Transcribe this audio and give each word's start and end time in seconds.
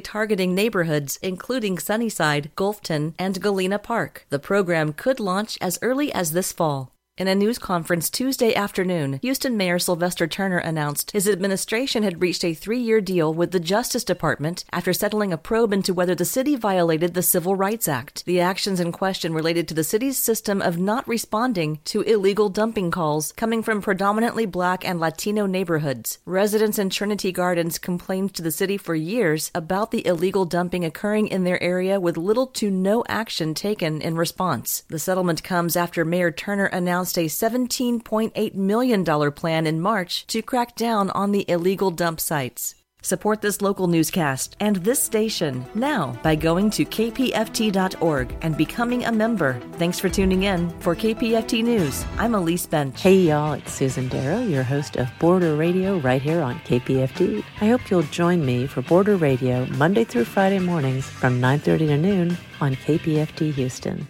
targeting 0.00 0.54
neighborhoods 0.54 1.18
including 1.22 1.78
Sunnyside, 1.78 2.50
Gulfton, 2.56 3.14
and 3.18 3.42
Galena 3.42 3.78
Park. 3.78 4.26
The 4.30 4.38
program 4.38 4.92
could 4.92 5.20
launch 5.20 5.58
as 5.60 5.78
early 5.82 6.12
as 6.12 6.32
this 6.32 6.52
fall. 6.52 6.91
In 7.18 7.28
a 7.28 7.34
news 7.34 7.58
conference 7.58 8.08
Tuesday 8.08 8.54
afternoon, 8.54 9.18
Houston 9.20 9.54
Mayor 9.54 9.78
Sylvester 9.78 10.26
Turner 10.26 10.56
announced 10.56 11.10
his 11.10 11.28
administration 11.28 12.04
had 12.04 12.22
reached 12.22 12.42
a 12.42 12.54
three 12.54 12.80
year 12.80 13.02
deal 13.02 13.34
with 13.34 13.50
the 13.50 13.60
Justice 13.60 14.02
Department 14.02 14.64
after 14.72 14.94
settling 14.94 15.30
a 15.30 15.36
probe 15.36 15.74
into 15.74 15.92
whether 15.92 16.14
the 16.14 16.24
city 16.24 16.56
violated 16.56 17.12
the 17.12 17.22
Civil 17.22 17.54
Rights 17.54 17.86
Act. 17.86 18.24
The 18.24 18.40
actions 18.40 18.80
in 18.80 18.92
question 18.92 19.34
related 19.34 19.68
to 19.68 19.74
the 19.74 19.84
city's 19.84 20.16
system 20.16 20.62
of 20.62 20.78
not 20.78 21.06
responding 21.06 21.80
to 21.84 22.00
illegal 22.00 22.48
dumping 22.48 22.90
calls 22.90 23.32
coming 23.32 23.62
from 23.62 23.82
predominantly 23.82 24.46
black 24.46 24.82
and 24.82 24.98
Latino 24.98 25.44
neighborhoods. 25.44 26.18
Residents 26.24 26.78
in 26.78 26.88
Trinity 26.88 27.30
Gardens 27.30 27.78
complained 27.78 28.32
to 28.36 28.42
the 28.42 28.50
city 28.50 28.78
for 28.78 28.94
years 28.94 29.50
about 29.54 29.90
the 29.90 30.06
illegal 30.06 30.46
dumping 30.46 30.82
occurring 30.82 31.28
in 31.28 31.44
their 31.44 31.62
area 31.62 32.00
with 32.00 32.16
little 32.16 32.46
to 32.46 32.70
no 32.70 33.04
action 33.06 33.52
taken 33.52 34.00
in 34.00 34.16
response. 34.16 34.84
The 34.88 34.98
settlement 34.98 35.42
comes 35.42 35.76
after 35.76 36.06
Mayor 36.06 36.30
Turner 36.30 36.64
announced 36.64 37.01
announced 37.02 37.18
a 37.18 37.26
$17.8 37.26 38.54
million 38.54 39.32
plan 39.32 39.66
in 39.66 39.80
March 39.80 40.24
to 40.28 40.40
crack 40.40 40.76
down 40.76 41.10
on 41.10 41.32
the 41.32 41.44
illegal 41.48 41.90
dump 41.90 42.20
sites. 42.20 42.76
Support 43.04 43.40
this 43.40 43.60
local 43.60 43.88
newscast 43.88 44.56
and 44.60 44.76
this 44.76 45.02
station 45.02 45.64
now 45.74 46.16
by 46.22 46.36
going 46.36 46.70
to 46.70 46.84
kpft.org 46.84 48.36
and 48.42 48.56
becoming 48.56 49.04
a 49.04 49.10
member. 49.10 49.60
Thanks 49.72 49.98
for 49.98 50.08
tuning 50.08 50.44
in. 50.44 50.70
For 50.78 50.94
KPFT 50.94 51.64
News, 51.64 52.04
I'm 52.18 52.36
Elise 52.36 52.66
Bench. 52.66 53.02
Hey 53.02 53.16
y'all, 53.16 53.54
it's 53.54 53.72
Susan 53.72 54.06
Darrow, 54.06 54.42
your 54.42 54.62
host 54.62 54.94
of 54.94 55.08
Border 55.18 55.56
Radio 55.56 55.98
right 55.98 56.22
here 56.22 56.40
on 56.40 56.60
KPFT. 56.60 57.42
I 57.60 57.66
hope 57.66 57.90
you'll 57.90 58.14
join 58.14 58.46
me 58.46 58.68
for 58.68 58.82
Border 58.82 59.16
Radio 59.16 59.66
Monday 59.66 60.04
through 60.04 60.26
Friday 60.26 60.60
mornings 60.60 61.06
from 61.06 61.40
9:30 61.40 61.88
to 61.88 61.96
noon 61.96 62.38
on 62.60 62.76
KPFT 62.76 63.52
Houston. 63.54 64.06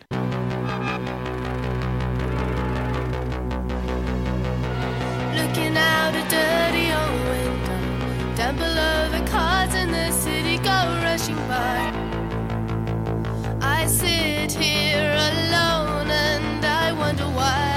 I 13.61 13.87
sit 13.87 14.53
here 14.53 15.13
alone 15.31 16.11
and 16.11 16.65
I 16.65 16.93
wonder 16.93 17.25
why. 17.25 17.72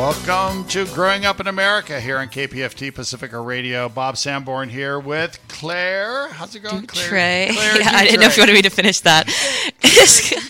Welcome 0.00 0.64
to 0.68 0.86
Growing 0.94 1.26
Up 1.26 1.40
in 1.40 1.46
America 1.46 2.00
here 2.00 2.16
on 2.16 2.28
KPFT 2.28 2.94
Pacifica 2.94 3.38
Radio. 3.38 3.86
Bob 3.90 4.16
Sanborn 4.16 4.70
here 4.70 4.98
with 4.98 5.38
Claire. 5.48 6.28
How's 6.28 6.54
it 6.54 6.60
going, 6.60 6.86
Claire? 6.86 7.08
Claire? 7.10 7.52
Claire 7.52 7.80
yeah, 7.82 7.90
I 7.92 8.04
didn't 8.06 8.20
know 8.20 8.26
if 8.28 8.36
you 8.38 8.40
wanted 8.40 8.54
me 8.54 8.62
to 8.62 8.70
finish 8.70 9.00
that. 9.00 9.28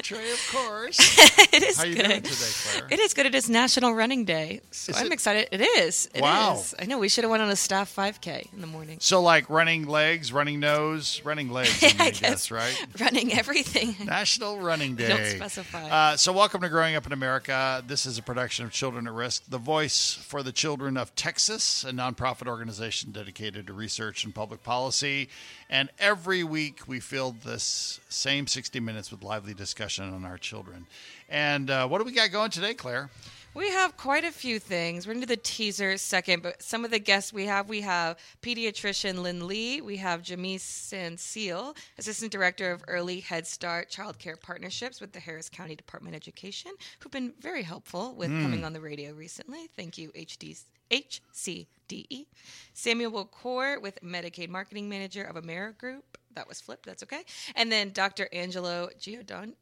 Trey, 0.03 0.31
of 0.33 0.49
course. 0.53 0.99
it 1.53 1.63
is 1.65 1.77
How 1.79 1.85
you 1.85 1.97
good. 1.97 2.07
doing 2.07 2.23
today, 2.23 2.51
Claire? 2.63 2.89
It 2.91 2.99
is 3.01 3.15
good. 3.15 3.27
It 3.27 3.35
is 3.35 3.51
National 3.51 3.93
Running 3.93 4.25
Day, 4.25 4.61
so 4.71 4.91
Is 4.91 5.01
I'm 5.01 5.07
it? 5.07 5.13
excited. 5.13 5.49
It 5.51 5.61
is. 5.61 6.09
It 6.15 6.23
Wow. 6.23 6.55
is. 6.55 6.75
I 6.79 6.87
know. 6.87 6.99
We 6.99 7.09
should 7.09 7.25
have 7.25 7.31
went 7.31 7.43
on 7.43 7.51
a 7.51 7.57
staff 7.57 7.95
5K 7.95 8.53
in 8.53 8.61
the 8.61 8.67
morning. 8.69 8.99
So, 9.01 9.21
like 9.21 9.49
running 9.51 9.87
legs, 9.87 10.33
running 10.33 10.59
nose, 10.61 11.21
running 11.25 11.51
legs, 11.51 11.83
I, 11.83 11.87
mean, 11.89 11.97
I 12.01 12.05
I 12.05 12.11
guess. 12.11 12.21
guess, 12.21 12.51
right? 12.53 12.87
Running 13.01 13.33
everything. 13.33 13.97
National 14.07 14.59
Running 14.61 14.95
Day. 14.97 15.09
Don't 15.09 15.27
specify. 15.27 15.89
Uh, 15.89 16.17
so, 16.17 16.33
welcome 16.33 16.61
to 16.61 16.69
Growing 16.69 16.95
Up 16.97 17.07
in 17.07 17.13
America. 17.13 17.83
This 17.87 18.07
is 18.07 18.17
a 18.19 18.23
production 18.23 18.65
of 18.65 18.73
Children 18.73 19.07
at 19.07 19.13
Risk, 19.13 19.40
the 19.49 19.59
voice 19.59 20.15
for 20.15 20.43
the 20.43 20.53
children 20.53 20.97
of 20.97 21.15
Texas, 21.15 21.85
a 21.85 21.91
nonprofit 21.91 22.47
organization 22.47 23.11
dedicated 23.13 23.67
to 23.67 23.73
research 23.73 24.25
and 24.25 24.35
public 24.35 24.63
policy. 24.63 25.29
And 25.69 25.91
every 25.99 26.45
week 26.45 26.87
we 26.87 27.01
filled 27.01 27.43
this 27.43 28.01
same 28.09 28.47
60 28.47 28.81
minutes 28.81 29.11
with 29.11 29.23
lively 29.23 29.55
discussion 29.55 30.13
on 30.13 30.25
our 30.25 30.39
children. 30.39 30.87
And 31.29 31.71
uh, 31.71 31.89
what 31.89 31.99
do 31.99 32.05
we 32.05 32.13
got 32.13 32.31
going 32.31 32.51
today, 32.51 32.75
Claire? 32.75 33.11
We 33.53 33.69
have 33.71 33.97
quite 33.97 34.23
a 34.23 34.31
few 34.31 34.61
things. 34.61 35.07
We're 35.07 35.15
into 35.15 35.27
the 35.27 35.37
teaser 35.37 35.97
second, 35.99 36.41
but 36.43 36.63
some 36.63 36.85
of 36.85 36.93
the 36.93 37.01
guests 37.01 37.33
we 37.33 37.47
have, 37.47 37.69
we 37.69 37.81
have 37.81 38.17
pediatrician 38.43 39.23
Lynn 39.23 39.49
Lee, 39.49 39.81
we 39.81 39.97
have 39.97 40.23
Jamise 40.23 40.63
Sanseal, 40.63 41.77
Assistant 41.99 42.31
Director 42.31 42.71
of 42.71 42.85
Early 42.87 43.19
Head 43.19 43.49
Start 43.49 43.91
Child 43.91 44.21
Care 44.21 44.37
Partnerships 44.37 45.01
with 45.01 45.13
the 45.13 45.19
Harris 45.19 45.49
County 45.49 45.75
Department 45.75 46.15
of 46.15 46.19
Education, 46.19 46.71
who've 47.01 47.11
been 47.11 47.33
very 47.41 47.65
helpful 47.65 48.15
with 48.15 48.31
hmm. 48.31 48.41
coming 48.41 48.65
on 48.65 48.73
the 48.73 48.81
radio 48.81 49.13
recently. 49.13 49.67
Thank 49.77 49.99
you, 49.99 50.11
HD, 50.11 50.63
HCDE. 50.93 51.67
E. 51.93 52.27
Samuel 52.73 53.25
Core 53.25 53.81
with 53.81 54.01
Medicaid 54.01 54.49
Marketing 54.49 54.89
Manager 54.89 55.25
of 55.25 55.35
AmeriGroup. 55.35 56.03
That 56.35 56.47
was 56.47 56.61
flipped, 56.61 56.87
that's 56.87 57.03
okay. 57.03 57.25
And 57.57 57.73
then 57.73 57.91
Dr. 57.91 58.29
Angelo 58.33 58.91
Giordano. 58.99 59.55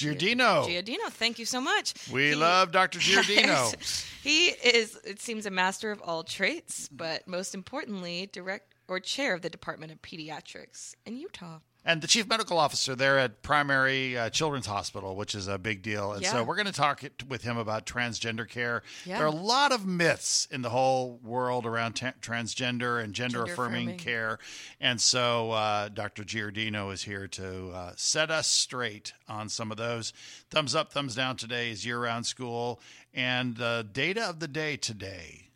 Giardino. 0.00 0.66
Giardino, 0.66 1.10
thank 1.10 1.38
you 1.38 1.44
so 1.44 1.60
much. 1.60 1.94
We 2.12 2.28
He- 2.30 2.34
love 2.34 2.72
Dr. 2.72 2.98
Giardino. 3.00 4.02
he 4.22 4.46
is, 4.48 4.96
it 5.04 5.20
seems, 5.20 5.46
a 5.46 5.50
master 5.50 5.90
of 5.90 6.00
all 6.02 6.24
traits, 6.24 6.88
but 6.88 7.26
most 7.28 7.54
importantly, 7.54 8.28
direct 8.32 8.74
or 8.88 8.98
chair 9.00 9.34
of 9.34 9.42
the 9.42 9.50
Department 9.50 9.92
of 9.92 10.02
Pediatrics 10.02 10.94
in 11.06 11.16
Utah. 11.16 11.58
And 11.82 12.02
the 12.02 12.06
chief 12.06 12.28
medical 12.28 12.58
officer 12.58 12.94
there 12.94 13.18
at 13.18 13.42
Primary 13.42 14.16
uh, 14.16 14.28
Children's 14.28 14.66
Hospital, 14.66 15.16
which 15.16 15.34
is 15.34 15.48
a 15.48 15.56
big 15.56 15.80
deal. 15.80 16.12
And 16.12 16.22
Yeah. 16.22 16.32
so 16.32 16.44
we're 16.44 16.56
going 16.56 16.66
to 16.66 16.72
talk 16.72 17.02
with 17.26 17.42
him 17.42 17.56
about 17.56 17.86
transgender 17.86 18.46
care. 18.46 18.82
Yeah. 19.06 19.16
There 19.16 19.26
are 19.26 19.30
a 19.30 19.34
lot 19.34 19.72
of 19.72 19.86
myths 19.86 20.46
in 20.50 20.60
the 20.60 20.68
whole 20.68 21.18
world 21.22 21.64
around 21.64 21.94
ta- 21.94 22.12
transgender 22.20 23.02
and 23.02 23.14
gender 23.14 23.42
affirming 23.44 23.96
care. 23.96 24.38
And 24.78 25.00
so 25.00 25.52
uh, 25.52 25.88
Dr. 25.88 26.22
Giardino 26.22 26.92
is 26.92 27.02
here 27.04 27.26
to 27.28 27.70
uh, 27.70 27.92
set 27.96 28.30
us 28.30 28.46
straight 28.46 29.14
on 29.26 29.48
some 29.48 29.70
of 29.70 29.78
those. 29.78 30.12
Thumbs 30.50 30.74
up, 30.74 30.92
thumbs 30.92 31.14
down 31.14 31.36
today 31.36 31.70
is 31.70 31.86
year 31.86 31.98
round 31.98 32.26
school. 32.26 32.78
And 33.14 33.56
the 33.56 33.86
data 33.90 34.22
of 34.28 34.38
the 34.38 34.48
day 34.48 34.76
today 34.76 35.46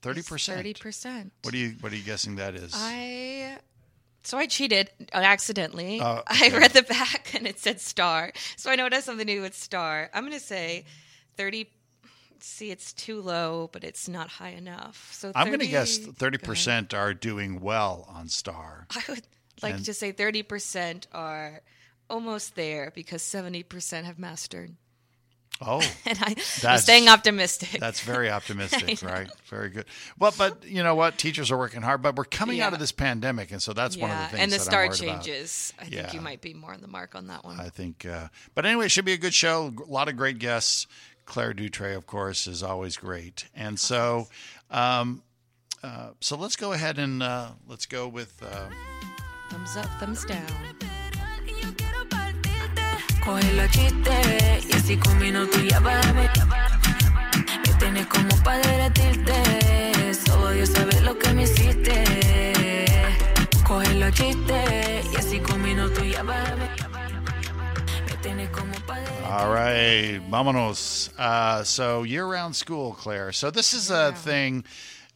30%. 0.00 0.46
Thirty 0.54 0.74
percent. 0.74 1.32
What 1.42 1.54
are 1.54 1.56
you 1.56 1.76
what 1.80 1.92
are 1.92 1.96
you 1.96 2.02
guessing 2.02 2.36
that 2.36 2.54
is? 2.54 2.72
I 2.74 3.56
so 4.24 4.36
I 4.38 4.46
cheated 4.46 4.90
uh, 5.12 5.18
accidentally. 5.18 6.00
Oh, 6.02 6.22
I 6.26 6.50
read 6.52 6.72
the 6.72 6.82
back 6.82 7.34
and 7.34 7.46
it 7.46 7.58
said 7.60 7.80
star, 7.80 8.32
so 8.56 8.70
I 8.70 8.76
know 8.76 8.86
it 8.86 8.92
has 8.92 9.04
something 9.04 9.26
to 9.26 9.34
do 9.34 9.42
with 9.42 9.54
star. 9.54 10.10
I'm 10.12 10.22
going 10.24 10.32
to 10.32 10.40
say 10.40 10.84
thirty. 11.36 11.70
See, 12.40 12.70
it's 12.70 12.92
too 12.92 13.22
low, 13.22 13.70
but 13.72 13.84
it's 13.84 14.06
not 14.06 14.28
high 14.28 14.50
enough. 14.50 15.08
So 15.14 15.32
I'm 15.34 15.46
going 15.46 15.60
to 15.60 15.66
guess 15.66 15.98
30% 15.98 16.92
are 16.92 17.14
doing 17.14 17.58
well 17.60 18.04
on 18.06 18.28
Star. 18.28 18.86
I 18.90 19.02
would 19.08 19.22
like 19.62 19.76
And- 19.76 19.84
to 19.86 19.94
say 19.94 20.12
30% 20.12 21.06
are 21.14 21.62
almost 22.10 22.54
there 22.54 22.92
because 22.94 23.22
70% 23.22 24.04
have 24.04 24.18
mastered. 24.18 24.76
Oh, 25.60 25.80
And 26.06 26.18
I, 26.20 26.34
I'm 26.66 26.78
staying 26.78 27.08
optimistic. 27.08 27.78
that's 27.80 28.00
very 28.00 28.28
optimistic, 28.30 29.00
right? 29.08 29.28
Very 29.48 29.70
good. 29.70 29.86
Well, 30.18 30.34
but 30.36 30.64
you 30.64 30.82
know 30.82 30.94
what? 30.94 31.16
Teachers 31.16 31.50
are 31.50 31.56
working 31.56 31.82
hard, 31.82 32.02
but 32.02 32.16
we're 32.16 32.24
coming 32.24 32.60
out 32.60 32.72
of 32.72 32.80
this 32.80 32.92
pandemic, 32.92 33.52
and 33.52 33.62
so 33.62 33.72
that's 33.72 33.96
one 33.96 34.10
of 34.10 34.18
the 34.18 34.24
things 34.36 34.42
and 34.42 34.52
the 34.52 34.56
that 34.56 34.62
I'm 34.62 34.66
star 34.66 34.86
worried 34.88 35.00
about. 35.02 35.24
changes. 35.24 35.72
I 35.80 35.84
Yeah. 35.84 36.02
think 36.02 36.14
you 36.14 36.20
might 36.20 36.40
be 36.40 36.54
more 36.54 36.72
on 36.74 36.80
the 36.80 36.88
mark 36.88 37.14
on 37.14 37.28
that 37.28 37.44
one. 37.44 37.60
I 37.60 37.68
think, 37.68 38.04
uh, 38.04 38.28
but 38.54 38.66
anyway, 38.66 38.86
it 38.86 38.90
should 38.90 39.04
be 39.04 39.12
a 39.12 39.16
good 39.18 39.34
show. 39.34 39.72
A 39.86 39.90
lot 39.90 40.08
of 40.08 40.16
great 40.16 40.38
guests. 40.38 40.86
Claire 41.24 41.54
Dutre, 41.54 41.96
of 41.96 42.06
course, 42.06 42.46
is 42.46 42.62
always 42.62 42.96
great, 42.98 43.46
and 43.54 43.80
so, 43.80 44.26
um, 44.70 45.22
uh, 45.82 46.10
so 46.20 46.36
let's 46.36 46.56
go 46.56 46.72
ahead 46.72 46.98
and 46.98 47.22
uh, 47.22 47.52
let's 47.66 47.86
go 47.86 48.06
with. 48.08 48.42
Uh, 48.42 48.68
thumbs 49.50 49.76
up, 49.76 49.86
thumbs 50.00 50.24
down. 50.26 50.46
Cógelo 53.24 53.62
a 53.62 53.68
chiste 53.68 54.60
y 54.68 54.72
así 54.74 54.96
con 54.98 55.18
minutos 55.18 55.60
ya 55.66 55.80
vas 55.80 56.06
a 56.06 56.12
ver 56.12 56.30
que 57.62 57.72
tienes 57.78 58.06
como 58.06 58.36
para 58.42 58.58
derretirte. 58.58 60.14
Solo 60.14 60.50
Dios 60.50 60.68
sabe 60.68 61.00
lo 61.00 61.18
que 61.18 61.32
me 61.32 61.44
hiciste. 61.44 62.04
Cógelo 63.66 64.06
a 64.06 64.12
chiste 64.12 65.02
y 65.10 65.16
así 65.16 65.40
con 65.40 65.62
minutos 65.62 66.04
ya 66.06 66.22
vas 66.22 66.50
a 66.50 66.54
ver 66.54 66.68
que 68.06 68.14
tienes 68.22 68.50
como 68.50 68.74
para 68.86 69.00
derretirte. 69.00 69.24
All 69.26 69.50
right, 69.52 70.20
vámonos. 70.30 71.10
Uh, 71.18 71.64
so 71.64 72.04
year-round 72.04 72.54
school, 72.54 72.92
Claire. 72.92 73.32
So 73.32 73.50
this 73.50 73.72
is 73.72 73.90
a 73.90 74.12
thing, 74.12 74.64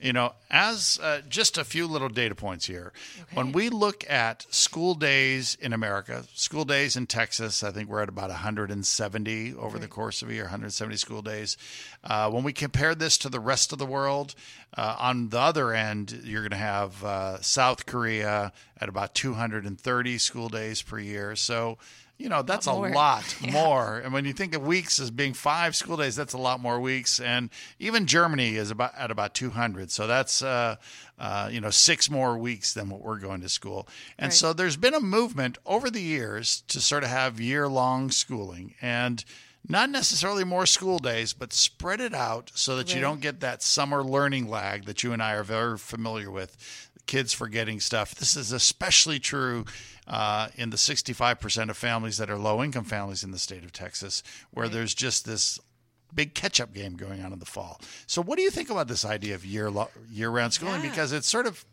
you 0.01 0.13
know. 0.13 0.33
as 0.51 0.99
uh, 1.03 1.21
just 1.29 1.59
a 1.59 1.65
few 1.65 1.87
little 1.87 2.09
data 2.09 2.35
points 2.35 2.67
here. 2.67 2.93
When 3.35 3.53
we 3.53 3.69
look 3.69 4.09
at 4.09 4.47
school 4.51 4.95
days 4.95 5.57
in 5.61 5.73
America, 5.73 6.25
school 6.35 6.65
days 6.65 6.97
in 6.97 7.07
Texas, 7.07 7.63
I 7.63 7.71
think 7.71 7.89
we're 7.89 8.03
at 8.03 8.09
about 8.09 8.31
170 8.31 9.55
over 9.55 9.79
the 9.79 9.89
course 9.89 10.23
of 10.23 10.31
a 10.31 10.35
year, 10.35 10.45
170 10.45 10.97
school 10.97 11.23
days. 11.23 11.57
Uh, 12.05 12.31
when 12.31 12.45
we 12.45 12.53
compare 12.53 12.95
this 12.95 13.19
to 13.19 13.29
the 13.29 13.41
rest 13.41 13.73
of 13.73 13.79
the 13.79 13.87
world, 13.87 14.35
uh, 14.77 14.97
on 14.99 15.31
the 15.31 15.41
other 15.41 15.73
end, 15.73 16.21
you're 16.25 16.43
going 16.43 16.51
to 16.51 16.57
have 16.57 17.05
uh, 17.05 17.41
South 17.41 17.87
Korea 17.87 18.53
at 18.81 18.89
about 18.89 19.15
230 19.15 20.19
school 20.19 20.49
days 20.49 20.83
per 20.83 20.99
year. 20.99 21.35
So, 21.37 21.79
you 22.19 22.29
know, 22.29 22.43
that's 22.43 22.67
a 22.67 22.73
more. 22.73 22.91
lot 22.91 23.37
more. 23.53 23.99
And 23.99 24.13
when 24.13 24.25
you 24.25 24.33
think 24.33 24.55
of 24.55 24.63
weeks 24.63 24.99
as 24.99 25.11
being 25.11 25.33
five 25.35 25.77
school 25.77 25.97
days, 25.97 26.17
that's 26.17 26.35
a 26.35 26.39
lot 26.39 26.61
more 26.61 26.81
weeks. 26.81 27.21
And 27.21 27.49
even 27.79 28.07
Germany 28.07 28.57
is 28.57 28.71
about 28.71 28.93
at 28.97 29.11
about 29.11 29.35
200. 29.35 29.91
So 29.91 30.07
that's, 30.07 30.43
uh, 30.43 30.77
uh, 31.19 31.49
you 31.53 31.61
know, 31.61 31.71
six 31.71 32.11
more 32.11 32.37
weeks 32.37 32.75
than 32.75 32.91
what 32.91 33.03
we're 33.03 33.19
going 33.19 33.41
to 33.43 33.49
school. 33.49 33.89
And 34.19 34.29
Right. 34.31 34.35
so 34.35 34.53
there's 34.53 34.77
been 34.77 34.95
a 34.95 35.01
movement 35.01 35.59
over 35.65 35.91
the 35.91 36.03
years 36.03 36.63
to 36.69 36.81
sort 36.81 37.05
of 37.05 37.11
have 37.11 37.41
year 37.41 37.69
long 37.69 38.11
schooling 38.11 38.75
and 38.83 39.25
not 39.71 39.91
necessarily 39.91 40.45
more 40.45 40.65
school 40.65 40.99
days, 40.99 41.35
but 41.35 41.53
spread 41.53 42.01
it 42.01 42.15
out 42.15 42.51
so 42.55 42.77
that 42.77 42.95
you 42.95 43.01
don't 43.03 43.21
get 43.21 43.41
that 43.41 43.63
summer 43.63 44.03
learning 44.03 44.49
lag 44.49 44.87
that 44.87 45.03
you 45.03 45.13
and 45.13 45.23
I 45.23 45.35
are 45.35 45.43
very 45.43 45.77
familiar 45.77 46.31
with. 46.31 46.57
Kids 47.09 47.33
forgetting 47.33 47.81
stuff. 47.81 48.15
This 48.15 48.37
is 48.37 48.53
especially 48.53 49.19
true 49.19 49.65
uh, 50.07 50.49
in 50.57 50.71
the 50.71 50.77
65% 50.77 51.71
of 51.71 51.77
families 51.77 52.19
that 52.19 52.31
are 52.31 52.39
low 52.39 52.63
income 52.63 52.85
families 52.85 53.25
in 53.25 53.33
the 53.33 53.39
state 53.39 53.65
of 53.65 53.73
Texas, 53.73 54.23
where 54.53 54.69
there's 54.69 54.95
just 54.95 55.25
this 55.25 55.59
big 56.15 56.35
catch 56.35 56.61
up 56.61 56.73
game 56.73 56.97
going 56.97 57.23
on 57.25 57.33
in 57.33 57.39
the 57.39 57.47
fall. 57.47 57.81
So, 58.07 58.23
what 58.23 58.37
do 58.37 58.43
you 58.43 58.51
think 58.51 58.71
about 58.71 58.89
this 58.89 59.05
idea 59.05 59.35
of 59.35 59.45
year 59.45 59.71
lo- 59.71 59.91
year 60.11 60.31
round 60.31 60.53
schooling? 60.53 60.83
Yeah. 60.83 60.91
Because 60.91 61.13
it's 61.13 61.29
sort 61.29 61.47
of 61.47 61.65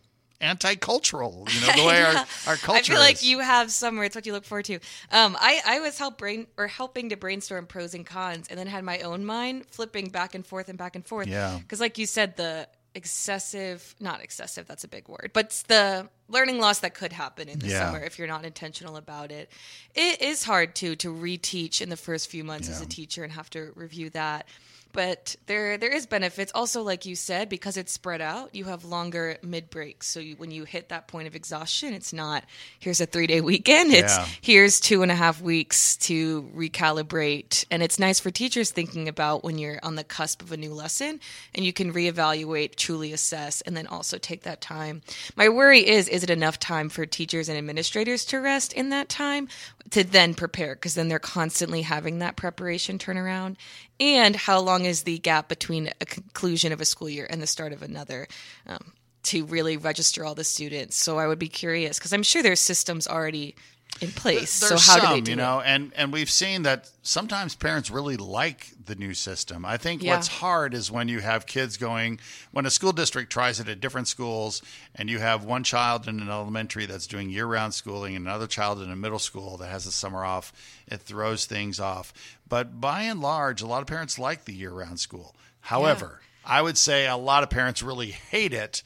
anti 0.41 0.75
cultural, 0.75 1.47
you 1.49 1.61
know, 1.61 1.73
the 1.75 1.83
way 1.87 2.01
our, 2.01 2.25
our 2.47 2.55
culture 2.55 2.81
is 2.81 2.89
I 2.89 2.93
feel 2.93 2.99
like 2.99 3.15
is. 3.15 3.25
you 3.25 3.39
have 3.39 3.71
summer. 3.71 4.03
It's 4.03 4.15
what 4.15 4.25
you 4.25 4.33
look 4.33 4.45
forward 4.45 4.65
to. 4.65 4.75
Um, 5.11 5.35
I, 5.39 5.61
I 5.65 5.79
was 5.79 5.97
help 5.97 6.17
brain 6.17 6.47
or 6.57 6.67
helping 6.67 7.09
to 7.09 7.17
brainstorm 7.17 7.65
pros 7.67 7.93
and 7.93 8.05
cons, 8.05 8.47
and 8.49 8.59
then 8.59 8.67
had 8.67 8.83
my 8.83 8.99
own 8.99 9.25
mind 9.25 9.65
flipping 9.67 10.09
back 10.09 10.35
and 10.35 10.45
forth 10.45 10.69
and 10.69 10.77
back 10.77 10.95
and 10.95 11.05
forth. 11.05 11.27
Yeah. 11.27 11.57
Because, 11.59 11.79
like 11.79 11.97
you 11.97 12.05
said, 12.05 12.37
the 12.37 12.67
excessive, 12.95 13.95
not 13.99 14.21
excessive, 14.21 14.65
that's 14.67 14.83
a 14.83 14.87
big 14.87 15.07
word, 15.07 15.31
but 15.33 15.63
the 15.67 16.09
learning 16.29 16.59
loss 16.59 16.79
that 16.79 16.93
could 16.93 17.13
happen 17.13 17.47
in 17.49 17.59
the 17.59 17.67
Yeah. 17.67 17.79
summer 17.91 18.03
if 18.03 18.17
you're 18.17 18.27
not 18.27 18.45
intentional 18.45 18.95
about 18.97 19.31
it. 19.31 19.49
It 19.93 20.21
is 20.21 20.43
hard 20.43 20.75
to 20.75 20.95
to 20.95 21.13
reteach 21.13 21.81
in 21.81 21.89
the 21.89 21.97
first 21.97 22.29
few 22.29 22.43
months 22.43 22.69
as 22.69 22.81
a 22.81 22.85
teacher 22.85 23.23
and 23.23 23.33
have 23.33 23.49
to 23.51 23.71
review 23.75 24.09
that. 24.11 24.47
But 24.95 25.35
there 25.47 25.77
there 25.77 25.91
is 25.93 26.05
benefits 26.05 26.53
also, 26.55 26.81
like 26.81 27.05
you 27.05 27.15
said, 27.17 27.49
because 27.49 27.75
it's 27.75 27.91
spread 27.91 28.21
out. 28.21 28.55
You 28.55 28.63
have 28.65 28.85
longer 28.85 29.37
mid 29.43 29.69
breaks, 29.69 30.07
so 30.07 30.21
you, 30.21 30.37
when 30.37 30.51
you 30.51 30.63
hit 30.63 30.87
that 30.87 31.09
point 31.09 31.27
of 31.27 31.35
exhaustion, 31.35 31.93
it's 31.93 32.13
not 32.13 32.45
here's 32.79 33.01
a 33.01 33.05
three 33.05 33.27
day 33.27 33.41
weekend. 33.41 33.91
It's 33.91 34.15
Yeah. 34.15 34.25
here's 34.39 34.79
two 34.79 35.01
and 35.03 35.11
a 35.11 35.15
half 35.15 35.41
weeks 35.41 35.97
to 35.97 36.43
recalibrate, 36.55 37.65
and 37.69 37.83
it's 37.83 37.99
nice 37.99 38.21
for 38.21 38.31
teachers 38.31 38.71
thinking 38.71 39.09
about 39.09 39.43
when 39.43 39.57
you're 39.57 39.79
on 39.83 39.95
the 39.95 40.05
cusp 40.05 40.41
of 40.41 40.53
a 40.53 40.57
new 40.57 40.73
lesson, 40.73 41.19
and 41.53 41.65
you 41.65 41.73
can 41.73 41.91
reevaluate, 41.93 42.75
truly 42.75 43.11
assess, 43.11 43.59
and 43.61 43.75
then 43.75 43.87
also 43.87 44.17
take 44.17 44.43
that 44.43 44.61
time. 44.61 45.01
My 45.35 45.49
worry 45.49 45.85
is, 45.85 46.07
is 46.07 46.23
it 46.23 46.29
enough 46.29 46.57
time 46.57 46.87
for 46.87 47.05
teachers 47.05 47.49
and 47.49 47.57
administrators 47.57 48.23
to 48.25 48.39
rest 48.39 48.71
in 48.71 48.91
that 48.91 49.09
time 49.09 49.49
to 49.89 50.05
then 50.05 50.33
prepare? 50.35 50.75
Because 50.75 50.95
then 50.95 51.09
they're 51.09 51.19
constantly 51.19 51.81
having 51.81 52.19
that 52.19 52.37
preparation 52.37 52.97
turnaround. 52.97 53.57
And 53.99 54.35
how 54.35 54.59
long 54.59 54.85
is 54.85 55.03
the 55.03 55.19
gap 55.19 55.47
between 55.47 55.89
a 56.01 56.05
conclusion 56.05 56.71
of 56.71 56.81
a 56.81 56.85
school 56.85 57.09
year 57.09 57.27
and 57.29 57.41
the 57.41 57.47
start 57.47 57.73
of 57.73 57.81
another? 57.81 58.27
Um, 58.67 58.93
to 59.23 59.43
really 59.45 59.75
register 59.75 60.23
all 60.23 60.35
the 60.35 60.43
students. 60.43 60.95
So 60.95 61.17
I 61.17 61.27
would 61.27 61.39
be 61.39 61.47
curious 61.47 61.97
because 61.97 62.13
I'm 62.13 62.23
sure 62.23 62.43
there's 62.43 62.59
systems 62.59 63.07
already 63.07 63.55
in 64.01 64.11
place. 64.11 64.51
so 64.51 64.75
how 64.75 64.77
some, 64.77 65.01
do 65.01 65.07
they 65.07 65.21
do 65.21 65.31
you 65.31 65.37
it? 65.37 65.37
know, 65.37 65.61
and 65.61 65.91
and 65.95 66.11
we've 66.11 66.29
seen 66.29 66.63
that 66.63 66.89
sometimes 67.01 67.55
parents 67.55 67.89
really 67.89 68.17
like 68.17 68.71
the 68.85 68.95
new 68.95 69.13
system. 69.13 69.65
I 69.65 69.77
think 69.77 70.03
Yeah. 70.03 70.13
what's 70.15 70.27
hard 70.27 70.73
is 70.73 70.91
when 70.91 71.07
you 71.07 71.19
have 71.21 71.45
kids 71.45 71.77
going 71.77 72.19
when 72.51 72.65
a 72.65 72.69
school 72.71 72.91
district 72.91 73.31
tries 73.31 73.59
it 73.59 73.67
at 73.69 73.79
different 73.79 74.07
schools 74.07 74.61
and 74.95 75.09
you 75.09 75.19
have 75.19 75.43
one 75.43 75.63
child 75.63 76.07
in 76.07 76.19
an 76.19 76.29
elementary 76.29 76.85
that's 76.85 77.07
doing 77.07 77.29
year-round 77.29 77.73
schooling 77.73 78.15
and 78.15 78.27
another 78.27 78.47
child 78.47 78.81
in 78.81 78.91
a 78.91 78.95
middle 78.95 79.17
school 79.19 79.57
that 79.57 79.67
has 79.69 79.85
a 79.87 79.91
summer 79.91 80.23
off, 80.23 80.51
it 80.87 81.01
throws 81.01 81.45
things 81.45 81.79
off. 81.79 82.13
But 82.47 82.79
by 82.79 83.03
and 83.03 83.21
large, 83.21 83.61
a 83.61 83.67
lot 83.67 83.81
of 83.81 83.87
parents 83.87 84.19
like 84.19 84.45
the 84.45 84.53
year-round 84.53 84.99
school. 84.99 85.35
However, 85.61 86.21
I 86.45 86.61
would 86.61 86.77
say 86.77 87.07
a 87.07 87.17
lot 87.17 87.41
of 87.41 87.49
parents 87.49 87.81
really 87.81 88.11
hate 88.11 88.53
it. 88.53 88.83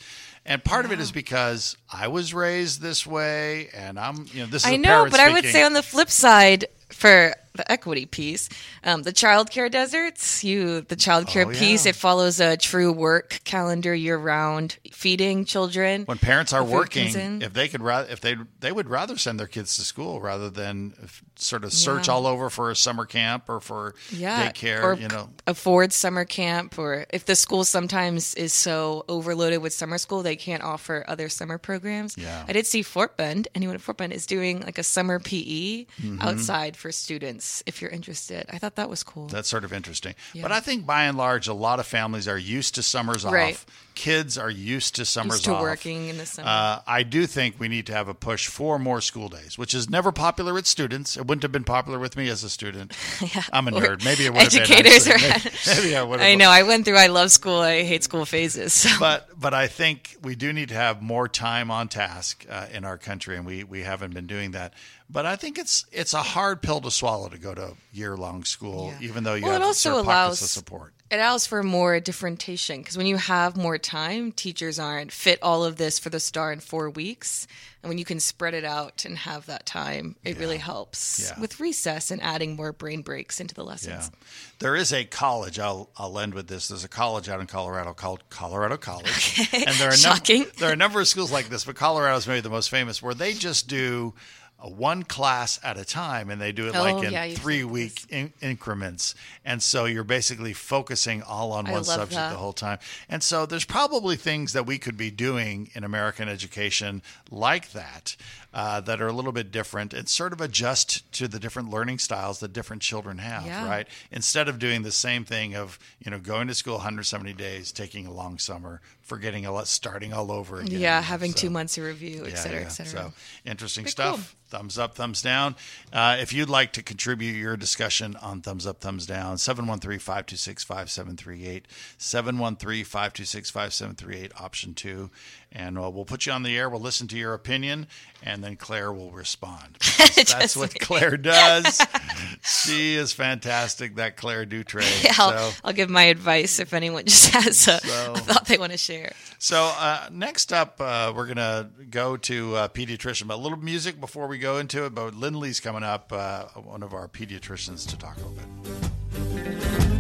And 0.50 0.64
part 0.64 0.84
of 0.84 0.92
it 0.92 1.00
is 1.00 1.12
because 1.12 1.78
I 1.94 2.08
was 2.08 2.34
raised 2.34 2.82
this 2.82 3.06
way, 3.06 3.70
and 3.72 4.00
I'm, 4.00 4.26
you 4.34 4.42
know, 4.42 4.48
this 4.48 4.66
is 4.66 4.72
I 4.72 4.78
know, 4.78 5.08
but 5.10 5.20
I 5.20 5.30
would 5.30 5.44
speaking. 5.44 5.52
say 5.52 5.64
on 5.64 5.74
the 5.74 5.84
flip 5.84 6.10
side, 6.10 6.66
for 6.90 7.36
the 7.60 7.72
equity 7.72 8.06
piece, 8.06 8.50
um, 8.84 9.04
the 9.04 9.12
childcare 9.14 9.70
deserts, 9.70 10.44
you 10.44 10.82
the 10.82 10.96
childcare 10.96 11.46
Oh, 11.46 11.60
piece, 11.60 11.86
it 11.86 11.96
follows 11.96 12.40
a 12.40 12.56
true 12.58 12.92
work 12.92 13.42
calendar 13.44 13.94
year 13.94 14.18
round, 14.18 14.78
feeding 14.94 15.44
children. 15.46 16.04
when 16.06 16.18
parents 16.18 16.54
are 16.54 16.64
The 16.64 16.72
food 16.72 16.90
comes 16.92 17.16
working, 17.16 17.42
if 17.42 17.54
they 17.54 17.68
could 17.68 17.82
rather, 17.82 18.10
if 18.12 18.22
they 18.22 18.36
they 18.62 18.72
would 18.72 18.90
rather 18.90 19.18
send 19.18 19.40
their 19.40 19.48
kids 19.48 19.76
to 19.76 19.82
school 19.82 20.22
rather 20.22 20.50
than 20.50 20.94
sort 21.36 21.64
of 21.64 21.74
search 21.74 22.08
Yeah. 22.08 22.14
all 22.14 22.26
over 22.26 22.50
for 22.50 22.72
a 22.72 22.76
summer 22.76 23.06
camp 23.06 23.50
or 23.50 23.60
for 23.60 23.94
yeah, 24.12 24.52
daycare, 24.52 24.84
or 24.84 24.94
you 24.96 25.08
know. 25.10 25.30
afford 25.46 25.92
summer 25.94 26.24
camp, 26.26 26.78
or 26.80 27.06
if 27.12 27.26
the 27.26 27.36
school 27.36 27.64
sometimes 27.66 28.34
is 28.36 28.54
so 28.54 29.04
overloaded 29.10 29.62
with 29.62 29.74
summer 29.74 29.98
school, 29.98 30.24
they 30.24 30.36
can't 30.38 30.64
offer 30.64 31.04
other 31.08 31.28
summer 31.30 31.58
programs. 31.58 32.16
Yeah. 32.18 32.46
I 32.48 32.54
did 32.54 32.66
see 32.66 32.82
Fort 32.84 33.18
Bend. 33.18 33.48
Anyone 33.56 33.76
at 33.76 33.82
Fort 33.82 33.98
Bend 33.98 34.14
is 34.14 34.26
doing 34.26 34.62
like 34.62 34.78
a 34.78 34.84
summer 34.84 35.20
PE 35.20 35.86
Mm-hmm. 36.00 36.22
outside 36.22 36.78
for 36.78 36.92
students. 36.92 37.46
If 37.66 37.82
you're 37.82 37.92
interested, 37.92 38.46
I 38.52 38.58
thought 38.58 38.76
that 38.76 38.90
was 38.90 39.04
cool. 39.04 39.28
That's 39.28 39.50
sort 39.50 39.64
of 39.64 39.74
interesting. 39.74 40.16
Yeah. 40.34 40.44
But 40.44 40.52
I 40.52 40.60
think 40.60 40.86
by 40.86 41.04
and 41.06 41.18
large, 41.18 41.48
a 41.48 41.54
lot 41.54 41.80
of 41.80 41.88
families 41.88 42.28
are 42.28 42.38
used 42.38 42.76
to 42.76 42.84
summers 42.84 43.24
Right. 43.26 43.56
off. 43.56 43.66
Kids 43.96 44.38
are 44.38 44.50
used 44.50 44.96
to 44.96 45.04
summers 45.04 45.34
Used 45.40 45.46
to 45.46 45.56
off. 45.56 45.62
working 45.62 46.08
in 46.08 46.18
the 46.18 46.26
summer. 46.26 46.48
Uh, 46.48 46.80
I 46.88 47.04
do 47.04 47.26
think 47.28 47.60
we 47.60 47.68
need 47.68 47.86
to 47.88 47.94
have 47.94 48.08
a 48.08 48.14
push 48.14 48.48
for 48.48 48.80
more 48.80 49.02
school 49.02 49.28
days, 49.28 49.58
which 49.58 49.74
is 49.74 49.90
never 49.90 50.14
popular 50.14 50.54
with 50.54 50.68
students. 50.68 51.18
It 51.18 51.28
wouldn't 51.28 51.44
have 51.44 51.52
been 51.52 51.66
popular 51.66 52.00
with 52.00 52.16
me 52.16 52.30
as 52.30 52.42
a 52.46 52.50
student. 52.50 52.94
I'm 53.52 53.68
a 53.68 53.72
nerd. 53.72 54.06
Maybe 54.06 54.26
it 54.26 54.34
would 54.34 54.44
have 54.44 54.52
been. 54.54 54.62
educators 54.62 55.06
actually. 55.06 55.26
are- 55.26 55.40
Maybe, 55.44 55.56
maybe 55.84 55.96
I 55.98 56.04
would 56.04 56.20
have. 56.22 56.30
I 56.30 56.36
know. 56.36 56.50
I 56.50 56.64
went 56.64 56.86
through. 56.86 56.96
I 56.98 57.08
love 57.08 57.30
school. 57.30 57.60
I 57.60 57.84
hate 57.84 58.04
school 58.06 58.26
phases. 58.26 58.72
So. 58.72 58.90
but 59.02 59.28
but 59.38 59.54
I 59.54 59.68
think 59.68 60.16
we 60.22 60.36
do 60.36 60.54
need 60.54 60.70
to 60.70 60.76
have 60.76 61.02
more 61.02 61.28
time 61.28 61.70
on 61.70 61.90
task 61.90 62.46
uh, 62.50 62.68
in 62.72 62.86
our 62.86 62.98
country, 62.98 63.36
and 63.36 63.46
we 63.46 63.66
we 63.66 63.82
haven't 63.82 64.14
been 64.14 64.28
doing 64.28 64.52
that. 64.52 64.74
But 65.12 65.26
I 65.26 65.36
think 65.38 65.58
it's 65.58 65.86
it's 65.92 66.14
a 66.14 66.22
hard 66.22 66.62
pill 66.62 66.82
to 66.82 66.92
swallow 66.92 67.30
to 67.30 67.38
go 67.38 67.56
to 67.56 67.74
year 67.92 68.16
long 68.16 68.44
school, 68.44 68.94
Yeah. 69.00 69.08
even 69.10 69.24
though 69.24 69.34
you 69.34 69.46
Well, 69.46 69.56
it 69.56 69.62
also 69.64 69.92
pockets 70.04 70.06
allows- 70.06 70.42
of 70.44 70.50
support. 70.50 70.94
it 71.10 71.16
allows 71.16 71.48
for 71.48 71.64
more 71.64 72.00
differentiation 72.00 72.82
because 72.82 72.96
when 72.96 73.08
you 73.08 73.18
have 73.18 73.58
more 73.58 73.80
time, 73.80 74.32
teachers 74.32 74.78
aren't 74.78 75.12
fit 75.12 75.40
all 75.42 75.64
of 75.66 75.78
this 75.78 75.98
for 75.98 76.10
the 76.12 76.20
star 76.20 76.52
in 76.54 76.60
four 76.60 76.92
weeks. 76.92 77.48
And 77.82 77.90
when 77.90 77.98
you 77.98 78.04
can 78.06 78.20
spread 78.20 78.54
it 78.54 78.66
out 78.66 79.06
and 79.06 79.18
have 79.20 79.46
that 79.48 79.66
time, 79.66 80.18
it 80.26 80.38
really 80.38 80.58
helps 80.58 81.22
Yeah. 81.22 81.40
with 81.40 81.60
recess 81.62 82.12
and 82.12 82.22
adding 82.22 82.56
more 82.58 82.74
brain 82.74 83.02
breaks 83.02 83.40
into 83.40 83.56
the 83.56 83.64
Yeah, 83.64 83.70
lessons. 83.70 84.12
there 84.60 84.76
is 84.76 84.92
a 84.94 85.06
college. 85.06 85.58
I'll 85.58 85.90
I'll 85.98 86.20
end 86.20 86.34
with 86.36 86.48
this. 86.48 86.68
There's 86.68 86.84
a 86.84 86.90
college 86.90 87.30
out 87.30 87.40
in 87.40 87.48
Colorado 87.48 87.94
called 87.94 88.30
Colorado 88.30 88.78
College, 88.78 89.50
and 89.54 89.76
there 89.78 89.90
are 89.90 89.94
a 89.94 89.98
num- 90.38 90.52
there 90.58 90.70
are 90.70 90.74
a 90.74 90.76
number 90.76 91.00
of 91.02 91.08
schools 91.08 91.32
like 91.32 91.50
this, 91.50 91.64
but 91.64 91.76
Colorado 91.76 92.16
is 92.18 92.28
maybe 92.28 92.42
the 92.42 92.50
most 92.50 92.70
famous, 92.70 93.02
where 93.02 93.16
they 93.16 93.34
just 93.34 93.68
do. 93.68 94.14
One 94.62 95.04
class 95.04 95.60
at 95.64 95.78
a 95.78 95.86
time, 95.86 96.30
and 96.30 96.42
they 96.42 96.52
do 96.52 96.68
it 96.68 96.76
Oh, 96.76 96.82
like 96.82 97.04
in 97.06 97.14
yeah, 97.14 97.28
three 97.34 97.64
week 97.64 98.04
in- 98.10 98.34
increments. 98.42 99.16
And 99.46 99.64
so 99.64 99.86
you're 99.86 100.04
basically 100.04 100.54
focusing 100.54 101.22
all 101.24 101.52
on 101.54 101.68
I 101.68 101.72
one 101.72 101.84
subject 101.86 102.12
that. 102.12 102.32
the 102.32 102.38
whole 102.38 102.54
time. 102.54 102.80
And 103.08 103.24
so 103.24 103.46
there's 103.46 103.66
probably 103.66 104.16
things 104.18 104.54
that 104.54 104.66
we 104.66 104.78
could 104.78 104.98
be 104.98 105.12
doing 105.12 105.70
in 105.74 105.84
American 105.84 106.28
education 106.28 107.02
like 107.32 107.72
that 107.72 108.16
uh, 108.54 108.82
that 108.82 109.02
are 109.02 109.08
a 109.08 109.14
little 109.14 109.32
bit 109.32 109.52
different 109.52 109.94
and 109.94 110.10
sort 110.10 110.34
of 110.34 110.42
adjust 110.42 111.10
to 111.14 111.28
the 111.28 111.40
different 111.40 111.70
learning 111.70 112.00
styles 112.00 112.40
that 112.40 112.52
different 112.54 112.82
children 112.82 113.20
have, 113.20 113.46
Yeah. 113.46 113.68
right? 113.68 113.88
Instead 114.12 114.48
of 114.50 114.58
doing 114.60 114.82
the 114.84 114.92
same 114.92 115.24
thing 115.26 115.56
of, 115.56 115.78
you 116.04 116.10
know, 116.10 116.20
going 116.20 116.48
to 116.48 116.56
school 116.56 116.76
170 116.76 117.34
days, 117.34 117.72
taking 117.72 118.08
a 118.08 118.12
long 118.12 118.40
summer, 118.40 118.82
forgetting 119.02 119.46
a 119.46 119.52
lot, 119.52 119.68
starting 119.68 120.14
all 120.14 120.32
over 120.32 120.60
again. 120.62 120.80
Yeah, 120.80 121.02
having 121.02 121.32
So- 121.32 121.40
two 121.40 121.50
months 121.50 121.78
of 121.78 121.84
review, 121.84 122.26
et 122.26 122.32
yeah, 122.32 122.36
cetera, 122.36 122.60
yeah. 122.62 122.66
et 122.66 122.70
cetera. 122.70 122.92
So 122.92 123.14
interesting 123.46 123.84
Pretty 123.84 123.92
stuff. 123.92 124.16
cool. 124.16 124.26
Thumbs 124.60 124.80
up, 124.80 124.96
thumbs 124.96 125.22
down. 125.22 125.56
Uh, 125.94 126.18
if 126.20 126.34
you'd 126.34 126.50
like 126.50 126.74
to 126.74 126.82
contribute 126.82 127.36
your 127.36 127.56
discussion 127.56 128.16
on 128.16 128.42
thumbs 128.42 128.66
up, 128.66 128.82
thumbs 128.82 129.06
down, 129.06 129.38
713 129.38 130.00
526 130.00 130.64
5738. 130.64 131.68
713 132.00 132.84
526 132.84 133.50
5738, 133.52 134.32
option 134.42 134.74
two. 134.74 135.12
And 135.52 135.78
uh, 135.78 135.90
we'll 135.90 136.06
put 136.06 136.26
you 136.26 136.32
on 136.32 136.42
the 136.44 136.58
air. 136.58 136.68
We'll 136.70 136.80
listen 136.82 137.08
to 137.10 137.18
your 137.18 137.34
opinion 137.36 137.88
and 138.24 138.39
and 138.40 138.44
then 138.46 138.56
Claire 138.56 138.94
will 138.94 139.12
respond. 139.12 139.76
That's 140.16 140.56
what 140.56 140.74
me. 140.74 140.80
Claire 140.80 141.18
does. 141.18 141.86
she 142.42 142.96
is 142.96 143.12
fantastic. 143.12 143.96
That 143.96 144.16
Claire 144.16 144.46
Dutre. 144.46 144.80
Yeah, 145.04 145.12
I'll, 145.18 145.52
So, 145.52 145.60
I'll 145.66 145.74
give 145.74 145.90
my 145.90 146.04
advice 146.04 146.58
if 146.62 146.74
anyone 146.74 147.04
just 147.04 147.32
has 147.34 147.68
a, 147.68 147.80
So- 147.82 148.14
a 148.14 148.18
thought 148.20 148.46
they 148.46 148.58
want 148.58 148.72
to 148.72 148.78
share. 148.78 149.12
so 149.40 149.74
uh, 149.78 150.08
next 150.10 150.54
up, 150.54 150.80
uh, 150.80 151.12
we're 151.14 151.28
gonna 151.28 151.70
go 151.90 152.16
to 152.16 152.56
uh, 152.56 152.68
pediatrician, 152.70 153.28
but 153.28 153.34
a 153.36 153.42
little 153.42 153.60
music 153.60 154.00
before 154.00 154.28
we 154.28 154.38
go 154.38 154.58
into 154.58 154.86
it. 154.86 154.96
But 154.96 155.16
Lynn 155.16 155.38
Lee's 155.38 155.60
coming 155.60 155.84
up, 155.84 156.14
uh, 156.14 156.46
one 156.56 156.82
of 156.82 156.94
our 156.94 157.10
pediatricians, 157.10 157.86
to 157.90 157.98
talk 157.98 158.16
a 158.16 158.20
little 158.22 158.36
bit. 158.64 160.00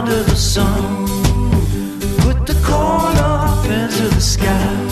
Under 0.00 0.22
the 0.22 0.34
sun. 0.34 1.06
Put 2.20 2.46
the 2.46 2.58
corn 2.64 3.16
up 3.18 3.66
into 3.66 4.08
the 4.14 4.20
sky. 4.22 4.88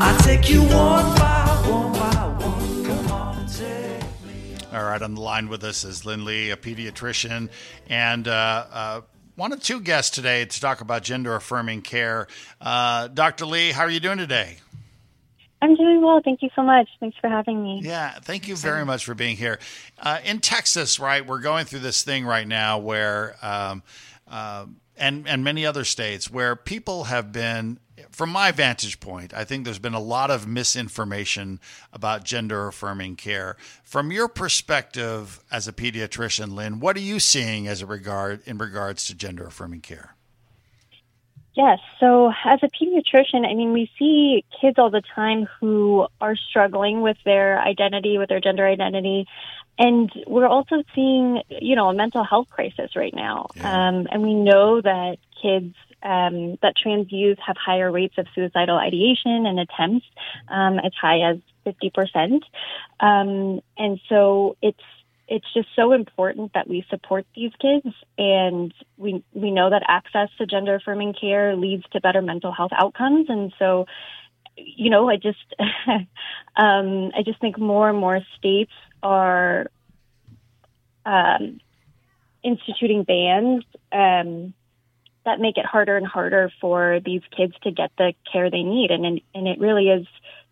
I 0.00 0.18
take 0.24 0.50
you 0.50 0.62
one 0.62 1.14
by 1.14 1.62
one 1.68 1.92
by 1.92 2.44
one. 2.44 2.84
Come 2.84 3.12
on 3.12 3.38
and 3.38 3.48
take 3.48 4.02
me. 4.26 4.56
All 4.72 4.82
right, 4.82 5.00
on 5.00 5.14
the 5.14 5.20
line 5.20 5.48
with 5.48 5.62
us 5.62 5.84
is 5.84 6.04
Lynn 6.04 6.24
Lee, 6.24 6.50
a 6.50 6.56
pediatrician, 6.56 7.48
and 7.88 8.26
uh, 8.26 8.66
uh, 8.72 9.00
one 9.36 9.52
of 9.52 9.62
two 9.62 9.80
guests 9.80 10.10
today 10.16 10.44
to 10.44 10.60
talk 10.60 10.80
about 10.80 11.04
gender 11.04 11.36
affirming 11.36 11.82
care. 11.82 12.26
Uh, 12.60 13.06
Dr. 13.06 13.46
Lee, 13.46 13.70
how 13.70 13.84
are 13.84 13.90
you 13.90 14.00
doing 14.00 14.18
today? 14.18 14.56
I'm 15.60 15.74
doing 15.74 16.02
well. 16.02 16.20
Thank 16.24 16.42
you 16.42 16.50
so 16.54 16.62
much. 16.62 16.88
Thanks 17.00 17.16
for 17.20 17.28
having 17.28 17.62
me. 17.62 17.80
Yeah, 17.82 18.18
thank 18.20 18.46
you 18.46 18.56
very 18.56 18.84
much 18.84 19.04
for 19.04 19.14
being 19.14 19.36
here. 19.36 19.58
Uh, 19.98 20.18
in 20.24 20.38
Texas, 20.40 21.00
right, 21.00 21.26
we're 21.26 21.40
going 21.40 21.66
through 21.66 21.80
this 21.80 22.02
thing 22.02 22.24
right 22.24 22.46
now 22.46 22.78
where, 22.78 23.34
um, 23.42 23.82
uh, 24.30 24.66
and 24.96 25.26
and 25.28 25.44
many 25.44 25.64
other 25.64 25.84
states 25.84 26.30
where 26.30 26.56
people 26.56 27.04
have 27.04 27.32
been, 27.32 27.78
from 28.10 28.30
my 28.30 28.50
vantage 28.50 29.00
point, 29.00 29.32
I 29.32 29.44
think 29.44 29.64
there's 29.64 29.78
been 29.78 29.94
a 29.94 30.00
lot 30.00 30.30
of 30.30 30.46
misinformation 30.46 31.60
about 31.92 32.24
gender 32.24 32.66
affirming 32.66 33.16
care. 33.16 33.56
From 33.84 34.10
your 34.10 34.28
perspective 34.28 35.40
as 35.50 35.68
a 35.68 35.72
pediatrician, 35.72 36.52
Lynn, 36.52 36.80
what 36.80 36.96
are 36.96 37.00
you 37.00 37.20
seeing 37.20 37.66
as 37.68 37.82
a 37.82 37.86
regard 37.86 38.40
in 38.46 38.58
regards 38.58 39.06
to 39.06 39.14
gender 39.14 39.46
affirming 39.46 39.80
care? 39.80 40.14
Yes. 41.58 41.80
So, 41.98 42.32
as 42.44 42.60
a 42.62 42.68
pediatrician, 42.68 43.44
I 43.44 43.54
mean, 43.54 43.72
we 43.72 43.90
see 43.98 44.44
kids 44.60 44.78
all 44.78 44.90
the 44.90 45.02
time 45.16 45.48
who 45.58 46.06
are 46.20 46.36
struggling 46.36 47.00
with 47.00 47.16
their 47.24 47.60
identity, 47.60 48.16
with 48.16 48.28
their 48.28 48.40
gender 48.40 48.64
identity. 48.64 49.26
And 49.78 50.10
we're 50.26 50.48
also 50.48 50.82
seeing, 50.94 51.42
you 51.48 51.76
know, 51.76 51.88
a 51.88 51.94
mental 51.94 52.24
health 52.24 52.48
crisis 52.50 52.96
right 52.96 53.14
now. 53.14 53.46
Yeah. 53.54 53.88
Um, 53.88 54.08
and 54.10 54.22
we 54.22 54.34
know 54.34 54.80
that 54.80 55.18
kids, 55.40 55.74
um, 56.02 56.58
that 56.62 56.74
trans 56.76 57.12
youth 57.12 57.38
have 57.46 57.56
higher 57.56 57.90
rates 57.90 58.14
of 58.18 58.26
suicidal 58.34 58.76
ideation 58.76 59.46
and 59.46 59.60
attempts, 59.60 60.06
um, 60.48 60.78
as 60.80 60.92
high 61.00 61.30
as 61.30 61.38
50%. 61.64 62.42
Um, 63.00 63.60
and 63.76 64.00
so 64.08 64.56
it's, 64.60 64.82
it's 65.28 65.46
just 65.54 65.68
so 65.76 65.92
important 65.92 66.52
that 66.54 66.68
we 66.68 66.84
support 66.88 67.26
these 67.36 67.52
kids 67.60 67.94
and 68.16 68.72
we 68.96 69.22
we 69.34 69.50
know 69.50 69.68
that 69.70 69.82
access 69.86 70.30
to 70.38 70.46
gender 70.46 70.76
affirming 70.76 71.12
care 71.12 71.54
leads 71.54 71.84
to 71.92 72.00
better 72.00 72.22
mental 72.22 72.50
health 72.50 72.70
outcomes 72.74 73.26
and 73.28 73.52
so 73.58 73.84
you 74.56 74.88
know 74.88 75.10
i 75.10 75.16
just 75.16 75.54
um 76.56 77.10
i 77.14 77.22
just 77.24 77.40
think 77.40 77.58
more 77.58 77.90
and 77.90 77.98
more 77.98 78.20
states 78.38 78.72
are 79.02 79.66
um 81.06 81.60
instituting 82.42 83.02
bans 83.04 83.64
um 83.92 84.54
that 85.24 85.40
make 85.40 85.58
it 85.58 85.66
harder 85.66 85.96
and 85.96 86.06
harder 86.06 86.50
for 86.60 87.00
these 87.04 87.22
kids 87.36 87.54
to 87.62 87.70
get 87.70 87.90
the 87.98 88.14
care 88.30 88.50
they 88.50 88.62
need 88.62 88.90
and 88.90 89.04
and, 89.34 89.48
it 89.48 89.58
really 89.58 89.88
is 89.88 90.06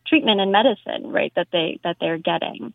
treatment 0.07 0.41
and 0.41 0.53
medicine 0.53 1.11
right 1.11 1.33
that 1.35 1.49
they 1.53 1.79
that 1.83 1.97
they're 2.01 2.19
getting 2.19 2.73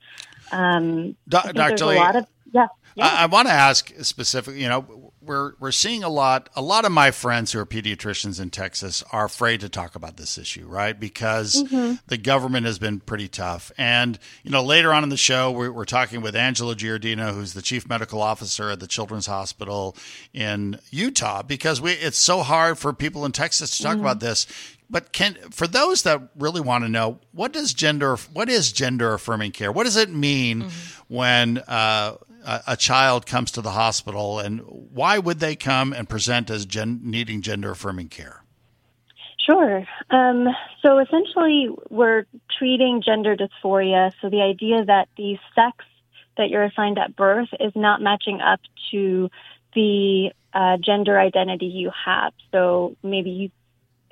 um 0.51 1.15
Do- 1.27 1.53
Dr. 1.53 1.85
Lee, 1.85 1.95
a 1.95 1.99
lot 1.99 2.15
of 2.15 2.25
yeah, 2.53 2.67
yeah. 2.95 3.07
I, 3.07 3.23
I 3.23 3.25
want 3.27 3.47
to 3.47 3.53
ask 3.53 3.91
specifically. 4.01 4.61
You 4.61 4.69
know, 4.69 5.10
we're 5.21 5.53
we're 5.59 5.71
seeing 5.71 6.03
a 6.03 6.09
lot. 6.09 6.49
A 6.55 6.61
lot 6.61 6.85
of 6.85 6.91
my 6.91 7.11
friends 7.11 7.51
who 7.51 7.59
are 7.59 7.65
pediatricians 7.65 8.41
in 8.41 8.49
Texas 8.49 9.03
are 9.11 9.25
afraid 9.25 9.61
to 9.61 9.69
talk 9.69 9.95
about 9.95 10.17
this 10.17 10.37
issue, 10.37 10.67
right? 10.67 10.99
Because 10.99 11.63
mm-hmm. 11.63 11.95
the 12.07 12.17
government 12.17 12.65
has 12.65 12.79
been 12.79 12.99
pretty 12.99 13.27
tough. 13.27 13.71
And 13.77 14.17
you 14.43 14.51
know, 14.51 14.63
later 14.63 14.93
on 14.93 15.03
in 15.03 15.09
the 15.09 15.17
show, 15.17 15.51
we're, 15.51 15.71
we're 15.71 15.85
talking 15.85 16.21
with 16.21 16.35
Angela 16.35 16.75
Giardino, 16.75 17.33
who's 17.33 17.53
the 17.53 17.61
chief 17.61 17.87
medical 17.87 18.21
officer 18.21 18.69
at 18.69 18.79
the 18.79 18.87
Children's 18.87 19.27
Hospital 19.27 19.95
in 20.33 20.79
Utah, 20.89 21.43
because 21.43 21.79
we 21.79 21.91
it's 21.93 22.17
so 22.17 22.41
hard 22.41 22.77
for 22.77 22.93
people 22.93 23.25
in 23.25 23.31
Texas 23.31 23.77
to 23.77 23.83
talk 23.83 23.93
mm-hmm. 23.93 24.01
about 24.01 24.19
this. 24.19 24.47
But 24.89 25.13
can 25.13 25.35
for 25.51 25.67
those 25.67 26.01
that 26.01 26.21
really 26.37 26.59
want 26.59 26.83
to 26.83 26.89
know 26.89 27.19
what 27.31 27.53
does 27.53 27.73
gender 27.73 28.17
what 28.33 28.49
is 28.49 28.71
gender 28.71 29.13
affirming 29.13 29.51
care? 29.51 29.71
What 29.71 29.85
does 29.85 29.95
it 29.95 30.09
mean 30.09 30.63
mm-hmm. 30.63 31.15
when 31.15 31.59
uh, 31.59 32.15
a, 32.45 32.77
child 32.77 33.25
comes 33.25 33.51
to 33.51 33.61
the 33.61 33.71
hospital, 33.71 34.39
and 34.39 34.61
why 34.61 35.19
would 35.19 35.39
they 35.39 35.55
come 35.55 35.93
and 35.93 36.07
present 36.09 36.49
as 36.49 36.65
gen, 36.65 36.99
needing 37.03 37.41
gender 37.41 37.71
affirming 37.71 38.09
care? 38.09 38.43
Sure. 39.45 39.83
Um, 40.09 40.47
so 40.81 40.99
essentially, 40.99 41.69
we're 41.89 42.25
treating 42.57 43.01
gender 43.03 43.35
dysphoria. 43.35 44.11
So 44.21 44.29
the 44.29 44.41
idea 44.41 44.85
that 44.85 45.07
the 45.17 45.37
sex 45.55 45.85
that 46.37 46.49
you're 46.49 46.63
assigned 46.63 46.97
at 46.97 47.15
birth 47.15 47.49
is 47.59 47.73
not 47.75 48.01
matching 48.01 48.39
up 48.41 48.59
to 48.91 49.29
the 49.73 50.31
uh, 50.53 50.77
gender 50.77 51.19
identity 51.19 51.67
you 51.67 51.91
have. 52.05 52.33
So 52.51 52.95
maybe 53.03 53.29
you, 53.29 53.51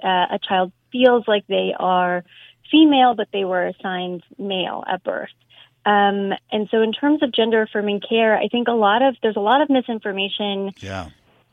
uh, 0.04 0.36
a 0.36 0.40
child 0.42 0.72
feels 0.92 1.26
like 1.28 1.46
they 1.48 1.74
are 1.78 2.24
female, 2.72 3.14
but 3.16 3.28
they 3.32 3.46
were 3.46 3.68
assigned 3.68 4.24
male 4.38 4.84
at 4.88 5.04
birth. 5.04 5.30
Um, 5.86 6.34
and 6.52 6.68
so, 6.72 6.82
in 6.82 6.92
terms 6.92 7.24
of 7.24 7.32
gender 7.32 7.62
affirming 7.62 8.02
care, 8.08 8.38
I 8.38 8.48
think 8.48 8.68
a 8.68 8.74
lot 8.74 9.02
of 9.02 9.16
there's 9.22 9.38
a 9.38 9.42
lot 9.42 9.62
of 9.62 9.70
misinformation 9.70 10.72
Yeah, 10.82 11.10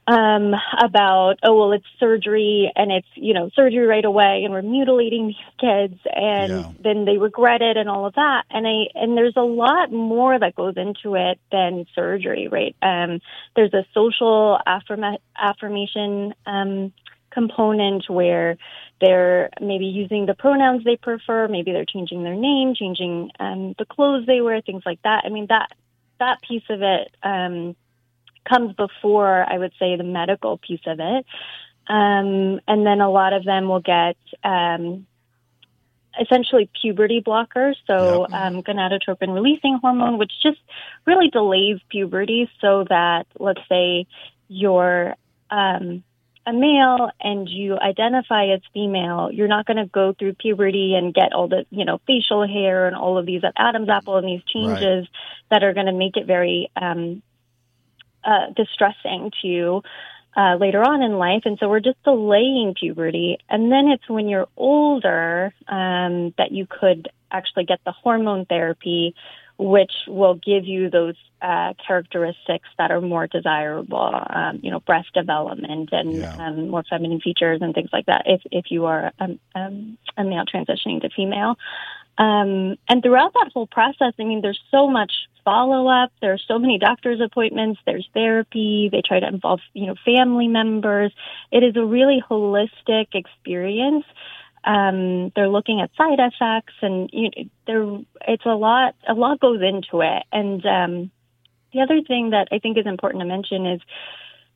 um, 0.08 0.54
about 0.78 1.34
oh 1.42 1.56
well 1.56 1.72
it's 1.72 1.86
surgery 1.98 2.70
and 2.76 2.92
it's 2.92 3.08
you 3.14 3.34
know 3.34 3.50
surgery 3.54 3.86
right 3.86 4.04
away 4.04 4.42
and 4.44 4.52
we're 4.52 4.62
mutilating 4.62 5.28
these 5.28 5.36
kids 5.58 5.98
and 6.14 6.50
Yeah. 6.52 6.72
then 6.82 7.04
they 7.04 7.18
regret 7.18 7.60
it 7.60 7.76
and 7.76 7.88
all 7.88 8.06
of 8.06 8.14
that. 8.14 8.44
And 8.50 8.66
I 8.66 8.86
and 8.94 9.16
there's 9.16 9.36
a 9.36 9.42
lot 9.42 9.90
more 9.90 10.38
that 10.38 10.54
goes 10.54 10.74
into 10.76 11.16
it 11.16 11.40
than 11.50 11.86
surgery 11.94 12.48
right? 12.48 12.76
Um, 12.82 13.20
there's 13.56 13.74
a 13.74 13.84
social 13.94 14.58
affirma- 14.66 15.18
affirmation 15.36 16.34
um, 16.46 16.92
component 17.38 18.02
where 18.18 18.56
they're 19.00 19.50
maybe 19.60 19.86
using 20.02 20.26
the 20.26 20.34
pronouns 20.44 20.82
they 20.84 20.96
prefer 20.96 21.40
maybe 21.56 21.70
they're 21.72 21.92
changing 21.96 22.20
their 22.24 22.40
name 22.48 22.74
changing 22.82 23.30
um, 23.44 23.74
the 23.80 23.88
clothes 23.94 24.24
they 24.26 24.40
wear 24.40 24.60
things 24.60 24.84
like 24.90 25.00
that. 25.02 25.20
I 25.26 25.28
mean 25.36 25.46
that 25.54 25.68
that 26.18 26.40
piece 26.42 26.68
of 26.70 26.80
it 26.82 27.14
um, 27.22 27.76
comes 28.48 28.74
before, 28.74 29.44
I 29.48 29.58
would 29.58 29.72
say, 29.78 29.96
the 29.96 30.04
medical 30.04 30.58
piece 30.58 30.80
of 30.86 30.98
it. 31.00 31.26
Um, 31.88 32.60
and 32.66 32.86
then 32.86 33.00
a 33.00 33.10
lot 33.10 33.32
of 33.32 33.44
them 33.44 33.68
will 33.68 33.80
get 33.80 34.16
um, 34.42 35.06
essentially 36.20 36.68
puberty 36.80 37.20
blockers, 37.20 37.74
so 37.86 38.26
um, 38.32 38.62
gonadotropin 38.62 39.32
releasing 39.34 39.78
hormone, 39.80 40.18
which 40.18 40.32
just 40.42 40.58
really 41.06 41.28
delays 41.28 41.78
puberty 41.88 42.50
so 42.60 42.84
that, 42.88 43.26
let's 43.38 43.60
say, 43.68 44.06
you're 44.48 45.14
um, 45.50 46.02
a 46.46 46.52
male 46.52 47.10
and 47.20 47.48
you 47.48 47.76
identify 47.76 48.46
as 48.46 48.60
female, 48.72 49.30
you're 49.32 49.48
not 49.48 49.66
going 49.66 49.78
to 49.78 49.86
go 49.86 50.14
through 50.16 50.34
puberty 50.34 50.94
and 50.94 51.12
get 51.12 51.32
all 51.32 51.48
the, 51.48 51.66
you 51.70 51.84
know, 51.84 52.00
facial 52.06 52.46
hair 52.46 52.86
and 52.86 52.94
all 52.94 53.18
of 53.18 53.26
these 53.26 53.42
Adam's 53.56 53.88
apple 53.88 54.16
and 54.16 54.28
these 54.28 54.44
changes 54.44 55.08
that 55.50 55.64
are 55.64 55.74
going 55.74 55.86
to 55.86 55.92
make 55.92 56.16
it 56.16 56.26
very 56.26 56.70
um, 56.80 57.20
uh, 58.24 58.50
distressing 58.54 59.32
to 59.42 59.48
you 59.48 59.82
uh, 60.36 60.56
later 60.56 60.82
on 60.82 61.02
in 61.02 61.18
life. 61.18 61.42
And 61.46 61.58
so 61.58 61.68
we're 61.68 61.80
just 61.80 62.02
delaying 62.04 62.74
puberty. 62.78 63.38
And 63.48 63.72
then 63.72 63.88
it's 63.88 64.08
when 64.08 64.28
you're 64.28 64.48
older 64.56 65.52
um, 65.66 66.32
that 66.38 66.52
you 66.52 66.66
could 66.68 67.08
actually 67.30 67.64
get 67.64 67.80
the 67.84 67.92
hormone 67.92 68.46
therapy, 68.46 69.14
which 69.58 69.92
will 70.06 70.34
give 70.34 70.64
you 70.66 70.90
those 70.90 71.14
uh, 71.40 71.72
characteristics 71.86 72.68
that 72.78 72.90
are 72.90 73.00
more 73.00 73.26
desirable, 73.26 74.20
um, 74.30 74.60
you 74.62 74.70
know, 74.70 74.80
breast 74.80 75.12
development 75.14 75.90
and 75.92 76.20
Yeah. 76.20 76.36
um, 76.46 76.68
more 76.68 76.84
feminine 76.88 77.20
features 77.20 77.60
and 77.62 77.74
things 77.74 77.90
like 77.92 78.06
that 78.06 78.22
if, 78.26 78.42
if 78.50 78.70
you 78.70 78.86
are 78.86 79.12
um, 79.18 79.38
um, 79.54 79.98
a 80.16 80.24
male 80.24 80.44
transitioning 80.44 81.00
to 81.02 81.10
female. 81.10 81.56
Um, 82.18 82.76
and 82.88 83.02
throughout 83.02 83.34
that 83.34 83.50
whole 83.52 83.66
process, 83.66 84.14
I 84.18 84.24
mean, 84.24 84.40
there's 84.40 84.60
so 84.70 84.88
much 84.88 85.12
follow 85.44 85.86
up. 85.88 86.10
There's 86.20 86.44
so 86.48 86.58
many 86.58 86.78
doctor's 86.78 87.20
appointments. 87.20 87.80
There's 87.86 88.08
therapy. 88.14 88.88
They 88.90 89.02
try 89.02 89.20
to 89.20 89.28
involve, 89.28 89.60
you 89.74 89.86
know, 89.86 89.94
family 90.04 90.48
members. 90.48 91.12
It 91.52 91.62
is 91.62 91.76
a 91.76 91.84
really 91.84 92.22
holistic 92.28 93.08
experience. 93.14 94.04
Um, 94.66 95.30
they're 95.36 95.48
looking 95.48 95.80
at 95.80 95.90
side 95.96 96.18
effects, 96.18 96.74
and 96.82 97.08
you 97.12 97.30
know, 97.30 97.44
there 97.66 97.98
it's 98.28 98.44
a 98.44 98.56
lot. 98.56 98.94
A 99.08 99.14
lot 99.14 99.40
goes 99.40 99.60
into 99.62 100.02
it, 100.02 100.24
and 100.32 100.66
um, 100.66 101.10
the 101.72 101.80
other 101.80 102.02
thing 102.02 102.30
that 102.30 102.48
I 102.50 102.58
think 102.58 102.76
is 102.76 102.86
important 102.86 103.20
to 103.22 103.26
mention 103.26 103.66
is 103.66 103.80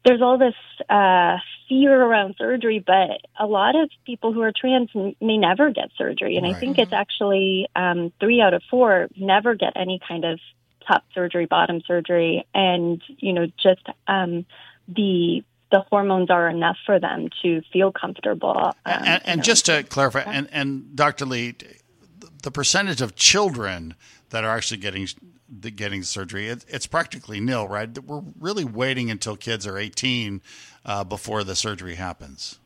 there's 0.04 0.22
all 0.22 0.38
this 0.38 0.54
uh, 0.88 1.36
fear 1.68 2.02
around 2.02 2.34
surgery, 2.38 2.82
but 2.84 3.20
a 3.38 3.46
lot 3.46 3.76
of 3.76 3.90
people 4.04 4.32
who 4.32 4.40
are 4.40 4.52
trans 4.52 4.90
may 4.94 5.36
never 5.36 5.70
get 5.70 5.90
surgery, 5.96 6.36
and 6.36 6.46
I 6.46 6.54
think 6.54 6.78
it's 6.78 6.92
actually 6.92 7.68
um, 7.76 8.12
three 8.18 8.40
out 8.40 8.54
of 8.54 8.62
four 8.70 9.08
never 9.16 9.54
get 9.54 9.74
any 9.76 10.00
kind 10.06 10.24
of 10.24 10.40
top 10.88 11.04
surgery, 11.14 11.46
bottom 11.46 11.82
surgery, 11.86 12.46
and 12.54 13.02
you 13.18 13.32
know 13.32 13.46
just 13.62 13.86
um, 14.08 14.46
the 14.88 15.44
the 15.70 15.80
hormones 15.90 16.30
are 16.30 16.48
enough 16.48 16.76
for 16.84 16.98
them 16.98 17.28
to 17.42 17.62
feel 17.72 17.92
comfortable. 17.92 18.56
Um, 18.56 18.74
and, 18.84 19.04
in 19.06 19.20
and 19.24 19.38
their 19.40 19.44
just 19.44 19.66
to 19.66 19.82
clarify, 19.84 20.20
and, 20.20 20.48
and 20.52 20.96
Dr. 20.96 21.26
Lee, 21.26 21.54
the 22.42 22.50
percentage 22.50 23.00
of 23.00 23.14
children 23.14 23.94
that 24.30 24.44
are 24.44 24.56
actually 24.56 24.78
getting 24.78 25.08
the 25.48 25.70
getting 25.70 26.02
surgery, 26.02 26.48
it, 26.48 26.64
it's 26.68 26.86
practically 26.86 27.40
nil, 27.40 27.66
right? 27.66 27.98
We're 28.04 28.22
really 28.38 28.64
waiting 28.64 29.10
until 29.10 29.36
kids 29.36 29.66
are 29.66 29.78
18 29.78 30.40
uh, 30.84 31.04
before 31.04 31.44
the 31.44 31.56
surgery 31.56 31.96
happens. 31.96 32.58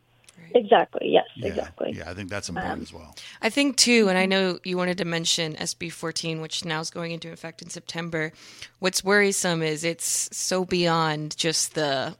Exactly. 0.54 1.08
Yes. 1.10 1.24
Yeah, 1.34 1.48
Exactly. 1.48 1.92
Yeah, 1.96 2.10
I 2.10 2.14
think 2.14 2.30
that's 2.30 2.48
important 2.48 2.82
as 2.82 2.92
well. 2.92 3.16
I 3.42 3.50
think 3.50 3.76
too, 3.76 4.08
and 4.08 4.16
I 4.16 4.26
know 4.26 4.60
you 4.62 4.76
wanted 4.76 4.98
to 4.98 5.04
mention 5.04 5.54
SB 5.54 5.90
14, 5.90 6.40
which 6.40 6.64
now 6.64 6.80
is 6.80 6.90
going 6.90 7.10
into 7.10 7.32
effect 7.32 7.60
in 7.60 7.70
September. 7.70 8.32
What's 8.78 9.02
worrisome 9.02 9.62
is 9.62 9.82
it's 9.82 10.28
so 10.32 10.64
beyond 10.64 11.36
just 11.36 11.74
the 11.74 12.16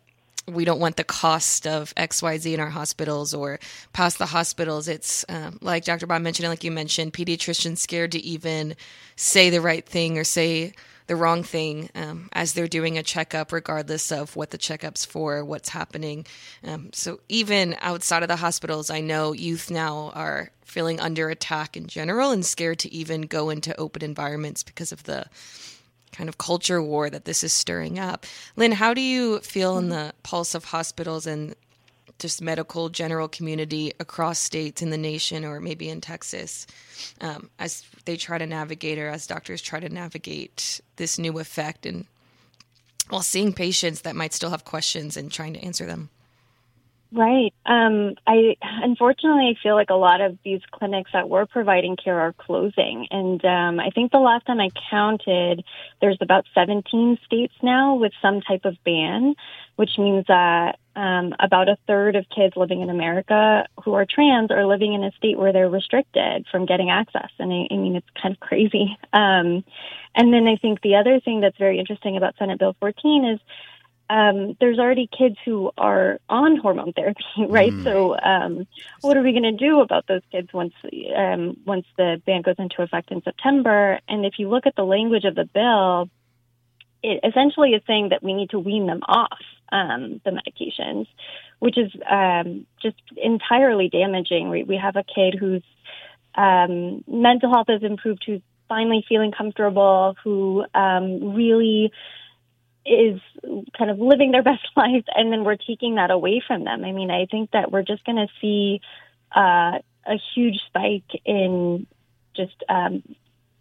we 0.46 0.64
don't 0.64 0.80
want 0.80 0.96
the 0.96 1.04
cost 1.04 1.66
of 1.66 1.94
XYZ 1.94 2.54
in 2.54 2.60
our 2.60 2.70
hospitals 2.70 3.32
or 3.34 3.58
past 3.92 4.18
the 4.18 4.26
hospitals. 4.26 4.88
It's 4.88 5.24
um, 5.28 5.58
like 5.62 5.84
Dr. 5.84 6.06
Bob 6.06 6.22
mentioned, 6.22 6.48
like 6.48 6.64
you 6.64 6.70
mentioned, 6.70 7.12
pediatricians 7.12 7.78
scared 7.78 8.12
to 8.12 8.20
even 8.20 8.76
say 9.16 9.50
the 9.50 9.60
right 9.60 9.86
thing 9.86 10.18
or 10.18 10.24
say 10.24 10.74
the 11.06 11.16
wrong 11.16 11.42
thing 11.42 11.90
um, 11.94 12.28
as 12.32 12.52
they're 12.52 12.66
doing 12.66 12.96
a 12.96 13.02
checkup, 13.02 13.52
regardless 13.52 14.10
of 14.10 14.36
what 14.36 14.50
the 14.50 14.58
checkup's 14.58 15.04
for, 15.04 15.44
what's 15.44 15.68
happening. 15.68 16.26
Um, 16.62 16.90
so 16.92 17.20
even 17.28 17.76
outside 17.80 18.22
of 18.22 18.28
the 18.28 18.36
hospitals, 18.36 18.90
I 18.90 19.00
know 19.00 19.32
youth 19.32 19.70
now 19.70 20.12
are 20.14 20.50
feeling 20.64 21.00
under 21.00 21.28
attack 21.28 21.76
in 21.76 21.86
general 21.86 22.30
and 22.30 22.44
scared 22.44 22.78
to 22.80 22.92
even 22.92 23.22
go 23.22 23.50
into 23.50 23.78
open 23.78 24.02
environments 24.02 24.62
because 24.62 24.92
of 24.92 25.04
the 25.04 25.26
kind 26.14 26.28
of 26.28 26.38
culture 26.38 26.80
war 26.80 27.10
that 27.10 27.24
this 27.24 27.42
is 27.42 27.52
stirring 27.52 27.98
up. 27.98 28.24
Lynn, 28.56 28.72
how 28.72 28.94
do 28.94 29.00
you 29.00 29.40
feel 29.40 29.76
in 29.78 29.88
the 29.88 30.14
pulse 30.22 30.54
of 30.54 30.64
hospitals 30.64 31.26
and 31.26 31.54
just 32.18 32.40
medical 32.40 32.88
general 32.88 33.26
community 33.26 33.92
across 33.98 34.38
states 34.38 34.80
in 34.80 34.90
the 34.90 34.96
nation 34.96 35.44
or 35.44 35.60
maybe 35.60 35.88
in 35.88 36.00
Texas 36.00 36.66
um, 37.20 37.50
as 37.58 37.84
they 38.04 38.16
try 38.16 38.38
to 38.38 38.46
navigate 38.46 38.98
or 38.98 39.08
as 39.08 39.26
doctors 39.26 39.60
try 39.60 39.80
to 39.80 39.88
navigate 39.88 40.80
this 40.96 41.18
new 41.18 41.38
effect 41.40 41.84
and 41.84 42.06
while 43.10 43.22
seeing 43.22 43.52
patients 43.52 44.02
that 44.02 44.16
might 44.16 44.32
still 44.32 44.50
have 44.50 44.64
questions 44.64 45.16
and 45.16 45.30
trying 45.30 45.52
to 45.54 45.60
answer 45.60 45.84
them? 45.84 46.08
Right. 47.16 47.54
Um, 47.64 48.16
I 48.26 48.56
unfortunately 48.62 49.56
I 49.56 49.62
feel 49.62 49.74
like 49.76 49.90
a 49.90 49.94
lot 49.94 50.20
of 50.20 50.36
these 50.44 50.60
clinics 50.72 51.12
that 51.12 51.28
were 51.28 51.46
providing 51.46 51.96
care 51.96 52.18
are 52.18 52.32
closing, 52.32 53.06
and 53.12 53.44
um, 53.44 53.78
I 53.78 53.90
think 53.90 54.10
the 54.10 54.18
last 54.18 54.46
time 54.46 54.58
I 54.58 54.70
counted, 54.90 55.62
there's 56.00 56.18
about 56.20 56.44
17 56.54 57.18
states 57.24 57.54
now 57.62 57.94
with 57.94 58.12
some 58.20 58.40
type 58.40 58.64
of 58.64 58.76
ban, 58.84 59.36
which 59.76 59.96
means 59.96 60.24
that 60.26 60.80
um, 60.96 61.34
about 61.38 61.68
a 61.68 61.76
third 61.86 62.16
of 62.16 62.26
kids 62.34 62.56
living 62.56 62.80
in 62.80 62.90
America 62.90 63.64
who 63.84 63.92
are 63.94 64.06
trans 64.06 64.50
are 64.50 64.66
living 64.66 64.92
in 64.94 65.04
a 65.04 65.12
state 65.12 65.38
where 65.38 65.52
they're 65.52 65.70
restricted 65.70 66.46
from 66.50 66.66
getting 66.66 66.90
access, 66.90 67.30
and 67.38 67.52
I, 67.52 67.68
I 67.72 67.76
mean 67.76 67.94
it's 67.94 68.10
kind 68.20 68.34
of 68.34 68.40
crazy. 68.40 68.96
Um, 69.12 69.62
and 70.16 70.32
then 70.32 70.48
I 70.48 70.56
think 70.56 70.80
the 70.80 70.96
other 70.96 71.20
thing 71.20 71.40
that's 71.42 71.58
very 71.58 71.78
interesting 71.78 72.16
about 72.16 72.34
Senate 72.38 72.58
Bill 72.58 72.74
14 72.80 73.24
is 73.24 73.40
um, 74.14 74.56
there's 74.60 74.78
already 74.78 75.08
kids 75.08 75.34
who 75.44 75.72
are 75.76 76.20
on 76.28 76.56
hormone 76.56 76.92
therapy, 76.92 77.24
right? 77.48 77.72
So, 77.82 78.16
um, 78.20 78.66
what 79.00 79.16
are 79.16 79.22
we 79.22 79.32
going 79.32 79.42
to 79.42 79.52
do 79.52 79.80
about 79.80 80.06
those 80.06 80.22
kids 80.30 80.52
once 80.52 80.72
um, 81.16 81.56
once 81.66 81.86
the 81.96 82.22
ban 82.24 82.42
goes 82.42 82.54
into 82.58 82.82
effect 82.82 83.10
in 83.10 83.22
September? 83.22 83.98
And 84.06 84.24
if 84.24 84.34
you 84.38 84.48
look 84.48 84.66
at 84.66 84.76
the 84.76 84.84
language 84.84 85.24
of 85.24 85.34
the 85.34 85.46
bill, 85.46 86.08
it 87.02 87.28
essentially 87.28 87.70
is 87.70 87.82
saying 87.88 88.10
that 88.10 88.22
we 88.22 88.34
need 88.34 88.50
to 88.50 88.58
wean 88.60 88.86
them 88.86 89.00
off 89.08 89.40
um, 89.72 90.20
the 90.24 90.30
medications, 90.30 91.08
which 91.58 91.76
is 91.76 91.90
um, 92.08 92.66
just 92.80 93.02
entirely 93.16 93.88
damaging. 93.88 94.48
We, 94.48 94.62
we 94.62 94.76
have 94.76 94.94
a 94.94 95.02
kid 95.02 95.34
whose 95.34 95.64
um, 96.36 97.02
mental 97.08 97.52
health 97.52 97.66
has 97.68 97.82
improved, 97.82 98.22
who's 98.24 98.42
finally 98.68 99.04
feeling 99.08 99.32
comfortable, 99.32 100.14
who 100.22 100.64
um, 100.72 101.34
really 101.34 101.90
is 102.86 103.20
kind 103.76 103.90
of 103.90 103.98
living 103.98 104.30
their 104.32 104.42
best 104.52 104.66
life, 104.76 105.04
and 105.14 105.32
then 105.32 105.44
we're 105.44 105.56
taking 105.56 105.96
that 105.96 106.10
away 106.10 106.42
from 106.46 106.64
them. 106.64 106.84
I 106.84 106.92
mean, 106.92 107.10
I 107.10 107.26
think 107.26 107.50
that 107.52 107.70
we're 107.72 107.82
just 107.82 108.04
going 108.04 108.16
to 108.16 108.28
see 108.40 108.80
uh, 109.34 109.78
a 110.06 110.20
huge 110.34 110.58
spike 110.66 111.20
in 111.24 111.86
just 112.36 112.62
um, 112.68 113.02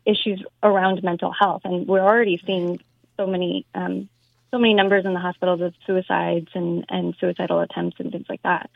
issues 0.06 0.44
around 0.62 1.02
mental 1.04 1.32
health, 1.32 1.62
and 1.64 1.88
we're 1.88 2.02
already 2.02 2.42
seeing 2.46 2.80
so 3.18 3.28
many 3.28 3.66
um, 3.76 4.10
so 4.52 4.60
many 4.60 4.74
numbers 4.74 5.06
in 5.06 5.14
the 5.14 5.20
hospitals 5.20 5.62
of 5.62 5.74
suicides 5.86 6.50
and 6.54 6.86
and 6.90 7.16
suicidal 7.20 7.60
attempts 7.62 7.98
and 8.00 8.12
things 8.12 8.26
like 8.30 8.42
that. 8.44 8.70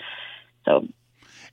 So 0.66 0.88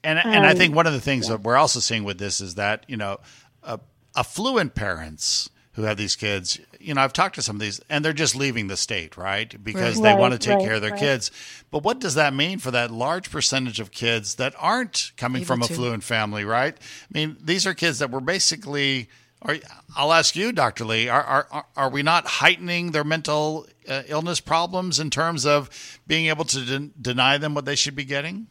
And 0.02 0.18
and 0.18 0.46
I 0.46 0.52
Um, 0.52 0.56
think 0.56 0.74
one 0.74 0.86
of 0.86 0.92
the 0.92 1.00
things 1.00 1.28
that 1.28 1.42
we're 1.42 1.56
also 1.56 1.80
seeing 1.80 2.04
with 2.04 2.18
this 2.18 2.40
is 2.40 2.54
that 2.54 2.84
you 2.88 2.96
know, 2.96 3.18
uh, 3.62 3.78
affluent 4.16 4.74
parents 4.74 5.50
who 5.74 5.82
have 5.82 5.96
these 5.96 6.14
kids, 6.14 6.60
you 6.78 6.94
know, 6.94 7.00
I've 7.00 7.12
talked 7.12 7.34
to 7.34 7.42
some 7.42 7.56
of 7.56 7.60
these, 7.60 7.80
and 7.90 8.04
they're 8.04 8.12
just 8.12 8.36
leaving 8.36 8.68
the 8.68 8.76
state, 8.76 9.16
right? 9.16 9.62
Because 9.62 10.00
they 10.00 10.14
want 10.14 10.32
to 10.32 10.38
take 10.38 10.58
right, 10.58 10.64
care 10.64 10.74
of 10.74 10.82
their 10.82 10.92
right. 10.92 11.00
kids. 11.00 11.32
But 11.70 11.82
what 11.82 11.98
does 11.98 12.14
that 12.14 12.32
mean 12.32 12.60
for 12.60 12.70
that 12.70 12.92
large 12.92 13.30
percentage 13.30 13.80
of 13.80 13.90
kids 13.90 14.36
that 14.36 14.54
aren't 14.58 15.10
coming 15.16 15.42
Able 15.42 15.46
from 15.46 15.60
to. 15.62 15.72
affluent 15.72 16.04
family, 16.04 16.44
right? 16.44 16.74
I 16.76 17.12
mean, 17.12 17.36
these 17.40 17.66
are 17.66 17.74
kids 17.74 17.98
that 17.98 18.10
were 18.10 18.20
basically. 18.20 19.08
Are, 19.42 19.56
I'll 19.94 20.12
ask 20.12 20.36
you, 20.36 20.52
Dr. 20.52 20.84
Lee. 20.84 21.08
Are 21.08 21.22
are 21.22 21.66
are 21.76 21.90
we 21.90 22.02
not 22.02 22.26
heightening 22.26 22.92
their 22.92 23.04
mental 23.04 23.66
uh, 23.86 24.02
illness 24.06 24.40
problems 24.40 25.00
in 25.00 25.10
terms 25.10 25.44
of 25.44 25.68
being 26.06 26.26
able 26.26 26.46
to 26.46 26.64
den- 26.64 26.92
deny 26.98 27.36
them 27.36 27.54
what 27.54 27.66
they 27.66 27.74
should 27.74 27.96
be 27.96 28.04
getting? 28.04 28.46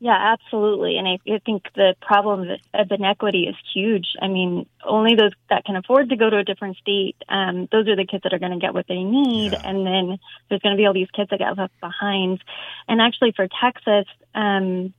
Yeah, 0.00 0.34
absolutely. 0.34 0.96
And 0.96 1.08
I, 1.08 1.18
I 1.28 1.40
think 1.44 1.64
the 1.74 1.96
problem 2.00 2.48
of, 2.72 2.90
inequity 2.92 3.48
is 3.48 3.56
huge. 3.74 4.06
I 4.22 4.28
mean, 4.28 4.66
only 4.84 5.16
those 5.16 5.32
that 5.50 5.64
can 5.64 5.74
afford 5.74 6.10
to 6.10 6.16
go 6.16 6.30
to 6.30 6.38
a 6.38 6.44
different 6.44 6.76
state, 6.76 7.16
um, 7.28 7.68
those 7.72 7.88
are 7.88 7.96
the 7.96 8.06
kids 8.06 8.22
that 8.22 8.32
are 8.32 8.38
going 8.38 8.52
to 8.52 8.58
get 8.58 8.74
what 8.74 8.86
they 8.86 9.02
need. 9.02 9.52
Yeah. 9.52 9.62
And 9.64 9.84
then 9.84 10.18
there's 10.48 10.60
going 10.60 10.76
to 10.76 10.80
be 10.80 10.86
all 10.86 10.94
these 10.94 11.10
kids 11.10 11.30
that 11.30 11.40
get 11.40 11.58
left 11.58 11.78
behind. 11.80 12.44
And 12.86 13.00
actually, 13.00 13.32
for 13.34 13.48
Texas, 13.60 14.06
um, 14.36 14.94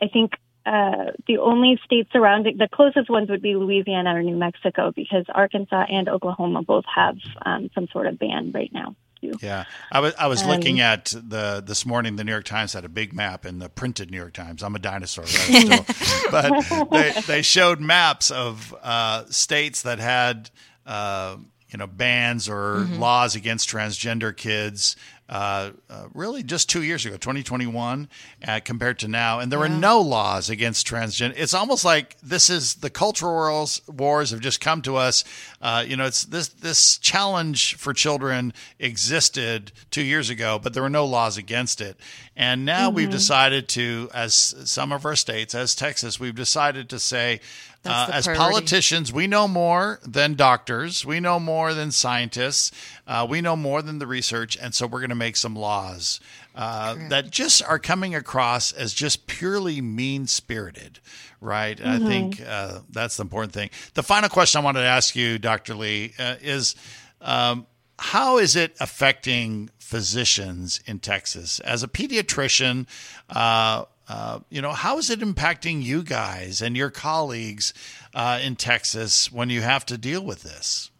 I 0.00 0.08
think 0.08 0.32
uh, 0.64 1.12
the 1.26 1.38
only 1.38 1.78
states 1.84 2.08
surrounding 2.12 2.56
the 2.56 2.68
closest 2.72 3.10
ones 3.10 3.28
would 3.28 3.42
be 3.42 3.54
Louisiana 3.54 4.14
or 4.14 4.22
New 4.22 4.36
Mexico 4.36 4.92
because 4.94 5.26
Arkansas 5.28 5.86
and 5.90 6.08
Oklahoma 6.08 6.62
both 6.62 6.84
have 6.94 7.16
um, 7.44 7.68
some 7.74 7.86
sort 7.92 8.06
of 8.06 8.18
ban 8.18 8.52
right 8.52 8.70
now. 8.72 8.96
Too. 9.22 9.34
Yeah, 9.40 9.64
I 9.92 10.00
was 10.00 10.14
I 10.18 10.26
was 10.26 10.44
looking 10.44 10.80
at 10.80 11.04
the 11.06 11.62
this 11.64 11.86
morning. 11.86 12.16
The 12.16 12.24
New 12.24 12.32
York 12.32 12.44
Times 12.44 12.72
had 12.72 12.84
a 12.84 12.88
big 12.88 13.12
map 13.12 13.46
in 13.46 13.60
the 13.60 13.68
printed 13.68 14.10
New 14.10 14.16
York 14.16 14.32
Times. 14.32 14.64
I'm 14.64 14.74
a 14.74 14.80
dinosaur, 14.80 15.24
right? 15.24 15.84
Still. 15.88 16.28
but 16.30 16.90
they 16.90 17.12
they 17.26 17.42
showed 17.42 17.80
maps 17.80 18.32
of 18.32 18.74
uh, 18.82 19.24
states 19.26 19.82
that 19.82 20.00
had 20.00 20.50
uh, 20.86 21.36
you 21.70 21.78
know 21.78 21.86
bans 21.86 22.48
or 22.48 22.80
laws 22.98 23.36
against 23.36 23.68
transgender 23.68 24.36
kids. 24.36 24.96
Uh, 25.28 25.70
uh, 25.88 26.08
really, 26.12 26.42
just 26.42 26.68
two 26.68 26.82
years 26.82 27.06
ago, 27.06 27.16
2021, 27.16 28.08
uh, 28.46 28.60
compared 28.64 28.98
to 28.98 29.08
now, 29.08 29.38
and 29.38 29.50
there 29.50 29.58
were 29.58 29.68
no 29.68 29.98
laws 29.98 30.50
against 30.50 30.86
transgender. 30.86 31.32
It's 31.36 31.54
almost 31.54 31.86
like 31.86 32.18
this 32.20 32.50
is 32.50 32.74
the 32.74 32.90
cultural 32.90 33.32
wars, 33.32 33.80
wars 33.88 34.30
have 34.32 34.40
just 34.40 34.60
come 34.60 34.82
to 34.82 34.96
us. 34.96 35.24
Uh, 35.62 35.84
you 35.86 35.96
know, 35.96 36.04
it's 36.04 36.24
this 36.24 36.48
this 36.48 36.98
challenge 36.98 37.76
for 37.76 37.94
children 37.94 38.52
existed 38.78 39.72
two 39.90 40.02
years 40.02 40.28
ago, 40.28 40.58
but 40.62 40.74
there 40.74 40.82
were 40.82 40.90
no 40.90 41.06
laws 41.06 41.38
against 41.38 41.80
it. 41.80 41.96
And 42.36 42.64
now 42.64 42.90
we've 42.90 43.10
decided 43.10 43.68
to, 43.70 44.10
as 44.12 44.54
some 44.64 44.90
of 44.90 45.06
our 45.06 45.16
states, 45.16 45.54
as 45.54 45.74
Texas, 45.74 46.18
we've 46.18 46.34
decided 46.34 46.88
to 46.90 46.98
say, 46.98 47.40
uh, 47.84 48.10
as 48.12 48.26
priority. 48.26 48.52
politicians, 48.52 49.12
we 49.12 49.26
know 49.26 49.48
more 49.48 49.98
than 50.04 50.34
doctors, 50.34 51.04
we 51.04 51.20
know 51.20 51.40
more 51.40 51.74
than 51.74 51.90
scientists, 51.90 52.70
uh, 53.06 53.26
we 53.28 53.40
know 53.40 53.56
more 53.56 53.82
than 53.82 53.98
the 53.98 54.06
research, 54.06 54.56
and 54.60 54.74
so 54.74 54.86
we're 54.86 55.00
going 55.00 55.10
to 55.10 55.14
make 55.14 55.36
some 55.36 55.56
laws 55.56 56.20
uh, 56.54 56.94
that 57.08 57.30
just 57.30 57.62
are 57.64 57.78
coming 57.78 58.14
across 58.14 58.72
as 58.72 58.92
just 58.92 59.26
purely 59.26 59.80
mean 59.80 60.26
spirited, 60.26 61.00
right? 61.40 61.80
I 61.84 61.98
think 61.98 62.40
uh, 62.40 62.80
that's 62.90 63.16
the 63.16 63.22
important 63.22 63.52
thing. 63.52 63.70
The 63.94 64.02
final 64.02 64.28
question 64.28 64.60
I 64.60 64.64
wanted 64.64 64.80
to 64.80 64.86
ask 64.86 65.16
you, 65.16 65.38
Dr. 65.38 65.74
Lee, 65.74 66.12
uh, 66.18 66.36
is 66.40 66.76
um, 67.20 67.66
how 67.98 68.38
is 68.38 68.56
it 68.56 68.76
affecting 68.80 69.70
physicians 69.78 70.80
in 70.86 70.98
Texas? 70.98 71.60
As 71.60 71.82
a 71.82 71.88
pediatrician, 71.88 72.86
uh, 73.30 73.84
uh, 74.08 74.40
you 74.50 74.60
know, 74.60 74.72
how 74.72 74.98
is 74.98 75.10
it 75.10 75.20
impacting 75.20 75.82
you 75.82 76.02
guys 76.02 76.60
and 76.60 76.76
your 76.76 76.90
colleagues 76.90 77.72
uh, 78.14 78.40
in 78.42 78.56
Texas 78.56 79.30
when 79.32 79.50
you 79.50 79.60
have 79.62 79.86
to 79.86 79.98
deal 79.98 80.24
with 80.24 80.42
this? 80.42 80.90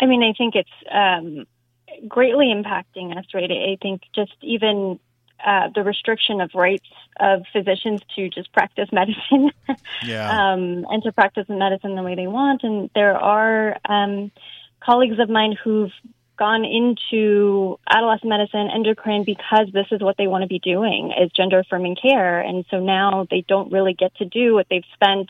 I 0.00 0.06
mean, 0.06 0.22
I 0.22 0.32
think 0.36 0.54
it's 0.54 0.70
um, 0.90 1.46
greatly 2.08 2.46
impacting 2.46 3.16
us, 3.16 3.26
right? 3.34 3.50
I 3.50 3.76
think 3.82 4.02
just 4.14 4.32
even 4.40 4.98
uh, 5.44 5.68
the 5.74 5.82
restriction 5.82 6.40
of 6.40 6.50
rights 6.54 6.88
of 7.18 7.42
physicians 7.52 8.00
to 8.16 8.28
just 8.28 8.52
practice 8.52 8.88
medicine 8.92 9.50
Yeah. 10.04 10.28
um, 10.30 10.86
and 10.90 11.02
to 11.04 11.12
practice 11.12 11.46
medicine 11.48 11.94
the 11.94 12.02
way 12.02 12.14
they 12.14 12.26
want. 12.26 12.62
And 12.62 12.90
there 12.94 13.16
are 13.16 13.76
um, 13.88 14.30
colleagues 14.80 15.18
of 15.18 15.28
mine 15.28 15.56
who've 15.62 15.92
gone 16.40 16.64
into 16.64 17.78
adolescent 17.88 18.30
medicine, 18.30 18.68
endocrine, 18.74 19.24
because 19.24 19.68
this 19.74 19.86
is 19.92 20.00
what 20.00 20.16
they 20.16 20.26
want 20.26 20.42
to 20.42 20.48
be 20.48 20.58
doing 20.58 21.12
is 21.20 21.30
gender 21.36 21.58
affirming 21.58 21.96
care. 22.00 22.40
And 22.40 22.64
so 22.70 22.80
now 22.80 23.26
they 23.30 23.44
don't 23.46 23.70
really 23.70 23.92
get 23.92 24.14
to 24.16 24.24
do 24.24 24.54
what 24.54 24.66
they've 24.70 24.82
spent 24.94 25.28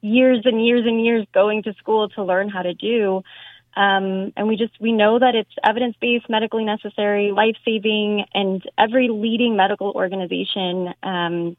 years 0.00 0.40
and 0.46 0.64
years 0.64 0.84
and 0.86 1.04
years 1.04 1.26
going 1.34 1.62
to 1.64 1.74
school 1.74 2.08
to 2.10 2.24
learn 2.24 2.48
how 2.48 2.62
to 2.62 2.72
do. 2.72 3.22
Um, 3.76 4.32
and 4.34 4.48
we 4.48 4.56
just 4.56 4.72
we 4.80 4.92
know 4.92 5.18
that 5.18 5.34
it's 5.34 5.50
evidence 5.62 5.94
based, 6.00 6.30
medically 6.30 6.64
necessary, 6.64 7.32
life 7.32 7.56
saving, 7.62 8.24
and 8.32 8.62
every 8.78 9.08
leading 9.08 9.56
medical 9.56 9.90
organization 9.90 10.94
um, 11.02 11.56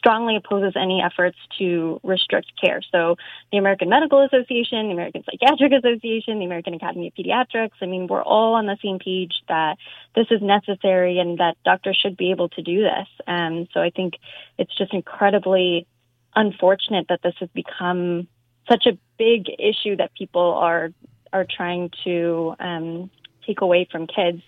strongly 0.00 0.34
opposes 0.34 0.72
any 0.76 1.02
efforts 1.02 1.36
to 1.58 2.00
restrict 2.02 2.52
care. 2.58 2.80
So 2.90 3.16
the 3.52 3.58
American 3.58 3.90
Medical 3.90 4.24
Association, 4.24 4.86
the 4.86 4.94
American 4.94 5.22
Psychiatric 5.24 5.72
Association, 5.72 6.38
the 6.38 6.46
American 6.46 6.72
Academy 6.72 7.08
of 7.08 7.14
Pediatrics. 7.14 7.76
I 7.82 7.86
mean, 7.86 8.06
we're 8.06 8.22
all 8.22 8.54
on 8.54 8.64
the 8.64 8.78
same 8.82 8.98
page 8.98 9.34
that 9.48 9.76
this 10.16 10.26
is 10.30 10.40
necessary 10.40 11.18
and 11.18 11.36
that 11.38 11.58
doctors 11.66 11.98
should 12.00 12.16
be 12.16 12.30
able 12.30 12.48
to 12.48 12.62
do 12.62 12.80
this. 12.80 13.08
Um, 13.26 13.68
so 13.74 13.80
I 13.80 13.90
think 13.90 14.14
it's 14.56 14.74
just 14.74 14.94
incredibly 14.94 15.86
unfortunate 16.34 17.06
that 17.10 17.20
this 17.22 17.34
has 17.40 17.50
become 17.54 18.26
such 18.70 18.86
a 18.86 18.96
big 19.18 19.48
issue 19.58 19.96
that 19.96 20.14
people 20.14 20.54
are 20.54 20.90
are 21.32 21.44
trying 21.44 21.90
to 22.04 22.54
um, 22.58 23.10
take 23.46 23.60
away 23.60 23.86
from 23.92 24.06
kids. 24.06 24.42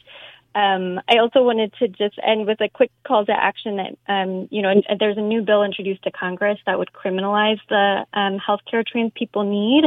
Um, 0.54 1.00
I 1.08 1.18
also 1.18 1.42
wanted 1.42 1.72
to 1.78 1.88
just 1.88 2.18
end 2.22 2.46
with 2.46 2.60
a 2.60 2.68
quick 2.68 2.90
call 3.06 3.24
to 3.26 3.32
action 3.32 3.76
that, 3.76 3.96
um, 4.12 4.48
you 4.50 4.62
know, 4.62 4.74
there's 4.98 5.16
a 5.16 5.22
new 5.22 5.42
bill 5.42 5.62
introduced 5.62 6.02
to 6.04 6.10
Congress 6.10 6.58
that 6.66 6.78
would 6.78 6.90
criminalize 6.92 7.60
the 7.68 8.06
um, 8.12 8.38
healthcare 8.38 8.86
trans 8.86 9.12
people 9.14 9.44
need. 9.44 9.84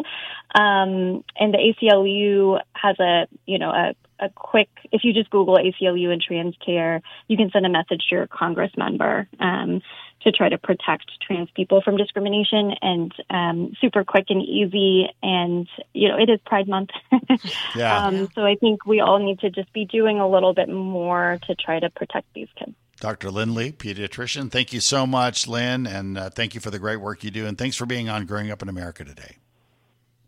Um, 0.55 1.23
and 1.37 1.53
the 1.53 1.75
ACLU 1.81 2.59
has 2.73 2.99
a, 2.99 3.27
you 3.45 3.59
know, 3.59 3.69
a, 3.69 3.95
a 4.19 4.29
quick, 4.29 4.69
if 4.91 5.03
you 5.03 5.13
just 5.13 5.29
Google 5.29 5.57
ACLU 5.57 6.09
and 6.09 6.21
trans 6.21 6.55
care, 6.63 7.01
you 7.27 7.37
can 7.37 7.49
send 7.51 7.65
a 7.65 7.69
message 7.69 8.03
to 8.09 8.15
your 8.15 8.27
Congress 8.27 8.71
member 8.77 9.27
um, 9.39 9.81
to 10.21 10.31
try 10.31 10.49
to 10.49 10.57
protect 10.57 11.11
trans 11.25 11.49
people 11.55 11.81
from 11.81 11.97
discrimination 11.97 12.71
and 12.81 13.13
um, 13.29 13.73
super 13.79 14.03
quick 14.03 14.25
and 14.29 14.41
easy. 14.41 15.07
And, 15.21 15.67
you 15.93 16.09
know, 16.09 16.17
it 16.17 16.29
is 16.29 16.39
Pride 16.45 16.67
Month. 16.67 16.91
Yeah. 17.75 18.05
um, 18.05 18.29
so 18.33 18.45
I 18.45 18.55
think 18.55 18.85
we 18.85 19.01
all 19.01 19.19
need 19.19 19.39
to 19.39 19.49
just 19.49 19.71
be 19.73 19.85
doing 19.85 20.19
a 20.19 20.29
little 20.29 20.53
bit 20.53 20.69
more 20.69 21.39
to 21.47 21.55
try 21.55 21.79
to 21.79 21.89
protect 21.89 22.33
these 22.33 22.47
kids. 22.57 22.73
Dr. 22.99 23.29
Lynn 23.29 23.53
Lee, 23.53 23.71
pediatrician. 23.71 24.49
Thank 24.49 24.71
you 24.71 24.79
so 24.79 25.05
much, 25.05 25.47
Lynn, 25.47 25.85
and 25.85 26.17
uh, 26.17 26.29
thank 26.29 26.55
you 26.55 26.61
for 26.61 26.71
the 26.71 26.79
great 26.79 26.97
work 26.97 27.23
you 27.23 27.31
do. 27.31 27.45
And 27.45 27.57
thanks 27.57 27.75
for 27.75 27.85
being 27.85 28.07
on 28.07 28.25
Growing 28.25 28.49
Up 28.49 28.61
in 28.61 28.69
America 28.69 29.03
today. 29.03 29.37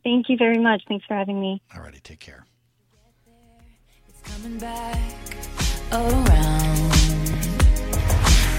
Thank 0.04 0.30
you 0.30 0.38
very 0.38 0.58
much. 0.58 0.84
Thanks 0.88 1.06
for 1.06 1.15
having 1.15 1.39
me. 1.39 1.62
All 1.76 1.82
righty, 1.82 2.00
take 2.00 2.19
care. 2.19 2.45
Coming 4.27 4.57
back 4.59 4.99
around. 5.91 6.93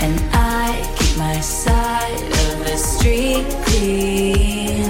And 0.00 0.20
I 0.32 0.94
keep 0.98 1.18
my 1.18 1.40
side 1.40 2.22
of 2.22 2.64
the 2.64 2.76
street 2.76 3.44
clean. 3.66 4.84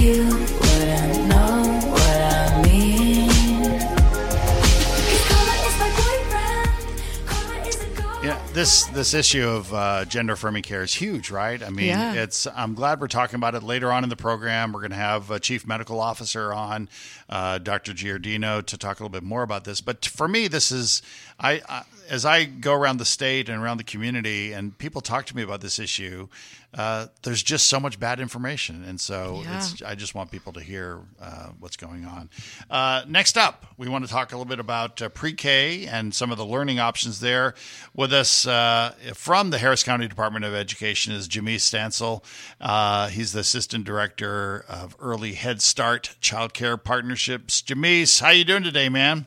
You 0.00 0.24
wouldn't 0.60 1.28
know 1.28 1.62
what 1.90 2.20
I 2.20 2.62
mean. 2.62 3.78
'Cause 3.80 5.24
karma 5.28 5.54
is 5.66 5.78
my 5.78 5.90
boyfriend. 5.96 7.26
Karma 7.26 7.66
is 7.66 7.76
a 7.82 7.86
girl. 8.00 8.24
Yeah, 8.24 8.38
this 8.52 8.84
this 8.86 9.14
issue 9.14 9.48
of 9.48 9.72
uh, 9.74 10.04
gender 10.04 10.34
affirming 10.34 10.62
care 10.62 10.82
is 10.82 10.94
huge, 10.94 11.30
right? 11.30 11.62
I 11.62 11.70
mean, 11.70 11.86
Yeah. 11.86 12.12
it's. 12.12 12.46
I'm 12.54 12.74
glad 12.74 13.00
we're 13.00 13.08
talking 13.08 13.36
about 13.36 13.54
it 13.54 13.62
later 13.62 13.90
on 13.90 14.04
in 14.04 14.10
the 14.10 14.16
program. 14.16 14.72
We're 14.72 14.80
going 14.80 14.90
to 14.90 14.96
have 14.96 15.30
a 15.30 15.40
chief 15.40 15.66
medical 15.66 16.00
officer 16.00 16.52
on, 16.52 16.88
uh, 17.28 17.58
Dr. 17.58 17.92
Giardino, 17.92 18.64
to 18.64 18.76
talk 18.78 19.00
a 19.00 19.02
little 19.02 19.08
bit 19.12 19.22
more 19.22 19.42
about 19.42 19.64
this. 19.64 19.80
But 19.80 20.04
for 20.06 20.28
me, 20.28 20.48
this 20.48 20.70
is 20.72 21.02
I, 21.38 21.62
I 21.68 21.82
as 22.10 22.24
I 22.24 22.44
go 22.44 22.72
around 22.72 22.96
the 22.96 23.04
state 23.04 23.48
and 23.50 23.62
around 23.62 23.76
the 23.76 23.84
community, 23.84 24.52
and 24.52 24.76
people 24.78 25.00
talk 25.02 25.26
to 25.26 25.36
me 25.36 25.42
about 25.42 25.60
this 25.60 25.78
issue. 25.78 26.28
Uh, 26.74 27.06
there's 27.22 27.42
just 27.42 27.66
so 27.66 27.80
much 27.80 27.98
bad 27.98 28.20
information, 28.20 28.84
and 28.84 29.00
so 29.00 29.40
Yeah. 29.42 29.56
it's 29.56 29.82
I 29.82 29.94
just 29.94 30.14
want 30.14 30.30
people 30.30 30.52
to 30.54 30.60
hear 30.60 31.00
uh, 31.20 31.48
what's 31.58 31.78
going 31.78 32.04
on. 32.04 32.28
Uh, 32.70 33.02
next 33.08 33.38
up, 33.38 33.66
we 33.78 33.88
want 33.88 34.04
to 34.06 34.10
talk 34.10 34.32
a 34.32 34.36
little 34.36 34.48
bit 34.48 34.60
about 34.60 35.00
uh, 35.00 35.08
pre-K 35.08 35.86
and 35.86 36.14
some 36.14 36.30
of 36.30 36.36
the 36.36 36.44
learning 36.44 36.78
options 36.78 37.20
there. 37.20 37.54
With 37.94 38.12
us 38.12 38.46
uh, 38.46 38.92
from 39.14 39.48
the 39.48 39.56
Harris 39.58 39.82
County 39.82 40.08
Department 40.08 40.44
of 40.44 40.54
Education 40.54 41.14
is 41.14 41.26
Jamise 41.26 41.62
Stansel. 41.62 42.22
Uh, 42.60 43.08
he's 43.08 43.32
the 43.32 43.40
assistant 43.40 43.84
director 43.84 44.64
of 44.68 44.94
Early 45.00 45.32
Head 45.34 45.62
Start 45.62 46.16
Child 46.20 46.52
Care 46.52 46.76
Partnerships. 47.18 47.62
Jamise, 47.62 48.20
how 48.20 48.30
you 48.30 48.44
doing 48.44 48.62
today, 48.62 48.88
man? 48.88 49.26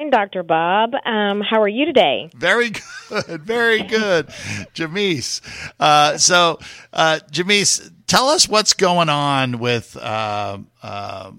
Hey, 0.00 0.10
Dr. 0.10 0.42
Bob. 0.42 0.92
Um, 1.06 1.40
how 1.40 1.62
are 1.62 1.68
you 1.68 1.86
today? 1.86 2.30
Very 2.34 2.70
good, 3.08 3.42
very 3.42 3.84
good, 3.84 4.26
Jamise. 4.74 5.40
Uh, 5.78 6.18
so, 6.18 6.58
uh, 6.92 7.20
Jamise, 7.30 7.92
tell 8.08 8.28
us 8.28 8.48
what's 8.48 8.72
going 8.72 9.08
on 9.08 9.60
with 9.60 9.96
uh, 9.96 10.58
uh, 10.82 11.30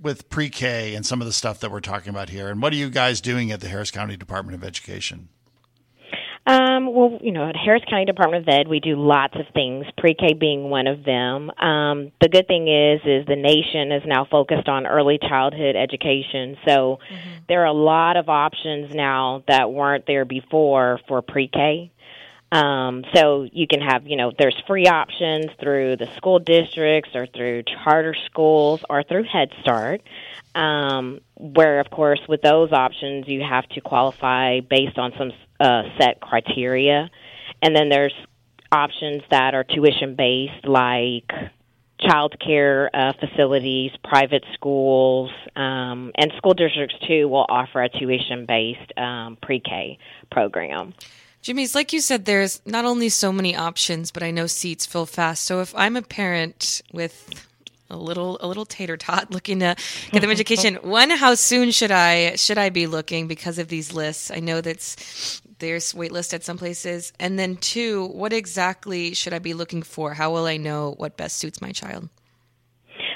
with 0.00 0.30
pre-K 0.30 0.94
and 0.94 1.04
some 1.04 1.20
of 1.20 1.26
the 1.26 1.32
stuff 1.32 1.60
that 1.60 1.70
we're 1.70 1.80
talking 1.80 2.08
about 2.08 2.30
here, 2.30 2.48
and 2.48 2.62
what 2.62 2.72
are 2.72 2.76
you 2.76 2.88
guys 2.88 3.20
doing 3.20 3.52
at 3.52 3.60
the 3.60 3.68
Harris 3.68 3.90
County 3.90 4.16
Department 4.16 4.54
of 4.54 4.64
Education? 4.64 5.28
Um, 6.46 6.94
well, 6.94 7.18
you 7.20 7.32
know, 7.32 7.48
at 7.48 7.56
Harris 7.56 7.82
County 7.90 8.04
Department 8.04 8.48
of 8.48 8.54
Ed, 8.54 8.68
we 8.68 8.78
do 8.78 8.94
lots 8.94 9.34
of 9.34 9.46
things, 9.52 9.84
pre-K 9.98 10.34
being 10.34 10.70
one 10.70 10.86
of 10.86 11.02
them. 11.02 11.50
Um, 11.58 12.12
the 12.20 12.28
good 12.28 12.46
thing 12.46 12.68
is, 12.68 13.00
is 13.04 13.26
the 13.26 13.34
nation 13.34 13.90
is 13.90 14.04
now 14.06 14.24
focused 14.30 14.68
on 14.68 14.86
early 14.86 15.18
childhood 15.18 15.74
education. 15.74 16.56
So 16.64 17.00
there 17.48 17.62
are 17.62 17.66
a 17.66 17.72
lot 17.72 18.16
of 18.16 18.28
options 18.28 18.94
now 18.94 19.42
that 19.48 19.72
weren't 19.72 20.06
there 20.06 20.24
before 20.24 21.00
for 21.08 21.20
pre-K. 21.20 21.90
Um, 22.52 23.04
so 23.12 23.48
you 23.52 23.66
can 23.66 23.80
have, 23.80 24.06
you 24.06 24.16
know, 24.16 24.30
there's 24.38 24.56
free 24.68 24.86
options 24.86 25.46
through 25.60 25.96
the 25.96 26.06
school 26.16 26.38
districts 26.38 27.10
or 27.16 27.26
through 27.26 27.64
charter 27.64 28.14
schools 28.26 28.84
or 28.88 29.02
through 29.02 29.24
Head 29.24 29.50
Start. 29.62 30.02
Um, 30.54 31.20
where, 31.34 31.80
of 31.80 31.90
course, 31.90 32.20
with 32.28 32.40
those 32.40 32.72
options, 32.72 33.26
you 33.26 33.42
have 33.42 33.68
to 33.70 33.80
qualify 33.80 34.60
based 34.60 34.96
on 34.96 35.12
some 35.18 35.32
uh, 35.60 35.82
set 35.98 36.20
criteria. 36.20 37.10
And 37.62 37.74
then 37.74 37.88
there's 37.88 38.14
options 38.70 39.22
that 39.30 39.54
are 39.54 39.64
tuition 39.64 40.14
based, 40.16 40.66
like 40.66 41.30
child 42.00 42.36
care 42.44 42.90
uh, 42.94 43.12
facilities, 43.18 43.92
private 44.04 44.44
schools, 44.54 45.30
um, 45.54 46.12
and 46.16 46.32
school 46.36 46.54
districts 46.54 46.96
too 47.06 47.28
will 47.28 47.46
offer 47.48 47.82
a 47.82 47.88
tuition 47.88 48.46
based 48.46 48.96
um, 48.98 49.36
pre 49.40 49.60
K 49.60 49.98
program. 50.30 50.94
Jimmy's 51.42 51.74
like 51.74 51.92
you 51.92 52.00
said, 52.00 52.24
there's 52.24 52.60
not 52.66 52.84
only 52.84 53.08
so 53.08 53.32
many 53.32 53.54
options, 53.54 54.10
but 54.10 54.22
I 54.22 54.30
know 54.30 54.46
seats 54.46 54.84
fill 54.84 55.06
fast. 55.06 55.44
So 55.44 55.60
if 55.60 55.74
I'm 55.76 55.96
a 55.96 56.02
parent 56.02 56.82
with 56.92 57.30
a 57.88 57.96
little 57.96 58.36
a 58.40 58.48
little 58.48 58.66
tater 58.66 58.96
tot 58.96 59.30
looking 59.30 59.60
to 59.60 59.76
get 60.10 60.20
them 60.20 60.30
education, 60.32 60.74
one, 60.82 61.10
how 61.10 61.34
soon 61.34 61.70
should 61.70 61.92
I 61.92 62.36
should 62.36 62.58
I 62.58 62.70
be 62.70 62.86
looking 62.86 63.28
because 63.28 63.58
of 63.58 63.68
these 63.68 63.92
lists? 63.92 64.30
I 64.30 64.40
know 64.40 64.60
that's 64.60 65.40
there's 65.58 65.94
wait 65.94 66.12
list 66.12 66.34
at 66.34 66.44
some 66.44 66.58
places. 66.58 67.12
And 67.18 67.38
then 67.38 67.56
two, 67.56 68.06
what 68.06 68.32
exactly 68.32 69.14
should 69.14 69.32
I 69.32 69.38
be 69.38 69.54
looking 69.54 69.82
for? 69.82 70.14
How 70.14 70.32
will 70.32 70.46
I 70.46 70.56
know 70.56 70.94
what 70.96 71.16
best 71.16 71.38
suits 71.38 71.60
my 71.60 71.72
child? 71.72 72.08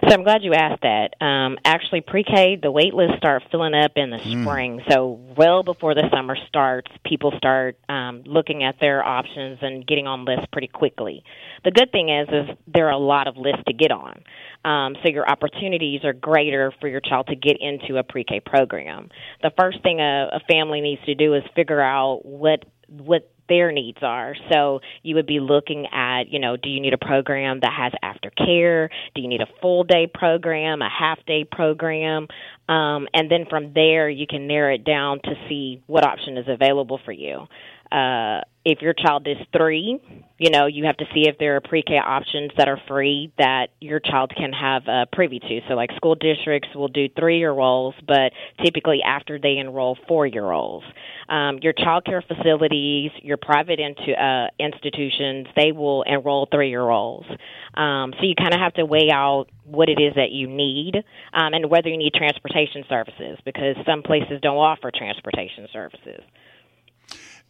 So 0.08 0.14
I'm 0.14 0.22
glad 0.22 0.42
you 0.42 0.54
asked 0.54 0.82
that. 0.82 1.14
Um, 1.20 1.58
actually, 1.64 2.00
pre-K, 2.00 2.58
the 2.62 2.70
wait 2.70 2.94
lists 2.94 3.16
start 3.18 3.42
filling 3.50 3.74
up 3.74 3.92
in 3.96 4.10
the 4.10 4.18
spring. 4.18 4.80
So 4.88 5.20
well 5.36 5.62
before 5.62 5.94
the 5.94 6.08
summer 6.12 6.36
starts, 6.48 6.90
people 7.04 7.32
start 7.36 7.78
um, 7.88 8.22
looking 8.24 8.64
at 8.64 8.76
their 8.80 9.04
options 9.04 9.58
and 9.60 9.86
getting 9.86 10.06
on 10.06 10.24
lists 10.24 10.46
pretty 10.52 10.68
quickly. 10.68 11.22
The 11.64 11.70
good 11.70 11.92
thing 11.92 12.08
is, 12.08 12.28
is 12.28 12.56
there 12.66 12.86
are 12.88 12.92
a 12.92 12.98
lot 12.98 13.28
of 13.28 13.36
lists 13.36 13.62
to 13.66 13.74
get 13.74 13.90
on. 13.90 14.22
Um, 14.64 14.96
so 15.02 15.10
your 15.10 15.28
opportunities 15.28 16.04
are 16.04 16.12
greater 16.12 16.72
for 16.80 16.88
your 16.88 17.00
child 17.00 17.26
to 17.28 17.36
get 17.36 17.58
into 17.60 17.98
a 17.98 18.02
pre-K 18.02 18.40
program. 18.40 19.10
The 19.42 19.52
first 19.58 19.82
thing 19.82 20.00
a, 20.00 20.28
a 20.32 20.40
family 20.50 20.80
needs 20.80 21.04
to 21.06 21.14
do 21.14 21.34
is 21.34 21.42
figure 21.54 21.80
out 21.80 22.24
what 22.24 22.64
what 22.88 23.30
their 23.50 23.72
needs 23.72 23.98
are. 24.00 24.34
So 24.50 24.80
you 25.02 25.16
would 25.16 25.26
be 25.26 25.40
looking 25.40 25.86
at, 25.92 26.30
you 26.30 26.38
know, 26.38 26.56
do 26.56 26.70
you 26.70 26.80
need 26.80 26.94
a 26.94 26.98
program 26.98 27.60
that 27.60 27.72
has 27.76 27.92
aftercare? 28.02 28.88
Do 29.14 29.20
you 29.20 29.28
need 29.28 29.42
a 29.42 29.48
full 29.60 29.84
day 29.84 30.06
program, 30.06 30.80
a 30.80 30.88
half 30.88 31.18
day 31.26 31.44
program? 31.44 32.28
Um, 32.68 33.08
and 33.12 33.30
then 33.30 33.44
from 33.50 33.74
there, 33.74 34.08
you 34.08 34.26
can 34.26 34.46
narrow 34.46 34.74
it 34.74 34.84
down 34.84 35.20
to 35.24 35.34
see 35.48 35.82
what 35.86 36.04
option 36.04 36.38
is 36.38 36.46
available 36.48 37.00
for 37.04 37.12
you. 37.12 37.46
Uh, 37.92 38.40
if 38.64 38.82
your 38.82 38.92
child 38.92 39.26
is 39.26 39.38
three, 39.56 39.98
you 40.38 40.50
know, 40.50 40.66
you 40.66 40.84
have 40.84 40.96
to 40.98 41.06
see 41.14 41.26
if 41.28 41.38
there 41.38 41.56
are 41.56 41.60
pre 41.60 41.82
K 41.82 41.94
options 41.94 42.50
that 42.58 42.68
are 42.68 42.78
free 42.86 43.32
that 43.38 43.68
your 43.80 44.00
child 44.00 44.32
can 44.36 44.52
have 44.52 44.86
uh, 44.86 45.06
privy 45.12 45.38
to. 45.38 45.60
So, 45.66 45.74
like 45.74 45.90
school 45.96 46.14
districts 46.14 46.68
will 46.74 46.88
do 46.88 47.08
three 47.18 47.38
year 47.38 47.52
olds, 47.52 47.96
but 48.06 48.32
typically 48.62 49.00
after 49.02 49.38
they 49.38 49.56
enroll 49.56 49.96
four 50.06 50.26
year 50.26 50.50
olds. 50.50 50.84
Um, 51.28 51.58
your 51.62 51.72
child 51.72 52.04
care 52.04 52.22
facilities, 52.22 53.12
your 53.22 53.38
private 53.38 53.80
into, 53.80 54.12
uh, 54.12 54.48
institutions, 54.58 55.46
they 55.56 55.72
will 55.72 56.02
enroll 56.02 56.46
three 56.52 56.68
year 56.68 56.88
olds. 56.88 57.26
Um, 57.74 58.12
so, 58.18 58.26
you 58.26 58.34
kind 58.34 58.52
of 58.52 58.60
have 58.60 58.74
to 58.74 58.84
weigh 58.84 59.10
out 59.10 59.46
what 59.64 59.88
it 59.88 60.00
is 60.00 60.14
that 60.16 60.32
you 60.32 60.48
need 60.48 60.96
um, 61.32 61.54
and 61.54 61.70
whether 61.70 61.88
you 61.88 61.96
need 61.96 62.12
transportation 62.12 62.84
services 62.88 63.38
because 63.44 63.76
some 63.86 64.02
places 64.02 64.38
don't 64.42 64.56
offer 64.56 64.90
transportation 64.94 65.66
services. 65.72 66.20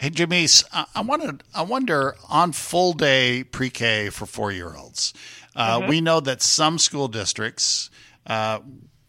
Hey, 0.01 0.09
Jamise, 0.09 0.65
I, 0.73 0.87
I 0.95 1.03
wanted, 1.03 1.43
I 1.55 1.61
wonder 1.61 2.17
on 2.31 2.53
full 2.53 2.95
day 2.95 3.45
pre 3.45 3.69
K 3.69 4.09
for 4.09 4.25
four 4.25 4.51
year 4.51 4.75
olds. 4.75 5.13
Uh, 5.55 5.85
We 5.87 6.01
know 6.01 6.21
that 6.21 6.41
some 6.41 6.79
school 6.79 7.07
districts, 7.07 7.91
uh, 8.27 8.61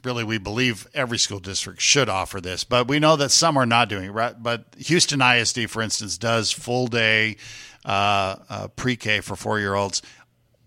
really, 0.04 0.26
we 0.26 0.38
believe 0.38 0.86
every 0.94 1.18
school 1.18 1.40
district 1.40 1.80
should 1.80 2.10
offer 2.10 2.42
this, 2.42 2.66
but 2.66 2.90
we 2.90 3.00
know 3.00 3.16
that 3.16 3.32
some 3.32 3.56
are 3.56 3.66
not 3.66 3.88
doing 3.88 4.04
it. 4.04 4.12
Right? 4.12 4.36
But 4.38 4.66
Houston 4.80 5.22
ISD, 5.22 5.70
for 5.70 5.82
instance, 5.82 6.18
does 6.18 6.52
full 6.52 6.88
day 6.88 7.38
uh, 7.86 8.36
uh, 8.50 8.68
pre 8.76 8.98
K 8.98 9.22
for 9.22 9.38
four 9.38 9.62
year 9.62 9.76
olds. 9.76 10.02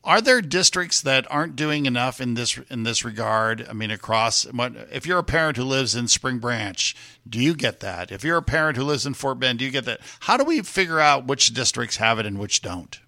Are 0.04 0.20
there 0.20 0.42
districts 0.42 1.00
that 1.00 1.26
aren't 1.30 1.56
doing 1.56 1.86
enough 1.86 2.20
in 2.20 2.34
this 2.34 2.58
in 2.70 2.82
this 2.82 3.06
regard? 3.06 3.66
I 3.68 3.72
mean, 3.72 3.90
across 3.90 4.46
if 4.92 5.06
you're 5.06 5.18
a 5.18 5.24
parent 5.24 5.56
who 5.56 5.64
lives 5.64 5.94
in 5.94 6.08
Spring 6.08 6.38
Branch, 6.38 6.94
do 7.26 7.40
you 7.40 7.54
get 7.54 7.80
that? 7.80 8.12
If 8.12 8.22
you're 8.22 8.36
a 8.36 8.42
parent 8.42 8.76
who 8.76 8.84
lives 8.84 9.06
in 9.06 9.14
Fort 9.14 9.38
Bend, 9.38 9.60
do 9.60 9.64
you 9.64 9.70
get 9.70 9.86
that? 9.86 10.00
How 10.20 10.36
do 10.36 10.44
we 10.44 10.60
figure 10.60 11.00
out 11.00 11.26
which 11.26 11.54
districts 11.54 11.96
have 11.96 12.18
it 12.18 12.26
and 12.26 12.38
which 12.38 12.60
don't? 12.60 13.00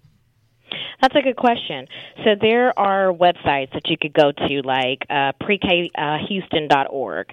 That's 1.01 1.15
a 1.15 1.21
good 1.21 1.35
question. 1.35 1.87
So 2.23 2.31
there 2.41 2.77
are 2.77 3.13
websites 3.13 3.71
that 3.73 3.83
you 3.85 3.97
could 4.01 4.13
go 4.13 4.31
to, 4.31 4.61
like 4.63 5.03
uh, 5.09 5.33
prekhouston.org. 5.39 7.27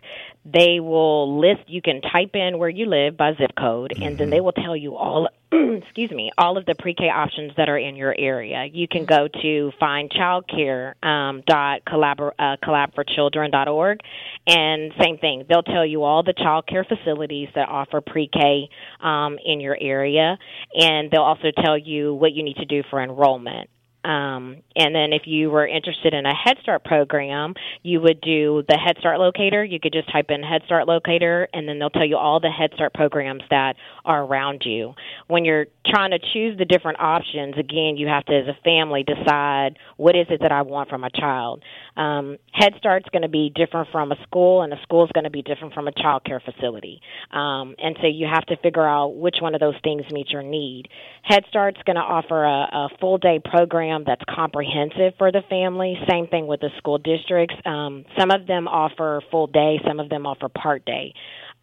They 0.45 0.79
will 0.81 1.41
list. 1.41 1.63
You 1.69 1.81
can 1.81 2.03
type 2.03 2.35
in 2.35 2.59
where 2.59 2.69
you 2.69 2.87
live 2.87 3.17
by 3.17 3.33
zip 3.35 3.53
code, 3.59 3.95
and 4.01 4.19
then 4.19 4.31
they 4.31 4.41
will 4.41 4.53
tell 4.53 4.77
you 4.77 4.97
all. 4.97 5.29
excuse 5.53 6.11
me, 6.11 6.31
all 6.37 6.59
of 6.59 6.67
the 6.67 6.75
pre-K 6.75 7.05
options 7.09 7.53
that 7.57 7.69
are 7.69 7.79
in 7.79 7.97
your 7.97 8.15
area. 8.17 8.67
You 8.71 8.89
can 8.89 9.05
go 9.05 9.29
to 9.29 9.73
findchildcare 9.81 11.03
um, 11.03 11.43
dot 11.47 11.83
collabor- 11.87 12.33
uh, 12.39 12.57
collabforchildren.org, 12.63 14.01
and 14.47 14.93
same 15.01 15.19
thing. 15.19 15.45
They'll 15.49 15.63
tell 15.63 15.87
you 15.87 16.03
all 16.03 16.23
the 16.23 16.35
child 16.35 16.67
care 16.67 16.85
facilities 16.85 17.49
that 17.55 17.69
offer 17.69 18.01
pre-K 18.01 18.69
um, 19.01 19.39
in 19.45 19.61
your 19.61 19.77
area, 19.81 20.39
and 20.75 21.11
they'll 21.11 21.23
also 21.23 21.53
tell 21.63 21.79
you 21.79 22.15
what 22.15 22.33
you 22.33 22.43
need 22.43 22.57
to 22.57 22.67
do 22.67 22.83
for 22.91 23.03
enrollment. 23.03 23.71
Um, 24.05 24.59
and 24.77 24.95
then 24.95 25.13
if 25.13 25.23
you 25.27 25.51
were 25.51 25.67
interested 25.67 26.13
in 26.13 26.27
a 26.27 26.35
Head 26.35 26.59
Start 26.63 26.85
program, 26.85 27.55
you 27.83 28.01
would 28.01 28.21
do 28.21 28.63
the 28.69 28.77
Head 28.77 28.97
Start 28.99 29.19
locator. 29.19 29.65
You 29.65 29.81
could 29.81 29.93
just 29.93 30.13
type 30.13 30.27
in 30.29 30.43
Head 30.43 30.63
Start 30.67 30.87
locator, 30.87 31.49
and 31.55 31.67
then 31.67 31.79
they'll 31.79 31.91
tell 31.91 32.07
you 32.07 32.17
all 32.17 32.39
the 32.39 32.51
Head 32.51 32.71
Start 32.75 32.93
programs 32.93 33.43
that 33.51 33.77
are 34.05 34.25
around 34.25 34.63
you. 34.65 34.95
When 35.27 35.45
you're 35.45 35.67
trying 35.87 36.11
to 36.11 36.19
choose 36.19 36.59
the 36.59 36.65
different 36.65 37.01
options, 37.01 37.55
again, 37.59 37.97
you 37.97 38.09
have 38.09 38.25
to, 38.27 38.35
as 38.35 38.47
a 38.47 38.57
family, 38.63 39.05
decide 39.05 39.79
what 39.97 40.15
is 40.17 40.27
it 40.29 40.41
that 40.43 40.53
I 40.53 40.63
want 40.63 40.91
from 40.91 41.05
a 41.05 41.11
child. 41.11 41.63
Um, 41.97 42.37
Head 42.53 42.75
Start's 42.79 43.09
going 43.11 43.23
to 43.23 43.29
be 43.29 43.51
different 43.55 43.89
from 43.91 44.13
a 44.13 44.17
school, 44.25 44.63
and 44.63 44.73
a 44.73 44.77
school's 44.83 45.11
going 45.13 45.25
to 45.25 45.31
be 45.31 45.43
different 45.43 45.73
from 45.73 45.89
a 45.89 45.93
child 45.93 46.25
care 46.25 46.41
facility. 46.41 47.01
Um, 47.31 47.75
and 47.79 47.97
so 48.01 48.07
you 48.07 48.27
have 48.31 48.45
to 48.47 48.57
figure 48.59 48.87
out 48.87 49.17
which 49.17 49.37
one 49.41 49.55
of 49.55 49.61
those 49.61 49.77
things 49.83 50.03
meets 50.11 50.31
your 50.31 50.43
need. 50.43 50.89
Head 51.23 51.45
Start's 51.49 51.81
going 51.87 51.97
to 51.97 52.03
offer 52.03 52.45
a, 52.45 52.69
a 52.73 52.89
full 53.01 53.19
day 53.19 53.41
program 53.43 54.05
that's 54.07 54.23
comprehensive 54.29 55.15
for 55.17 55.33
the 55.33 55.43
family. 55.49 55.99
Same 56.09 56.27
thing 56.27 56.47
with 56.47 56.61
the 56.61 56.71
school 56.79 56.99
districts. 56.99 57.55
Um, 57.65 58.05
some 58.19 58.31
of 58.31 58.47
them 58.47 58.69
offer 58.69 59.23
full 59.31 59.47
day, 59.47 59.81
some 59.87 60.01
of 60.01 60.09
them 60.09 60.27
offer 60.27 60.49
part 60.49 60.85
day. 60.85 61.15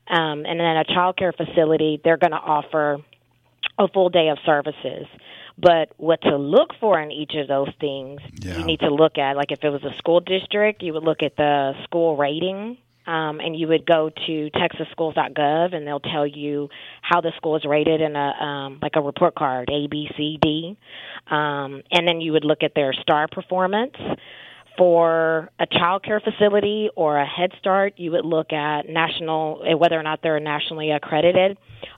Um, 0.08 0.46
and 0.46 0.60
then 0.60 0.78
a 0.78 0.84
child 0.84 1.18
care 1.18 1.32
facility, 1.32 2.02
they're 2.04 2.18
going 2.18 2.32
to 2.32 2.38
offer 2.38 2.98
a 3.78 3.88
full 3.88 4.10
day 4.10 4.30
of 4.30 4.38
services. 4.46 5.08
But 5.58 5.92
what 5.98 6.22
to 6.24 6.38
look 6.38 6.70
for 6.80 7.00
in 7.00 7.12
each 7.12 7.34
of 7.36 7.48
those 7.48 7.70
things, 7.80 8.22
Yeah. 8.44 8.58
you 8.58 8.66
need 8.66 8.80
to 8.80 8.90
look 8.90 9.18
at. 9.18 9.36
Like 9.36 9.52
if 9.52 9.64
it 9.64 9.70
was 9.70 9.84
a 9.84 9.96
school 9.98 10.20
district, 10.20 10.82
you 10.82 10.94
would 10.94 11.04
look 11.04 11.22
at 11.24 11.36
the 11.36 11.74
school 11.84 12.16
rating. 12.18 12.78
Um, 13.08 13.40
and 13.40 13.56
you 13.56 13.68
would 13.68 13.88
go 13.88 14.12
to 14.28 14.50
texasschools.gov 14.52 15.74
and 15.74 15.88
they'll 15.88 16.00
tell 16.00 16.28
you 16.28 16.70
how 17.02 17.20
the 17.20 17.32
school 17.36 17.56
is 17.56 17.66
rated 17.66 18.00
in 18.00 18.16
a 18.16 18.20
um, 18.20 18.80
like 18.80 18.92
a 18.96 19.02
report 19.02 19.34
card 19.34 19.70
A 19.72 19.88
B 19.88 20.08
C 20.16 20.38
D, 20.40 20.78
um, 21.28 21.82
and 21.92 22.08
then 22.08 22.22
you 22.22 22.32
would 22.34 22.46
look 22.46 22.62
at 22.62 22.76
their 22.76 22.94
star 22.94 23.28
performance 23.28 23.96
for 24.78 25.50
a 25.60 25.66
child 25.66 26.04
care 26.04 26.20
facility 26.20 26.90
or 26.96 27.18
a 27.18 27.26
Head 27.26 27.52
Start, 27.60 27.94
you 27.98 28.12
would 28.12 28.26
look 28.26 28.54
at 28.54 28.88
national 28.88 29.64
eh, 29.68 29.74
whether 29.74 30.00
or 30.00 30.04
not 30.04 30.22
they're 30.24 30.40
nationally 30.40 30.92
accredited. 30.92 31.58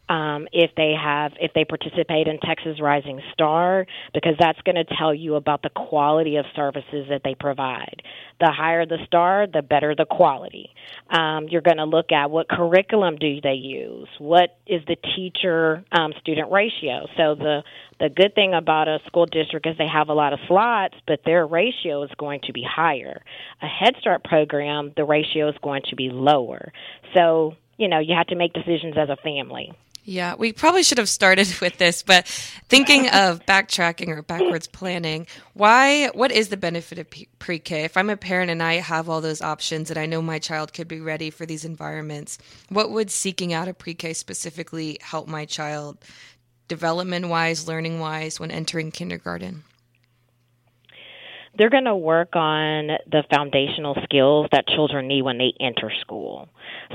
Um, 0.09 0.49
if 0.51 0.71
they 0.75 0.93
have, 1.01 1.31
if 1.39 1.53
they 1.53 1.63
participate 1.63 2.27
in 2.27 2.37
Texas 2.39 2.81
Rising 2.81 3.21
Star, 3.31 3.85
because 4.13 4.35
that's 4.37 4.59
going 4.61 4.75
to 4.75 4.83
tell 4.83 5.13
you 5.13 5.35
about 5.35 5.61
the 5.63 5.69
quality 5.69 6.35
of 6.35 6.45
services 6.55 7.07
that 7.09 7.21
they 7.23 7.35
provide. 7.35 8.01
The 8.39 8.51
higher 8.51 8.85
the 8.85 8.97
star, 9.05 9.47
the 9.47 9.61
better 9.61 9.95
the 9.95 10.05
quality. 10.05 10.71
Um, 11.09 11.47
you're 11.49 11.61
going 11.61 11.77
to 11.77 11.85
look 11.85 12.11
at 12.11 12.29
what 12.29 12.49
curriculum 12.49 13.15
do 13.15 13.39
they 13.41 13.53
use, 13.53 14.09
what 14.19 14.57
is 14.67 14.81
the 14.87 14.97
teacher 15.15 15.85
um, 15.91 16.11
student 16.19 16.51
ratio. 16.51 17.07
So 17.15 17.35
the 17.35 17.63
the 17.99 18.09
good 18.09 18.35
thing 18.35 18.53
about 18.53 18.89
a 18.89 18.99
school 19.05 19.25
district 19.25 19.65
is 19.67 19.77
they 19.77 19.87
have 19.87 20.09
a 20.09 20.13
lot 20.13 20.33
of 20.33 20.39
slots, 20.47 20.95
but 21.07 21.21
their 21.25 21.47
ratio 21.47 22.03
is 22.03 22.11
going 22.17 22.41
to 22.47 22.51
be 22.53 22.63
higher. 22.63 23.23
A 23.61 23.67
Head 23.67 23.95
Start 24.01 24.23
program, 24.25 24.91
the 24.97 25.05
ratio 25.05 25.47
is 25.47 25.55
going 25.61 25.83
to 25.89 25.95
be 25.95 26.09
lower. 26.09 26.73
So, 27.13 27.55
you 27.77 27.87
know, 27.87 27.99
you 27.99 28.15
have 28.15 28.27
to 28.27 28.35
make 28.35 28.51
decisions 28.51 28.95
as 28.97 29.09
a 29.09 29.15
family. 29.15 29.71
Yeah, 30.05 30.35
we 30.35 30.51
probably 30.51 30.83
should 30.83 30.97
have 30.97 31.09
started 31.09 31.47
with 31.61 31.77
this, 31.77 32.03
but 32.03 32.27
thinking 32.67 33.07
of 33.09 33.45
backtracking 33.45 34.09
or 34.09 34.21
backwards 34.21 34.67
planning, 34.67 35.27
why 35.53 36.07
what 36.09 36.31
is 36.31 36.49
the 36.49 36.57
benefit 36.57 36.99
of 36.99 37.07
pre-K? 37.39 37.83
If 37.83 37.95
I'm 37.95 38.09
a 38.09 38.17
parent 38.17 38.51
and 38.51 38.61
I 38.61 38.75
have 38.75 39.09
all 39.09 39.21
those 39.21 39.41
options 39.41 39.89
and 39.89 39.97
I 39.97 40.05
know 40.05 40.21
my 40.21 40.39
child 40.39 40.73
could 40.73 40.87
be 40.87 40.99
ready 40.99 41.29
for 41.29 41.45
these 41.45 41.65
environments, 41.65 42.37
what 42.69 42.91
would 42.91 43.11
seeking 43.11 43.53
out 43.53 43.67
a 43.67 43.73
pre-K 43.73 44.13
specifically 44.13 44.97
help 45.01 45.27
my 45.27 45.45
child 45.45 45.97
development-wise, 46.67 47.67
learning-wise 47.67 48.39
when 48.39 48.51
entering 48.51 48.91
kindergarten? 48.91 49.63
They're 51.57 51.69
going 51.69 51.85
to 51.85 51.95
work 51.95 52.35
on 52.35 52.87
the 53.11 53.23
foundational 53.29 53.95
skills 54.03 54.47
that 54.51 54.67
children 54.67 55.07
need 55.07 55.21
when 55.21 55.37
they 55.37 55.53
enter 55.59 55.91
school. 56.01 56.49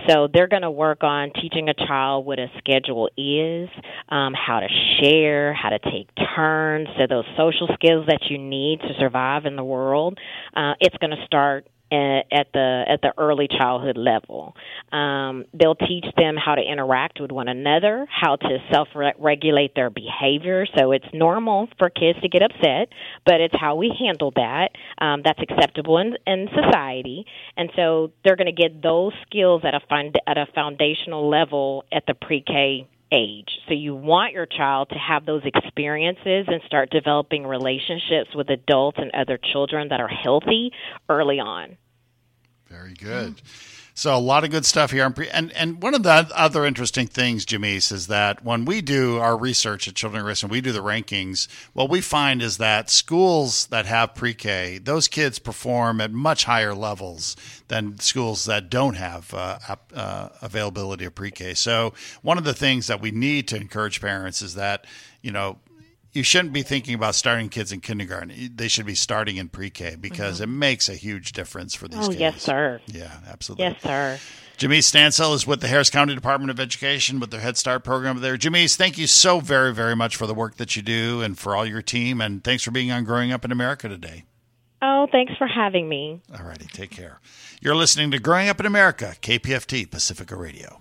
So 0.09 0.29
they're 0.33 0.49
going 0.49 0.63
to 0.63 0.71
work 0.71 1.03
on 1.03 1.33
teaching 1.33 1.69
a 1.69 1.75
child 1.75 2.27
what 2.27 2.39
a 2.39 2.49
schedule 2.59 3.09
is, 3.17 3.69
um, 4.09 4.35
how 4.35 4.61
to 4.61 4.69
share, 5.01 5.55
how 5.55 5.71
to 5.71 5.79
take 5.79 6.09
turns, 6.35 6.89
so 6.99 7.07
those 7.09 7.25
social 7.37 7.69
skills 7.75 8.07
that 8.09 8.23
you 8.29 8.39
need 8.39 8.81
to 8.81 8.95
survive 8.99 9.47
in 9.47 9.57
the 9.57 9.65
world. 9.65 10.19
Uh, 10.55 10.75
it's 10.81 10.97
going 10.99 11.11
to 11.11 11.25
start 11.27 11.67
at 11.91 12.53
the 12.53 12.85
at 12.89 13.01
the 13.03 13.13
early 13.19 13.49
childhood 13.49 13.97
level. 13.97 14.55
Um, 14.93 15.45
they'll 15.55 15.75
teach 15.75 16.05
them 16.17 16.37
how 16.37 16.55
to 16.55 16.63
interact 16.63 17.21
with 17.21 17.33
one 17.33 17.49
another, 17.49 18.07
how 18.11 18.37
to 18.37 18.59
self 18.73 18.89
regulate 19.19 19.75
their 19.75 19.91
behavior. 19.91 20.67
So 20.77 20.93
it's 20.93 21.07
normal 21.13 21.69
for 21.79 21.91
kids 21.91 22.21
to 22.23 22.29
get 22.29 22.43
upset, 22.43 22.89
but 23.25 23.41
it's 23.41 23.55
how 23.59 23.77
we 23.77 23.95
handle 23.99 24.33
that. 24.37 24.71
Um, 25.01 25.23
that's 25.25 25.41
acceptable 25.41 25.99
in, 25.99 26.17
in 26.27 26.49
society, 26.55 27.27
and 27.57 27.71
so 27.77 28.13
they're 28.25 28.37
going 28.37 28.55
to 28.55 28.63
get 28.63 28.83
those 28.83 29.13
skills 29.27 29.63
at 29.65 29.75
a 29.75 29.81
fund, 29.89 30.19
at 30.27 30.39
a 30.39 30.47
foundational 30.55 31.29
level 31.29 31.85
at 31.93 32.05
the 32.07 32.15
pre-K 32.15 32.87
age. 33.13 33.49
So 33.69 33.75
you 33.75 33.95
want 33.95 34.33
your 34.33 34.47
child 34.47 34.91
to 34.91 34.99
have 34.99 35.25
those 35.25 35.43
experiences 35.45 36.47
and 36.49 36.61
start 36.67 36.91
developing 36.91 37.47
relationships 37.47 38.35
with 38.35 38.51
adults 38.51 38.99
and 39.01 39.11
other 39.15 39.39
children 39.53 39.89
that 39.89 40.01
are 40.01 40.09
healthy 40.09 40.73
early 41.09 41.41
on. 41.41 41.77
Very 42.69 42.95
good. 42.95 43.37
Mm-hmm. 43.37 43.78
So 43.99 44.17
a 44.17 44.21
lot 44.21 44.45
of 44.45 44.53
good 44.53 44.65
stuff 44.65 44.93
here. 44.93 45.13
And 45.33 45.51
and 45.51 45.83
one 45.83 45.93
of 45.93 46.05
the 46.05 46.31
other 46.33 46.65
interesting 46.65 47.09
things, 47.09 47.45
Jamise, 47.45 47.91
is 47.91 48.07
that 48.07 48.45
when 48.45 48.65
we 48.65 48.81
do 48.81 49.17
our 49.17 49.37
research 49.37 49.89
at 49.89 49.97
Children 49.97 50.23
at 50.23 50.27
Risk 50.27 50.45
and 50.45 50.53
we 50.53 50.61
do 50.61 50.71
the 50.71 50.85
rankings, 50.85 51.49
what 51.73 51.91
we 51.91 52.01
find 52.01 52.41
is 52.41 52.59
that 52.59 52.91
schools 52.91 53.67
that 53.67 53.87
have 53.87 54.15
pre-K, 54.15 54.79
those 54.79 55.09
kids 55.09 55.41
perform 55.41 56.01
at 56.01 56.13
much 56.13 56.45
higher 56.45 56.77
levels 56.77 57.35
than 57.67 57.99
schools 57.99 58.45
that 58.45 58.71
don't 58.71 58.95
have 58.95 59.35
uh, 59.35 59.59
uh, 59.93 60.29
availability 60.43 61.05
of 61.05 61.17
pre-K. 61.17 61.55
So 61.55 61.93
one 62.23 62.39
of 62.39 62.45
the 62.45 62.55
things 62.55 62.87
that 62.87 63.01
we 63.01 63.11
need 63.11 63.49
to 63.49 63.57
encourage 63.57 64.01
parents 64.01 64.43
is 64.43 64.55
that 64.55 64.87
you 65.23 65.33
know 65.33 65.59
you 66.13 66.23
shouldn't 66.23 66.53
be 66.53 66.63
thinking 66.63 66.95
about 66.95 67.15
starting 67.15 67.49
kids 67.49 67.73
in 67.73 67.81
kindergarten. 67.81 68.53
They 68.55 68.69
should 68.69 68.87
be 68.87 68.95
starting 68.95 69.37
in 69.37 69.49
pre-K 69.49 69.97
because 70.01 70.37
mm-hmm. 70.37 70.45
it 70.45 70.57
makes 70.57 70.89
a 70.89 70.95
huge 70.95 71.33
difference 71.33 71.75
for 71.75 71.89
these 71.89 71.99
Oh, 71.99 72.09
kids. 72.09 72.21
yes, 72.21 72.43
sir. 72.43 72.81
Yeah, 72.87 73.19
absolutely. 73.29 73.67
Yes, 73.67 73.83
sir. 73.83 74.19
Jamise 74.57 74.91
Stansel 74.91 75.35
is 75.35 75.47
with 75.47 75.61
the 75.61 75.69
Harris 75.69 75.89
County 75.89 76.17
Department 76.17 76.51
of 76.51 76.59
Education 76.59 77.21
with 77.21 77.31
their 77.31 77.41
Head 77.41 77.57
Start 77.57 77.85
program 77.85 78.21
there. 78.21 78.37
Jamise, 78.37 78.77
thank 78.77 78.99
you 78.99 79.07
so 79.07 79.39
very, 79.39 79.73
very 79.73 79.95
much 79.95 80.17
for 80.17 80.27
the 80.27 80.35
work 80.35 80.57
that 80.57 80.75
you 80.75 80.83
do 80.83 81.23
and 81.23 81.39
for 81.39 81.55
all 81.55 81.65
your 81.65 81.83
team. 81.83 82.21
And 82.21 82.43
thanks 82.43 82.65
for 82.65 82.73
being 82.73 82.91
on 82.91 83.05
Growing 83.05 83.31
Up 83.31 83.45
in 83.45 83.53
America 83.53 83.89
today. 83.89 84.25
Oh, 84.83 85.07
thanks 85.13 85.33
for 85.39 85.47
having 85.47 85.89
me. 85.89 86.21
All 86.37 86.45
righty, 86.45 86.67
take 86.67 86.91
care. 86.91 87.21
You're 87.61 87.77
listening 87.77 88.11
to 88.13 88.19
Growing 88.19 88.49
Up 88.49 88.59
in 88.59 88.67
America, 88.67 89.15
KPFT 89.21 89.89
Pacifica 89.91 90.35
Radio. 90.35 90.81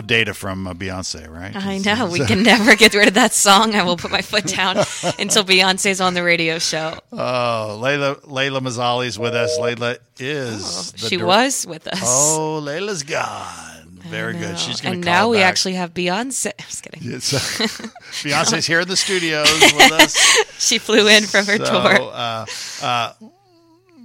Little 0.00 0.16
data 0.18 0.32
from 0.34 0.66
uh, 0.66 0.72
Beyonce, 0.72 1.28
right? 1.28 1.54
I 1.54 1.76
know. 1.78 2.06
We 2.10 2.24
can 2.24 2.42
never 2.54 2.74
get 2.74 2.94
rid 2.94 3.08
of 3.08 3.14
that 3.14 3.34
song. 3.34 3.74
I 3.74 3.82
will 3.82 3.98
put 3.98 4.10
my 4.10 4.22
foot 4.22 4.46
down 4.46 4.76
until 5.18 5.44
Beyonce's 5.44 6.00
on 6.00 6.14
the 6.14 6.22
radio 6.22 6.58
show. 6.58 6.98
Oh, 7.12 7.78
Layla 7.82 8.20
Layla 8.24 8.60
Mazzali's 8.60 9.18
with 9.18 9.34
us. 9.34 9.58
Layla 9.58 9.98
is. 10.18 10.92
the 10.92 10.98
She 11.08 11.16
dir- 11.18 11.26
was 11.26 11.66
with 11.66 11.86
us. 11.86 12.00
Oh, 12.02 12.62
Layla's 12.64 13.02
gone. 13.02 13.98
Very 14.08 14.32
good. 14.32 14.58
She's 14.58 14.80
going 14.80 14.94
and 14.94 15.02
to 15.02 15.08
now 15.10 15.28
we 15.28 15.36
back. 15.38 15.46
actually 15.50 15.74
have 15.74 15.92
Beyonce. 15.92 16.46
I'm 16.58 16.64
just 16.66 16.82
kidding. 16.82 17.02
Yes. 17.02 17.32
Beyonce's 18.24 18.66
here 18.66 18.80
in 18.80 18.88
the 18.88 18.96
studios 18.96 19.50
with 19.60 19.92
us. 19.92 20.16
She 20.58 20.78
flew 20.78 21.06
in 21.08 21.24
from 21.24 21.44
her 21.44 21.58
So, 21.58 21.64
tour. 21.64 22.10
Uh, 22.10 22.46
uh, 22.82 23.12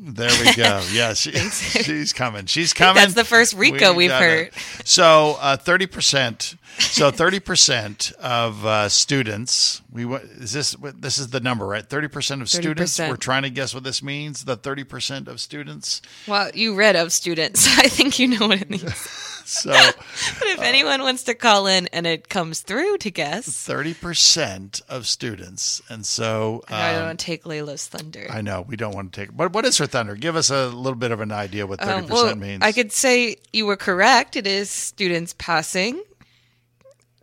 there 0.06 0.30
we 0.46 0.54
go. 0.54 0.84
Yeah, 0.92 1.14
she, 1.14 1.32
she's 1.84 2.14
coming. 2.14 2.46
She's 2.46 2.74
coming. 2.74 3.02
that's 3.02 3.16
the 3.16 3.26
first 3.26 3.54
Rico 3.54 3.92
We 3.92 3.98
we've 4.08 4.12
heard. 4.12 4.48
it. 4.48 4.54
So 4.86 5.38
uh, 5.40 5.58
thirty 5.58 5.88
percent. 5.88 6.56
So 6.78 7.10
thirty 7.10 7.40
percent 7.40 8.12
of 8.20 8.66
uh, 8.66 8.90
students. 8.90 9.82
We 9.92 10.06
is 10.14 10.54
this 10.54 10.76
this 10.96 11.18
is 11.18 11.30
the 11.30 11.40
number 11.40 11.66
right? 11.66 11.86
Thirty 11.86 12.08
percent 12.08 12.42
of 12.42 12.50
students. 12.50 12.98
30%. 13.00 13.10
We're 13.10 13.16
trying 13.18 13.44
to 13.44 13.50
guess 13.50 13.74
what 13.74 13.84
this 13.84 14.04
means. 14.04 14.46
The 14.46 14.56
thirty 14.56 14.84
percent 14.84 15.28
of 15.28 15.40
students. 15.40 16.02
Well, 16.28 16.52
you 16.54 16.76
read 16.76 16.96
of 16.96 17.12
students. 17.12 17.68
I 17.80 17.88
think 17.88 18.20
you 18.20 18.28
know 18.28 18.48
what 18.48 18.62
it 18.62 18.70
means. 18.70 19.35
So 19.46 19.72
But 20.40 20.48
if 20.48 20.62
anyone 20.62 21.02
wants 21.02 21.24
to 21.24 21.36
call 21.36 21.68
in 21.68 21.88
and 21.88 22.08
it 22.08 22.30
comes 22.30 22.62
through 22.62 22.98
to 22.98 23.12
guess, 23.12 23.46
thirty 23.48 23.94
percent 23.94 24.82
of 24.90 25.08
students. 25.08 25.82
And 25.90 26.06
so 26.06 26.64
I 26.68 26.92
don't 26.92 27.02
um, 27.02 27.08
want 27.08 27.20
to 27.20 27.26
take 27.26 27.44
Layla's 27.44 27.88
thunder. 27.88 28.28
I 28.30 28.42
know 28.42 28.66
we 28.68 28.76
don't 28.76 28.94
want 28.96 29.14
to 29.14 29.22
take. 29.22 29.36
But 29.36 29.54
what 29.54 29.66
is 29.66 29.78
her 29.78 29.86
thunder? 29.86 30.16
Give 30.16 30.36
us 30.36 30.50
a 30.50 30.68
little 30.68 30.98
bit 30.98 31.12
of 31.12 31.22
an 31.22 31.32
idea 31.32 31.68
what 31.68 31.80
thirty 31.80 31.92
Um, 31.92 32.08
percent 32.08 32.26
well, 32.26 32.36
means. 32.36 32.64
I 32.64 32.72
could 32.72 32.92
say 32.92 33.38
you 33.54 33.66
were 33.66 33.78
correct. 33.78 34.36
It 34.36 34.48
is 34.48 34.70
students 34.70 35.36
passing. 35.38 36.02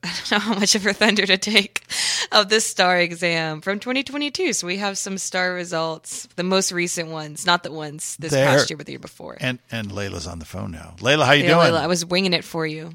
I 0.04 0.08
don't 0.28 0.30
know 0.32 0.38
how 0.38 0.54
much 0.58 0.74
of 0.74 0.82
her 0.84 0.92
thunder 0.92 1.24
to 1.26 1.36
take 1.38 1.82
of 2.32 2.48
this 2.48 2.66
STAAR 2.66 2.98
exam 3.00 3.60
from 3.60 3.78
2022. 3.78 4.52
So 4.52 4.66
we 4.66 4.78
have 4.78 4.98
some 4.98 5.16
STAAR 5.18 5.52
results, 5.54 6.26
the 6.36 6.42
most 6.42 6.72
recent 6.72 7.10
ones, 7.10 7.46
not 7.46 7.62
the 7.62 7.70
ones 7.72 8.16
this 8.18 8.32
There. 8.32 8.46
past 8.46 8.68
year, 8.70 8.76
but 8.76 8.86
the 8.86 8.92
year 8.92 8.98
before. 8.98 9.36
And 9.40 9.58
and 9.70 9.90
Layla's 9.90 10.26
on 10.26 10.38
the 10.40 10.44
phone 10.44 10.72
now. 10.72 10.94
Layla, 10.98 11.24
how 11.24 11.32
you 11.32 11.44
Yeah, 11.44 11.54
doing? 11.54 11.72
Layla, 11.72 11.80
I 11.80 11.86
was 11.86 12.04
winging 12.04 12.32
it 12.32 12.44
for 12.44 12.66
you. 12.66 12.94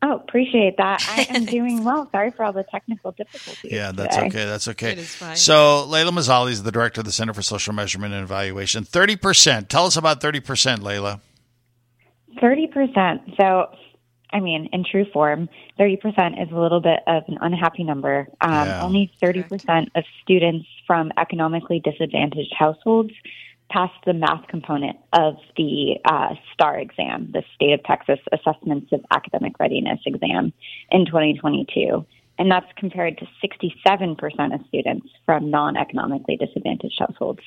Oh, 0.00 0.12
appreciate 0.14 0.76
that. 0.76 1.04
I 1.08 1.22
am 1.36 1.44
doing 1.56 1.82
well. 1.82 2.08
Sorry 2.12 2.30
for 2.30 2.44
all 2.44 2.52
the 2.52 2.62
technical 2.70 3.10
difficulties. 3.12 3.72
yeah, 3.72 3.90
that's 3.90 4.14
today. 4.14 4.26
okay. 4.28 4.44
That's 4.44 4.68
okay. 4.68 4.92
It 4.92 4.98
is 4.98 5.12
fine. 5.14 5.34
So 5.36 5.86
Layla 5.88 6.10
Mazzali 6.10 6.50
is 6.52 6.62
the 6.62 6.70
director 6.72 7.00
of 7.00 7.04
the 7.04 7.10
Center 7.12 7.32
for 7.34 7.42
Social 7.42 7.72
Measurement 7.74 8.14
and 8.14 8.22
Evaluation. 8.22 8.84
Thirty 8.84 9.16
percent. 9.16 9.68
Tell 9.68 9.86
us 9.86 9.96
about 9.96 10.20
thirty 10.20 10.38
percent, 10.40 10.82
Layla. 10.82 11.20
Thirty 12.40 12.68
percent. 12.68 13.22
So, 13.36 13.66
I 14.32 14.40
mean, 14.40 14.68
in 14.72 14.84
true 14.84 15.06
form, 15.12 15.48
thirty 15.76 15.96
percent 15.96 16.38
is 16.38 16.48
a 16.52 16.58
little 16.58 16.80
bit 16.80 17.00
of 17.06 17.22
an 17.28 17.38
unhappy 17.40 17.84
number. 17.84 18.28
Um, 18.40 18.52
Yeah. 18.66 18.82
Only 18.82 19.12
thirty 19.20 19.42
percent 19.42 19.90
of 19.94 20.04
students 20.22 20.66
from 20.86 21.12
economically 21.18 21.80
disadvantaged 21.80 22.54
households 22.58 23.12
passed 23.70 24.02
the 24.06 24.14
math 24.14 24.46
component 24.48 24.96
of 25.12 25.36
the 25.56 25.96
uh, 26.04 26.34
STAAR 26.54 26.78
exam, 26.78 27.30
the 27.32 27.42
State 27.54 27.72
of 27.72 27.82
Texas 27.84 28.18
Assessments 28.32 28.90
of 28.92 29.04
Academic 29.10 29.58
Readiness 29.60 30.00
exam, 30.06 30.52
in 30.90 31.04
2022. 31.04 32.04
And 32.38 32.50
that's 32.50 32.66
compared 32.76 33.18
to 33.18 33.26
67% 33.42 34.54
of 34.54 34.60
students 34.68 35.08
from 35.26 35.50
non 35.50 35.76
economically 35.76 36.36
disadvantaged 36.36 36.98
households. 36.98 37.40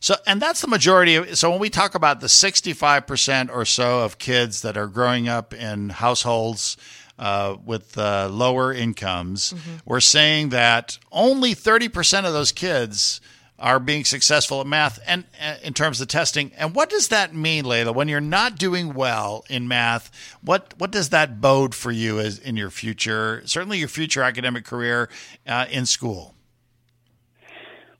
So, 0.00 0.14
and 0.26 0.40
that's 0.40 0.62
the 0.62 0.68
majority 0.68 1.16
of. 1.16 1.36
So, 1.36 1.50
when 1.50 1.60
we 1.60 1.70
talk 1.70 1.94
about 1.94 2.20
the 2.20 2.28
sixty-five 2.28 3.06
percent 3.06 3.50
or 3.50 3.64
so 3.64 4.04
of 4.04 4.18
kids 4.18 4.62
that 4.62 4.76
are 4.76 4.86
growing 4.86 5.28
up 5.28 5.52
in 5.52 5.90
households 5.90 6.76
uh, 7.18 7.56
with 7.64 7.98
uh, 7.98 8.28
lower 8.30 8.72
incomes, 8.72 9.54
we're 9.84 10.00
saying 10.00 10.50
that 10.50 10.98
only 11.10 11.52
thirty 11.54 11.88
percent 11.88 12.26
of 12.26 12.32
those 12.32 12.52
kids 12.52 13.20
are 13.58 13.80
being 13.80 14.04
successful 14.04 14.60
at 14.60 14.66
math 14.66 14.98
and 15.06 15.24
uh, 15.42 15.56
in 15.62 15.74
terms 15.74 16.00
of 16.00 16.08
testing. 16.08 16.52
And 16.56 16.74
what 16.74 16.90
does 16.90 17.08
that 17.08 17.34
mean, 17.34 17.64
Layla? 17.64 17.94
When 17.94 18.08
you're 18.08 18.20
not 18.20 18.56
doing 18.56 18.94
well 18.94 19.44
in 19.48 19.66
math, 19.66 20.10
what 20.42 20.74
what 20.78 20.90
does 20.90 21.10
that 21.10 21.40
bode 21.40 21.74
for 21.74 21.90
you 21.90 22.20
as 22.20 22.38
in 22.38 22.56
your 22.56 22.70
future? 22.70 23.42
Certainly, 23.46 23.78
your 23.78 23.88
future 23.88 24.22
academic 24.22 24.64
career 24.64 25.08
uh, 25.46 25.66
in 25.70 25.86
school. 25.86 26.34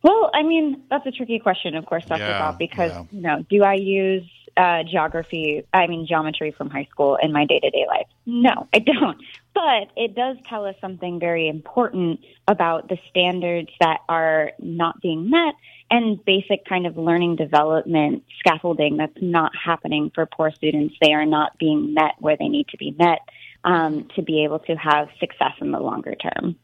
Well, 0.03 0.31
I 0.33 0.45
mean, 0.45 0.83
that's 0.89 1.05
a 1.07 1.11
tricky 1.11 1.41
question, 1.41 1.75
of 1.75 1.85
course, 1.87 2.05
Dr. 2.05 2.21
Yeah, 2.21 2.39
Bob, 2.39 2.59
because, 2.59 2.93
yeah. 2.93 3.05
you 3.11 3.21
know, 3.21 3.45
do 3.51 3.65
I 3.65 3.75
use 3.75 4.25
uh, 4.59 4.83
geography, 4.83 5.65
I 5.73 5.87
mean, 5.87 6.07
geometry 6.07 6.51
from 6.51 6.69
high 6.69 6.89
school 6.91 7.17
in 7.23 7.33
my 7.33 7.47
day 7.47 7.61
to 7.61 7.71
day 7.71 7.87
life? 7.87 8.07
No, 8.27 8.67
I 8.75 8.81
don't. 8.81 9.19
But 9.55 9.91
it 9.97 10.15
does 10.15 10.37
tell 10.49 10.67
us 10.67 10.75
something 10.81 11.21
very 11.21 11.49
important 11.49 12.21
about 12.47 12.89
the 12.89 12.99
standards 13.09 13.71
that 13.81 14.01
are 14.09 14.53
not 14.59 15.01
being 15.01 15.31
met 15.31 15.55
and 15.91 16.23
basic 16.25 16.65
kind 16.67 16.87
of 16.87 16.97
learning 16.97 17.37
development 17.37 18.25
scaffolding 18.41 18.97
that's 18.97 19.23
not 19.23 19.53
happening 19.57 20.11
for 20.15 20.27
poor 20.27 20.51
students. 20.51 20.95
They 21.01 21.13
are 21.13 21.27
not 21.27 21.59
being 21.59 21.95
met 21.95 22.13
where 22.19 22.37
they 22.37 22.49
need 22.49 22.69
to 22.69 22.77
be 22.77 22.95
met 22.99 23.21
um, 23.65 24.09
to 24.17 24.23
be 24.23 24.45
able 24.45 24.59
to 24.61 24.75
have 24.75 25.09
success 25.21 25.53
in 25.61 25.71
the 25.71 25.81
longer 25.81 26.15
term. 26.15 26.57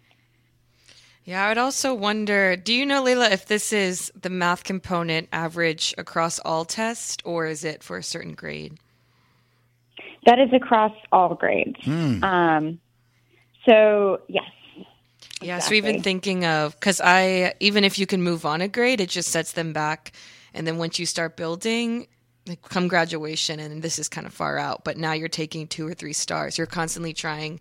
Yeah, 1.25 1.45
I 1.45 1.49
would 1.49 1.59
also 1.59 1.95
wonder 1.95 2.55
do 2.57 2.75
you 2.75 2.85
know, 2.85 3.03
Layla, 3.03 3.33
if 3.33 3.47
this 3.47 3.73
is 3.73 4.13
the 4.21 4.31
math 4.31 4.65
component 4.65 5.29
average 5.33 5.95
across 5.97 6.39
all 6.39 6.65
tests 6.65 7.17
or 7.25 7.47
is 7.47 7.65
it 7.65 7.83
for 7.83 7.97
a 7.97 8.03
certain 8.03 8.35
grade? 8.35 8.79
That 10.27 10.39
is 10.39 10.53
across 10.53 10.93
all 11.13 11.35
grades. 11.35 11.79
Um, 11.87 12.81
so, 13.67 14.21
yes. 14.29 14.45
Yeah, 15.41 15.59
so 15.59 15.75
even 15.75 15.97
Exactly. 15.97 16.03
thinking 16.03 16.45
of 16.45 16.75
because 16.75 17.01
I 17.03 17.55
even 17.61 17.85
if 17.85 17.99
you 17.99 18.07
can 18.07 18.23
move 18.23 18.47
on 18.47 18.61
a 18.61 18.69
grade, 18.69 19.01
it 19.01 19.09
just 19.09 19.31
sets 19.31 19.53
them 19.53 19.73
back, 19.73 20.13
and 20.55 20.67
then 20.67 20.79
once 20.79 20.99
you 20.99 21.07
start 21.07 21.37
building, 21.37 22.07
like 22.47 22.63
come 22.63 22.89
graduation, 22.89 23.61
and 23.61 23.83
this 23.83 23.99
is 23.99 24.09
kind 24.09 24.27
of 24.27 24.33
far 24.33 24.59
out, 24.59 24.85
but 24.85 24.97
now 24.97 25.13
you're 25.13 25.29
taking 25.29 25.67
two 25.67 25.87
or 25.87 25.95
three 25.95 26.13
stars. 26.13 26.57
You're 26.57 26.67
constantly 26.67 27.13
trying 27.13 27.61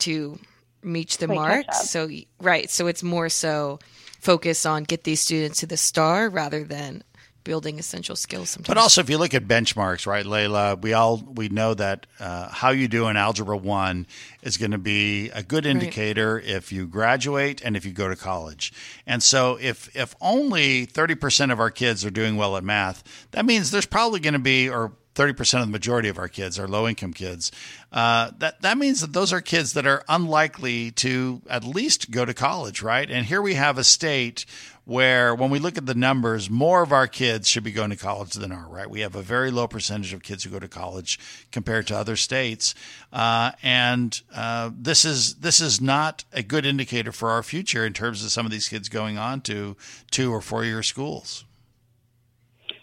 to 0.00 0.38
reach 0.82 1.18
the 1.18 1.26
Play 1.26 1.36
mark. 1.36 1.74
So 1.74 2.08
right, 2.40 2.70
so 2.70 2.86
it's 2.86 3.02
more 3.02 3.28
so 3.28 3.78
focus 4.20 4.66
on 4.66 4.84
get 4.84 5.04
these 5.04 5.20
students 5.20 5.60
to 5.60 5.66
the 5.66 5.76
star 5.76 6.28
rather 6.28 6.64
than 6.64 7.02
building 7.42 7.78
essential 7.78 8.16
skills. 8.16 8.50
Sometimes, 8.50 8.68
But 8.68 8.76
also, 8.76 9.00
if 9.00 9.08
you 9.08 9.18
look 9.18 9.32
at 9.32 9.48
benchmarks, 9.48 10.06
right, 10.06 10.24
Layla, 10.24 10.80
we 10.80 10.92
all 10.92 11.16
we 11.16 11.48
know 11.48 11.74
that 11.74 12.06
uh, 12.18 12.48
how 12.48 12.70
you 12.70 12.86
do 12.86 13.08
in 13.08 13.16
algebra 13.16 13.56
one 13.56 14.06
is 14.42 14.56
going 14.56 14.72
to 14.72 14.78
be 14.78 15.30
a 15.30 15.42
good 15.42 15.66
indicator 15.66 16.38
if 16.38 16.70
you 16.70 16.86
graduate 16.86 17.62
and 17.64 17.76
if 17.76 17.84
you 17.84 17.92
go 17.92 18.08
to 18.08 18.16
college. 18.16 18.72
And 19.06 19.22
so, 19.22 19.58
if 19.60 19.94
if 19.96 20.14
only 20.20 20.84
thirty 20.84 21.14
percent 21.14 21.50
of 21.50 21.60
our 21.60 21.70
kids 21.70 22.04
are 22.04 22.10
doing 22.10 22.36
well 22.36 22.56
at 22.56 22.64
math, 22.64 23.02
that 23.32 23.44
means 23.44 23.70
there's 23.70 23.86
probably 23.86 24.20
going 24.20 24.34
to 24.34 24.38
be, 24.38 24.68
or 24.68 24.92
thirty 25.14 25.32
percent 25.32 25.62
of 25.62 25.68
the 25.68 25.72
majority 25.72 26.08
of 26.08 26.18
our 26.18 26.28
kids 26.28 26.58
are 26.58 26.68
low 26.68 26.88
income 26.88 27.12
kids. 27.12 27.50
Uh, 27.92 28.30
that 28.38 28.60
that 28.62 28.78
means 28.78 29.00
that 29.00 29.12
those 29.12 29.32
are 29.32 29.40
kids 29.40 29.72
that 29.72 29.86
are 29.86 30.04
unlikely 30.08 30.90
to 30.92 31.42
at 31.48 31.64
least 31.64 32.10
go 32.10 32.24
to 32.24 32.34
college, 32.34 32.82
right? 32.82 33.10
And 33.10 33.26
here 33.26 33.42
we 33.42 33.54
have 33.54 33.78
a 33.78 33.84
state 33.84 34.46
where 34.84 35.36
when 35.36 35.50
we 35.50 35.60
look 35.60 35.78
at 35.78 35.86
the 35.86 35.94
numbers, 35.94 36.50
more 36.50 36.82
of 36.82 36.90
our 36.90 37.06
kids 37.06 37.48
should 37.48 37.62
be 37.62 37.70
going 37.70 37.90
to 37.90 37.96
college 37.96 38.32
than 38.32 38.50
are, 38.50 38.68
right? 38.68 38.90
We 38.90 39.00
have 39.02 39.14
a 39.14 39.22
very 39.22 39.52
low 39.52 39.68
percentage 39.68 40.12
of 40.12 40.22
kids 40.22 40.42
who 40.42 40.50
go 40.50 40.58
to 40.58 40.66
college 40.66 41.16
compared 41.52 41.86
to 41.88 41.96
other 41.96 42.16
states. 42.16 42.74
Uh, 43.12 43.52
and 43.62 44.20
uh, 44.34 44.70
this 44.76 45.04
is 45.04 45.36
this 45.36 45.60
is 45.60 45.80
not 45.80 46.24
a 46.32 46.42
good 46.42 46.66
indicator 46.66 47.12
for 47.12 47.30
our 47.30 47.44
future 47.44 47.86
in 47.86 47.92
terms 47.92 48.24
of 48.24 48.32
some 48.32 48.46
of 48.46 48.52
these 48.52 48.68
kids 48.68 48.88
going 48.88 49.16
on 49.16 49.42
to 49.42 49.76
two 50.10 50.32
or 50.32 50.40
four 50.40 50.64
year 50.64 50.82
schools. 50.82 51.44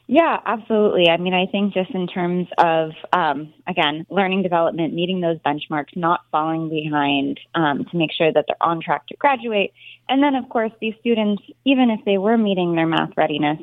Yeah, 0.10 0.39
absolutely. 0.45 1.10
I 1.10 1.18
mean, 1.18 1.34
I 1.34 1.47
think 1.47 1.74
just 1.74 1.91
in 1.91 2.08
terms 2.08 2.47
of, 2.58 2.91
um, 3.12 3.53
again, 3.68 4.05
learning 4.10 4.41
development, 4.41 4.93
meeting 4.93 5.20
those 5.20 5.38
benchmarks, 5.39 5.97
not 5.97 6.22
falling 6.32 6.70
behind 6.70 7.41
um, 7.55 7.84
to 7.91 7.97
make 7.97 8.14
sure 8.14 8.32
that 8.32 8.45
they're 8.47 8.55
on 8.62 8.82
track 8.82 9.05
to 9.08 9.18
graduate. 9.18 9.74
And 10.08 10.24
then, 10.24 10.36
of 10.36 10.47
course, 10.47 10.72
these 10.80 10.93
students, 11.01 11.43
even 11.66 11.89
if 11.89 12.05
they 12.05 12.18
were 12.18 12.38
meeting 12.38 12.74
their 12.74 12.88
math 12.88 13.12
readiness, 13.18 13.60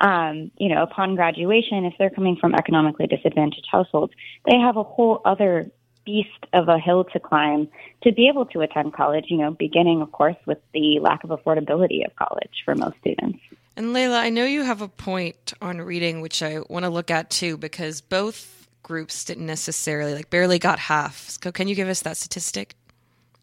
um, 0.00 0.50
you 0.56 0.70
know, 0.74 0.82
upon 0.82 1.14
graduation, 1.14 1.84
if 1.84 1.92
they're 1.98 2.10
coming 2.10 2.36
from 2.40 2.54
economically 2.54 3.06
disadvantaged 3.06 3.68
households, 3.70 4.14
they 4.46 4.58
have 4.58 4.78
a 4.78 4.82
whole 4.82 5.20
other 5.26 5.70
beast 6.06 6.46
of 6.54 6.68
a 6.68 6.78
hill 6.78 7.04
to 7.04 7.20
climb 7.20 7.68
to 8.02 8.12
be 8.12 8.28
able 8.28 8.46
to 8.46 8.60
attend 8.62 8.94
college, 8.94 9.26
you 9.28 9.36
know, 9.36 9.50
beginning, 9.50 10.00
of 10.00 10.10
course, 10.10 10.36
with 10.46 10.58
the 10.72 10.98
lack 11.00 11.22
of 11.22 11.30
affordability 11.30 12.04
of 12.04 12.16
college 12.16 12.62
for 12.64 12.74
most 12.74 12.96
students. 13.00 13.38
And 13.76 13.94
Layla, 13.94 14.18
I 14.18 14.28
know 14.28 14.44
you 14.44 14.62
have 14.62 14.82
a 14.82 14.88
point 14.88 15.54
on 15.62 15.80
reading, 15.80 16.20
which 16.20 16.42
I 16.42 16.60
want 16.68 16.84
to 16.84 16.90
look 16.90 17.10
at 17.10 17.30
too, 17.30 17.56
because 17.56 18.00
both 18.00 18.68
groups 18.82 19.24
didn't 19.24 19.46
necessarily, 19.46 20.14
like, 20.14 20.28
barely 20.28 20.58
got 20.58 20.78
half. 20.78 21.30
So 21.42 21.50
can 21.50 21.68
you 21.68 21.74
give 21.74 21.88
us 21.88 22.02
that 22.02 22.16
statistic? 22.16 22.74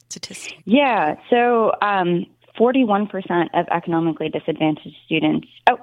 Statistic. 0.10 0.58
Yeah. 0.66 1.16
So, 1.30 1.72
um, 1.82 2.26
41% 2.60 3.50
of 3.54 3.68
economically 3.72 4.30
disadvantaged 4.30 4.98
students. 5.06 5.48
Oh, 5.70 5.80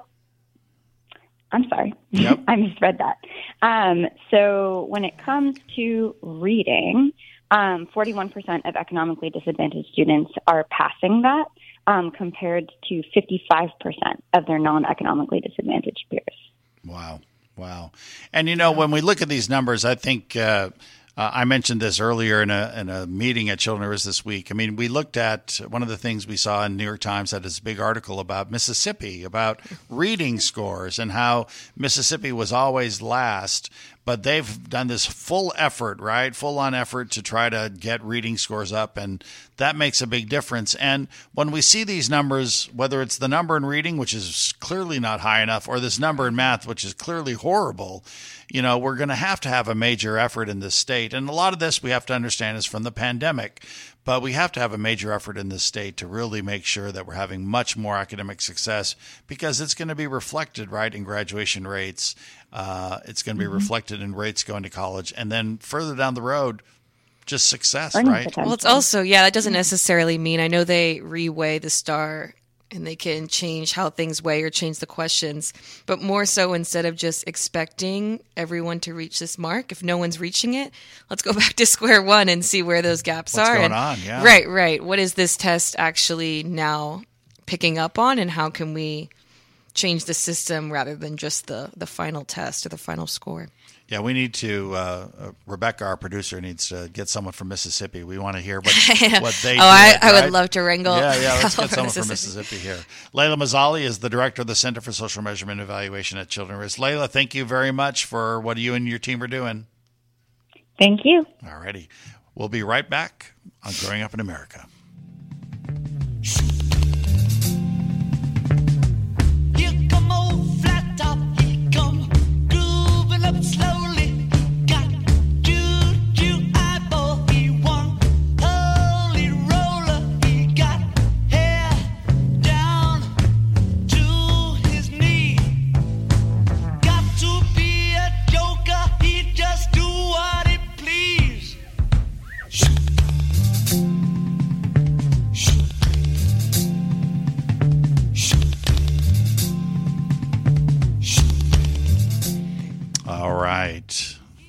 I'm 1.51 1.67
sorry. 1.69 1.93
Yep. 2.11 2.39
I 2.47 2.55
misread 2.55 2.99
that. 2.99 3.17
Um, 3.61 4.07
so, 4.31 4.85
when 4.89 5.03
it 5.03 5.17
comes 5.17 5.57
to 5.75 6.15
reading, 6.21 7.13
um, 7.51 7.87
41% 7.95 8.67
of 8.67 8.75
economically 8.75 9.29
disadvantaged 9.29 9.89
students 9.91 10.31
are 10.45 10.65
passing 10.69 11.21
that 11.21 11.47
um, 11.87 12.11
compared 12.11 12.71
to 12.89 13.01
55% 13.15 13.71
of 14.33 14.45
their 14.45 14.59
non 14.59 14.85
economically 14.85 15.39
disadvantaged 15.39 16.05
peers. 16.11 16.23
Wow. 16.85 17.21
Wow. 17.55 17.91
And 18.31 18.47
you 18.47 18.55
know, 18.55 18.71
when 18.71 18.91
we 18.91 19.01
look 19.01 19.21
at 19.21 19.29
these 19.29 19.49
numbers, 19.49 19.83
I 19.83 19.95
think 19.95 20.35
uh, 20.35 20.69
uh, 21.17 21.31
I 21.33 21.45
mentioned 21.45 21.81
this 21.81 21.99
earlier 21.99 22.43
in 22.43 22.51
a, 22.51 22.71
in 22.77 22.89
a 22.89 23.07
meeting 23.07 23.49
at 23.49 23.57
Children 23.57 23.89
Risk 23.89 24.05
this 24.05 24.23
week. 24.23 24.51
I 24.51 24.53
mean, 24.53 24.75
we 24.75 24.87
looked 24.87 25.17
at 25.17 25.59
one 25.67 25.81
of 25.81 25.87
the 25.87 25.97
things 25.97 26.27
we 26.27 26.37
saw 26.37 26.63
in 26.65 26.77
New 26.77 26.83
York 26.83 26.99
Times 26.99 27.31
had 27.31 27.41
this 27.41 27.59
big 27.59 27.79
article 27.79 28.19
about 28.19 28.51
Mississippi, 28.51 29.23
about 29.23 29.59
reading 29.89 30.39
scores 30.39 30.99
and 30.99 31.11
how 31.11 31.47
Mississippi 31.75 32.31
was 32.31 32.53
always 32.53 33.01
last, 33.01 33.71
but 34.07 34.23
they've 34.23 34.69
done 34.69 34.87
this 34.87 35.05
full 35.05 35.53
effort, 35.57 35.99
right? 35.99 36.33
Full 36.33 36.57
on 36.59 36.73
effort 36.73 37.11
to 37.11 37.21
try 37.21 37.49
to 37.49 37.69
get 37.77 38.01
reading 38.01 38.37
scores 38.37 38.71
up. 38.71 38.95
And 38.95 39.21
that 39.57 39.75
makes 39.75 40.01
a 40.01 40.07
big 40.07 40.29
difference. 40.29 40.75
And 40.75 41.09
when 41.33 41.51
we 41.51 41.59
see 41.59 41.83
these 41.83 42.09
numbers, 42.09 42.69
whether 42.73 43.01
it's 43.01 43.17
the 43.17 43.27
number 43.27 43.57
in 43.57 43.65
reading, 43.65 43.97
which 43.97 44.13
is 44.13 44.53
clearly 44.61 44.97
not 44.97 45.19
high 45.19 45.43
enough, 45.43 45.67
or 45.67 45.81
this 45.81 45.99
number 45.99 46.25
in 46.25 46.37
math, 46.37 46.65
which 46.65 46.85
is 46.85 46.93
clearly 46.93 47.33
horrible, 47.33 48.05
you 48.49 48.61
know, 48.61 48.77
we're 48.77 48.95
going 48.95 49.09
to 49.09 49.15
have 49.15 49.41
to 49.41 49.49
have 49.49 49.67
a 49.67 49.75
major 49.75 50.17
effort 50.17 50.47
in 50.47 50.61
this 50.61 50.75
state. 50.75 51.13
And 51.13 51.27
a 51.27 51.33
lot 51.33 51.51
of 51.51 51.59
this 51.59 51.83
we 51.83 51.89
have 51.89 52.05
to 52.05 52.13
understand 52.13 52.57
is 52.57 52.65
from 52.65 52.83
the 52.83 52.93
pandemic. 52.93 53.61
But 54.07 54.21
we 54.21 54.31
have 54.31 54.53
to 54.53 54.61
have 54.61 54.71
a 54.71 54.77
major 54.77 55.11
effort 55.11 55.37
in 55.37 55.49
this 55.49 55.63
state 55.63 55.97
to 55.97 56.07
really 56.07 56.41
make 56.41 56.63
sure 56.63 56.93
that 56.93 57.05
we're 57.05 57.15
having 57.15 57.45
much 57.45 57.75
more 57.75 57.97
academic 57.97 58.39
success 58.41 58.95
because 59.27 59.59
it's 59.59 59.73
going 59.73 59.89
to 59.89 59.95
be 59.95 60.07
reflected, 60.07 60.71
right, 60.71 60.95
in 60.95 61.03
graduation 61.03 61.67
rates. 61.67 62.15
Uh, 62.53 62.99
it's 63.03 63.21
going 63.21 63.35
to 63.35 63.39
be 63.39 63.45
Mm-hmm. 63.45 63.55
reflected 63.55 64.01
in 64.01 64.15
rates 64.15 64.45
going 64.45 64.63
to 64.63 64.69
college. 64.69 65.13
And 65.17 65.29
then 65.29 65.57
further 65.57 65.93
down 65.93 66.13
the 66.13 66.21
road, 66.21 66.63
just 67.25 67.49
success, 67.49 67.95
Learning 67.95 68.11
right? 68.13 68.27
potential. 68.29 68.43
Well, 68.45 68.53
it's 68.53 68.63
also, 68.63 69.01
yeah, 69.01 69.23
that 69.23 69.33
doesn't 69.33 69.51
necessarily 69.51 70.17
mean, 70.17 70.39
I 70.39 70.47
know 70.47 70.63
they 70.63 70.99
reweigh 70.99 71.61
the 71.61 71.69
star 71.69 72.33
and 72.71 72.85
they 72.85 72.95
can 72.95 73.27
change 73.27 73.71
how 73.73 73.89
things 73.89 74.21
weigh 74.21 74.43
or 74.43 74.49
change 74.49 74.79
the 74.79 74.85
questions, 74.85 75.53
but 75.85 76.01
more 76.01 76.25
so 76.25 76.53
instead 76.53 76.85
of 76.85 76.95
just 76.95 77.25
expecting 77.27 78.19
everyone 78.35 78.79
to 78.81 78.93
reach 78.93 79.19
this 79.19 79.37
mark, 79.37 79.71
if 79.71 79.81
no 79.83 79.97
one's 79.97 80.19
reaching 80.19 80.53
it, 80.53 80.71
let's 81.09 81.21
go 81.21 81.33
back 81.41 81.53
to 81.53 81.65
square 81.65 82.01
one 82.01 82.27
and 82.29 82.43
see 82.43 82.61
where 82.61 82.81
those 82.81 83.01
gaps 83.01 83.33
What's 83.33 83.47
are. 83.49 83.53
going 83.55 83.65
and- 83.65 83.73
on, 83.73 83.97
yeah. 84.03 84.23
Right, 84.23 84.47
right. 84.47 84.83
What 84.83 84.99
is 84.99 85.13
this 85.13 85.37
test 85.37 85.75
actually 85.77 86.43
now 86.43 87.03
picking 87.45 87.77
up 87.77 87.97
on 87.97 88.19
and 88.19 88.29
how 88.31 88.49
can 88.49 88.73
we 88.73 89.09
change 89.73 90.05
the 90.05 90.13
system 90.13 90.71
rather 90.71 90.95
than 90.95 91.15
just 91.17 91.47
the, 91.47 91.69
the 91.77 91.87
final 91.87 92.25
test 92.25 92.65
or 92.65 92.69
the 92.69 92.77
final 92.77 93.07
score? 93.07 93.47
Yeah, 93.89 94.01
we 94.01 94.11
need 94.11 94.33
to. 94.35 94.75
Uh, 94.75 95.07
uh, 95.17 95.31
Rebecca, 95.45 95.85
our 95.85 95.95
producer, 95.95 96.41
needs 96.41 96.67
to 96.69 96.89
get 96.91 97.07
someone 97.07 97.31
from 97.31 97.47
Mississippi. 97.47 98.03
We 98.03 98.17
want 98.17 98.35
to 98.35 98.41
hear 98.41 98.59
what 98.59 98.73
what 99.21 99.39
they. 99.41 99.55
Oh, 99.57 99.61
I- 99.61 99.93
did, 99.93 100.03
I 100.03 100.21
would 100.23 100.33
love 100.33 100.49
to 100.51 100.61
wrangle 100.61 100.97
Yeah, 100.97 101.15
yeah. 101.21 101.33
Let's 101.41 101.55
get 101.55 101.69
someone 101.69 101.91
from 101.93 102.01
from 102.03 102.09
Mississippi 102.09 102.57
here. 102.57 102.79
Layla 103.13 103.37
Mazzali 103.37 103.81
is 103.81 103.99
the 103.99 104.09
director 104.09 104.41
of 104.41 104.47
the 104.47 104.55
Center 104.55 104.81
for 104.81 104.91
Social 104.91 105.21
Measurement 105.23 105.61
and 105.61 105.69
Evaluation 105.69 106.17
at 106.17 106.27
Children 106.27 106.59
Risk. 106.59 106.77
Layla, 106.79 107.07
thank 107.09 107.33
you 107.33 107.45
very 107.45 107.71
much 107.71 108.03
for 108.03 108.41
what 108.41 108.57
you 108.57 108.73
and 108.73 108.87
your 108.89 108.99
team 108.99 109.23
are 109.23 109.27
doing. 109.27 109.67
Thank 110.77 111.05
you. 111.05 111.25
All 111.47 111.57
righty, 111.57 111.87
we'll 112.35 112.49
be 112.49 112.63
right 112.63 112.87
back 112.89 113.33
on 113.63 113.71
Growing 113.79 114.01
Up 114.01 114.13
in 114.13 114.19
America. 114.19 114.67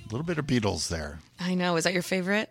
A 0.09 0.13
little 0.13 0.27
bit 0.27 0.39
of 0.39 0.47
Beatles 0.47 0.89
there. 0.89 1.19
I 1.41 1.55
know. 1.55 1.77
Is 1.77 1.85
that 1.85 1.93
your 1.93 2.03
favorite? 2.03 2.51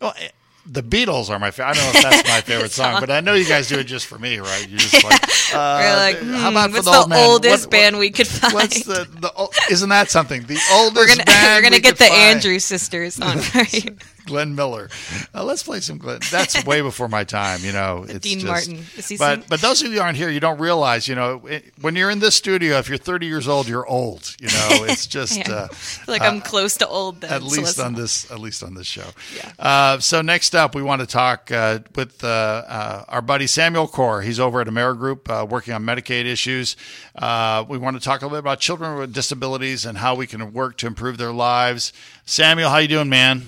Well, 0.00 0.14
eh, 0.18 0.28
the 0.70 0.82
Beatles 0.82 1.30
are 1.30 1.38
my 1.38 1.50
favorite. 1.50 1.70
I 1.70 1.74
don't 1.74 1.84
know 1.94 1.98
if 1.98 2.02
that's 2.02 2.28
my 2.28 2.40
favorite 2.52 2.70
song, 2.72 3.00
but 3.00 3.10
I 3.10 3.20
know 3.20 3.34
you 3.34 3.46
guys 3.46 3.68
do 3.68 3.78
it 3.78 3.84
just 3.84 4.06
for 4.06 4.18
me, 4.18 4.38
right? 4.38 4.68
You 4.68 4.76
just 4.76 5.02
like, 5.02 5.14
uh, 5.54 5.78
We're 5.80 5.96
like, 5.96 6.16
how 6.18 6.50
hmm, 6.50 6.56
about 6.56 6.70
for 6.70 6.76
what's 6.76 6.84
the, 6.90 6.96
old 6.98 7.12
oldest 7.12 7.64
What- 7.66 7.70
band 7.70 7.96
what- 7.96 8.00
we 8.00 8.10
could 8.10 8.26
find? 8.28 8.52
What's 8.54 8.84
the 8.84 9.04
the? 9.10 9.60
Isn't 9.70 9.88
that 9.88 10.10
something? 10.10 10.42
The 10.42 10.58
oldest 10.72 10.96
we're 10.96 11.06
gonna 11.08 11.24
band 11.24 11.56
we're 11.56 11.62
gonna 11.62 11.76
we 11.76 11.80
get 11.80 11.98
the 11.98 12.04
find. 12.04 12.36
Andrews 12.36 12.64
sisters 12.64 13.18
on. 13.20 13.38
Right? 13.54 13.90
Glenn 14.28 14.54
Miller. 14.54 14.88
Uh, 15.34 15.42
let's 15.42 15.62
play 15.62 15.80
some 15.80 15.98
Glenn. 15.98 16.20
That's 16.30 16.64
way 16.64 16.80
before 16.82 17.08
my 17.08 17.24
time, 17.24 17.60
you 17.64 17.72
know. 17.72 18.04
It's 18.08 18.20
Dean 18.20 18.40
just, 18.40 18.46
Martin. 18.70 18.84
But 19.18 19.48
but 19.48 19.60
those 19.60 19.82
of 19.82 19.88
you 19.88 19.94
who 19.94 20.00
aren't 20.00 20.16
here, 20.16 20.30
you 20.30 20.40
don't 20.40 20.58
realize, 20.60 21.08
you 21.08 21.14
know, 21.14 21.46
it, 21.46 21.72
when 21.80 21.96
you're 21.96 22.10
in 22.10 22.20
this 22.20 22.34
studio, 22.36 22.78
if 22.78 22.88
you're 22.88 22.98
30 22.98 23.26
years 23.26 23.48
old, 23.48 23.66
you're 23.68 23.86
old. 23.86 24.36
You 24.40 24.48
know, 24.48 24.84
it's 24.88 25.06
just 25.06 25.36
Yeah. 25.38 25.50
uh, 25.52 25.68
I 25.70 25.74
feel 25.74 26.12
like 26.14 26.22
I'm 26.22 26.40
close 26.40 26.76
to 26.76 26.86
old 26.88 27.20
then. 27.22 27.32
at 27.32 27.42
so 27.42 27.48
least 27.48 27.80
on 27.80 27.94
this 27.94 28.30
at 28.30 28.38
least 28.38 28.62
on 28.62 28.74
this 28.74 28.86
show. 28.86 29.08
Yeah. 29.36 29.52
Uh, 29.58 29.98
so 29.98 30.20
next 30.22 30.54
up, 30.54 30.74
we 30.74 30.82
want 30.82 31.00
to 31.00 31.06
talk 31.06 31.50
uh, 31.50 31.80
with 31.96 32.22
uh, 32.22 32.28
uh, 32.28 33.04
our 33.08 33.22
buddy 33.22 33.46
Samuel 33.46 33.88
Core. 33.88 34.22
He's 34.22 34.38
over 34.38 34.60
at 34.60 34.66
AmeriGroup 34.68 35.28
uh, 35.28 35.46
working 35.46 35.74
on 35.74 35.84
Medicaid 35.84 36.24
issues. 36.26 36.76
Uh, 37.16 37.64
we 37.68 37.78
want 37.78 37.96
to 37.96 38.02
talk 38.02 38.20
a 38.22 38.24
little 38.26 38.36
bit 38.36 38.40
about 38.40 38.60
children 38.60 38.96
with 38.98 39.12
disabilities 39.12 39.84
and 39.86 39.98
how 39.98 40.14
we 40.14 40.26
can 40.26 40.52
work 40.52 40.76
to 40.78 40.86
improve 40.86 41.16
their 41.18 41.32
lives. 41.32 41.92
Samuel, 42.24 42.68
how 42.70 42.78
you 42.78 42.88
doing, 42.88 43.08
man? 43.08 43.46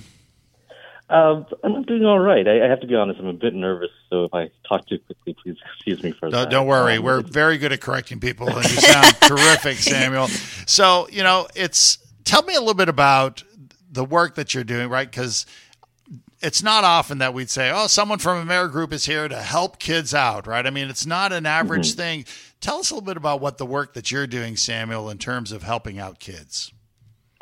Uh, 1.10 1.42
I'm 1.64 1.82
doing 1.82 2.04
all 2.04 2.20
right. 2.20 2.46
I, 2.46 2.64
I 2.64 2.68
have 2.68 2.80
to 2.82 2.86
be 2.86 2.94
honest. 2.94 3.18
I'm 3.18 3.26
a 3.26 3.32
bit 3.32 3.52
nervous, 3.52 3.90
so 4.08 4.24
if 4.24 4.32
I 4.32 4.48
talk 4.68 4.86
too 4.86 4.98
quickly, 4.98 5.36
please 5.42 5.56
excuse 5.74 6.02
me 6.02 6.12
for 6.12 6.30
Don't, 6.30 6.42
that. 6.42 6.50
don't 6.50 6.66
worry. 6.68 6.98
Um, 6.98 7.04
We're 7.04 7.20
very 7.22 7.58
good 7.58 7.72
at 7.72 7.80
correcting 7.80 8.20
people, 8.20 8.48
and 8.48 8.64
you 8.64 8.76
sound 8.80 9.16
terrific, 9.20 9.78
Samuel. 9.78 10.28
So, 10.28 11.08
you 11.10 11.24
know, 11.24 11.48
it's 11.56 11.98
tell 12.24 12.42
me 12.42 12.54
a 12.54 12.60
little 12.60 12.74
bit 12.74 12.88
about 12.88 13.42
the 13.90 14.04
work 14.04 14.36
that 14.36 14.54
you're 14.54 14.62
doing, 14.62 14.88
right? 14.88 15.10
Because 15.10 15.46
it's 16.40 16.62
not 16.62 16.84
often 16.84 17.18
that 17.18 17.34
we'd 17.34 17.50
say, 17.50 17.72
"Oh, 17.74 17.88
someone 17.88 18.20
from 18.20 18.46
AmeriGroup 18.46 18.92
is 18.92 19.04
here 19.04 19.26
to 19.26 19.42
help 19.42 19.80
kids 19.80 20.14
out," 20.14 20.46
right? 20.46 20.64
I 20.64 20.70
mean, 20.70 20.88
it's 20.88 21.06
not 21.06 21.32
an 21.32 21.44
average 21.44 21.94
thing. 21.94 22.24
Tell 22.60 22.78
us 22.78 22.90
a 22.90 22.94
little 22.94 23.06
bit 23.06 23.16
about 23.16 23.40
what 23.40 23.58
the 23.58 23.66
work 23.66 23.94
that 23.94 24.12
you're 24.12 24.28
doing, 24.28 24.56
Samuel, 24.56 25.10
in 25.10 25.18
terms 25.18 25.50
of 25.50 25.64
helping 25.64 25.98
out 25.98 26.20
kids. 26.20 26.72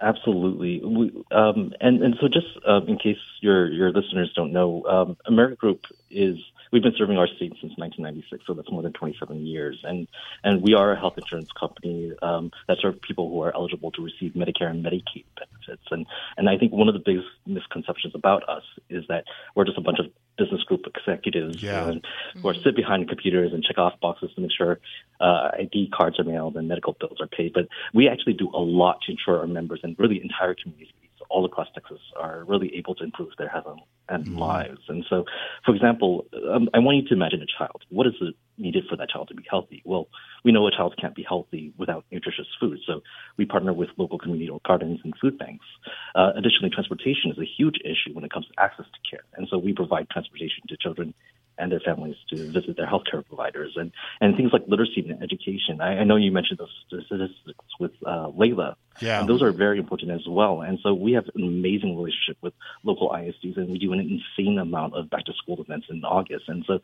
Absolutely. 0.01 0.81
We, 0.85 1.25
um, 1.33 1.73
and, 1.81 2.03
and 2.03 2.17
so 2.21 2.29
just 2.29 2.47
um, 2.67 2.87
in 2.87 2.99
case 2.99 3.19
your, 3.41 3.69
your 3.69 3.91
listeners 3.91 4.33
don't 4.35 4.53
know, 4.53 4.85
um, 4.85 5.17
AmeriGroup 5.27 5.81
is, 6.09 6.37
we've 6.73 6.85
been 6.85 6.95
serving 6.97 7.19
our 7.19 7.27
state 7.27 7.53
since 7.61 7.73
1996, 7.77 8.45
so 8.47 8.55
that's 8.55 8.71
more 8.71 8.83
than 8.83 8.93
27 8.93 9.45
years. 9.45 9.81
And, 9.83 10.07
and 10.45 10.63
we 10.63 10.75
are 10.75 10.93
a 10.93 10.99
health 10.99 11.15
insurance 11.19 11.51
company 11.59 12.13
um, 12.23 12.53
that 12.69 12.79
serve 12.81 13.03
people 13.03 13.29
who 13.29 13.43
are 13.43 13.53
eligible 13.55 13.91
to 13.93 14.03
receive 14.03 14.35
Medicare 14.35 14.71
and 14.71 14.85
Medicaid 14.85 15.25
benefits. 15.37 15.89
And, 15.91 16.07
and 16.37 16.49
I 16.49 16.59
think 16.59 16.73
one 16.73 16.87
of 16.87 16.95
the 16.95 17.03
biggest 17.05 17.27
misconceptions 17.45 18.15
about 18.15 18.49
us 18.49 18.63
is 18.89 19.05
that 19.09 19.25
we're 19.57 19.65
just 19.65 19.79
a 19.79 19.83
bunch 19.83 19.99
of 19.99 20.07
business 20.39 20.63
group 20.63 20.85
executives 20.87 21.63
Yeah. 21.63 21.89
and, 21.89 22.07
who 22.41 22.49
are 22.49 22.55
sit 22.65 22.77
behind 22.77 23.09
computers 23.09 23.53
and 23.53 23.63
check 23.63 23.79
off 23.79 23.99
boxes 24.01 24.31
to 24.35 24.41
make 24.41 24.53
sure 24.57 24.79
uh, 25.21 25.51
ID 25.59 25.91
cards 25.93 26.19
are 26.19 26.25
mailed 26.25 26.57
and 26.57 26.69
medical 26.69 26.97
bills 27.01 27.19
are 27.21 27.27
paid. 27.27 27.53
But 27.53 27.69
we 27.93 28.09
actually 28.09 28.35
do 28.35 28.49
a 28.55 28.59
lot 28.61 29.01
to 29.03 29.13
ensure 29.13 29.41
our 29.41 29.47
members 29.47 29.81
and 29.83 29.97
really 29.99 30.21
entire 30.23 30.55
communities 30.55 30.93
all 31.29 31.45
across 31.45 31.69
Texas 31.75 32.01
are 32.19 32.45
really 32.45 32.75
able 32.75 32.95
to 32.95 33.05
improve 33.05 33.31
their 33.39 33.49
health 33.49 33.79
and, 34.09 34.27
and 34.27 34.39
lives. 34.39 34.81
And 34.89 35.05
so, 35.09 35.25
for 35.65 35.75
example, 35.75 36.27
um, 36.51 36.69
I 36.75 36.79
want 36.79 36.97
you 36.97 37.09
to 37.09 37.15
imagine 37.15 37.43
a 37.43 37.47
child. 37.59 37.83
What 37.91 38.07
is 38.07 38.15
it 38.21 38.35
needed 38.57 38.85
for 38.89 38.97
that 38.97 39.11
child 39.11 39.29
to 39.29 39.35
be 39.35 39.45
healthy? 39.49 39.83
Well, 39.85 40.09
we 40.45 40.53
know 40.53 40.67
a 40.67 40.71
child 40.71 40.95
can't 41.01 41.15
be 41.15 41.25
healthy 41.27 41.73
without 41.77 42.05
nutritious 42.11 42.47
food. 42.59 42.79
So 42.87 43.03
we 43.37 43.45
partner 43.45 43.73
with 43.73 43.91
local 43.97 44.19
community 44.19 44.51
gardens 44.67 45.01
and 45.05 45.15
food 45.21 45.39
banks. 45.39 45.67
Uh, 46.15 46.33
additionally, 46.37 46.71
transportation 46.71 47.31
is 47.31 47.39
a 47.39 47.45
huge 47.45 47.77
issue 47.85 48.15
when 48.15 48.25
it 48.25 48.31
comes 48.31 48.47
to 48.47 48.53
access 48.59 48.87
to 48.87 49.11
care. 49.11 49.25
And 49.35 49.47
so 49.51 49.59
we 49.59 49.73
provide 49.73 50.09
transportation 50.11 50.63
to 50.69 50.77
children 50.77 51.15
and 51.59 51.73
their 51.73 51.81
families 51.81 52.17
to 52.31 52.37
visit 52.51 52.77
their 52.77 52.87
healthcare 52.87 53.27
providers 53.27 53.73
and, 53.77 53.91
and 54.21 54.37
things 54.37 54.51
like 54.53 54.63
literacy 54.69 55.05
and 55.09 55.23
education. 55.23 55.81
I, 55.81 55.99
I 55.99 56.05
know 56.05 56.17
you 56.17 56.31
mentioned 56.31 56.61
those 56.61 56.73
statistics 56.87 57.35
with 57.81 57.93
uh, 58.07 58.29
Layla. 58.29 58.77
Yeah. 59.01 59.21
And 59.21 59.29
those 59.29 59.43
are 59.43 59.53
very 59.53 59.79
important 59.79 60.11
as 60.11 60.27
well. 60.27 60.63
And 60.63 60.79
so 60.83 60.95
we 60.95 61.13
have 61.13 61.25
an 61.35 61.45
amazing 61.45 61.97
relationship 61.97 62.37
with 62.43 62.55
local 62.83 63.11
ISDs, 63.11 63.57
and 63.57 63.69
we 63.69 63.79
do 63.79 63.93
an 63.93 64.01
insane 64.01 64.59
amount 64.59 64.95
of 64.95 65.11
back 65.11 65.25
to 65.27 65.33
school 65.35 65.61
events 65.61 65.87
in 65.91 66.05
August. 66.05 66.45
And 66.49 66.65
so, 66.67 66.81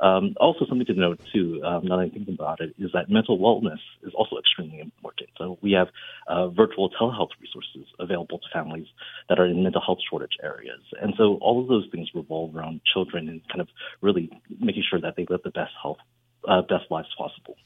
um, 0.00 0.34
also 0.40 0.66
something 0.66 0.86
to 0.86 0.94
note 0.94 1.20
too, 1.32 1.60
um, 1.64 1.86
now 1.86 1.96
that 1.96 2.02
I'm 2.02 2.10
thinking 2.10 2.34
about 2.34 2.60
it, 2.60 2.74
is 2.78 2.90
that 2.92 3.10
mental 3.10 3.38
wellness 3.38 3.80
is 4.02 4.12
also 4.14 4.36
extremely 4.38 4.80
important. 4.80 5.30
So 5.38 5.58
we 5.62 5.72
have 5.72 5.88
uh, 6.28 6.48
virtual 6.48 6.90
telehealth 6.90 7.30
resources 7.40 7.92
available 7.98 8.38
to 8.38 8.46
families 8.52 8.86
that 9.28 9.38
are 9.38 9.46
in 9.46 9.62
mental 9.62 9.82
health 9.84 9.98
shortage 10.08 10.36
areas. 10.42 10.80
And 11.00 11.14
so 11.16 11.38
all 11.40 11.60
of 11.60 11.68
those 11.68 11.88
things 11.90 12.08
revolve 12.14 12.54
around 12.54 12.80
children 12.92 13.28
and 13.28 13.40
kind 13.48 13.60
of 13.60 13.68
really 14.00 14.30
making 14.60 14.84
sure 14.88 15.00
that 15.00 15.14
they 15.16 15.26
live 15.28 15.40
the 15.44 15.50
best 15.50 15.72
health, 15.80 15.98
uh, 16.46 16.62
best 16.62 16.90
lives 16.90 17.08
possible. 17.16 17.56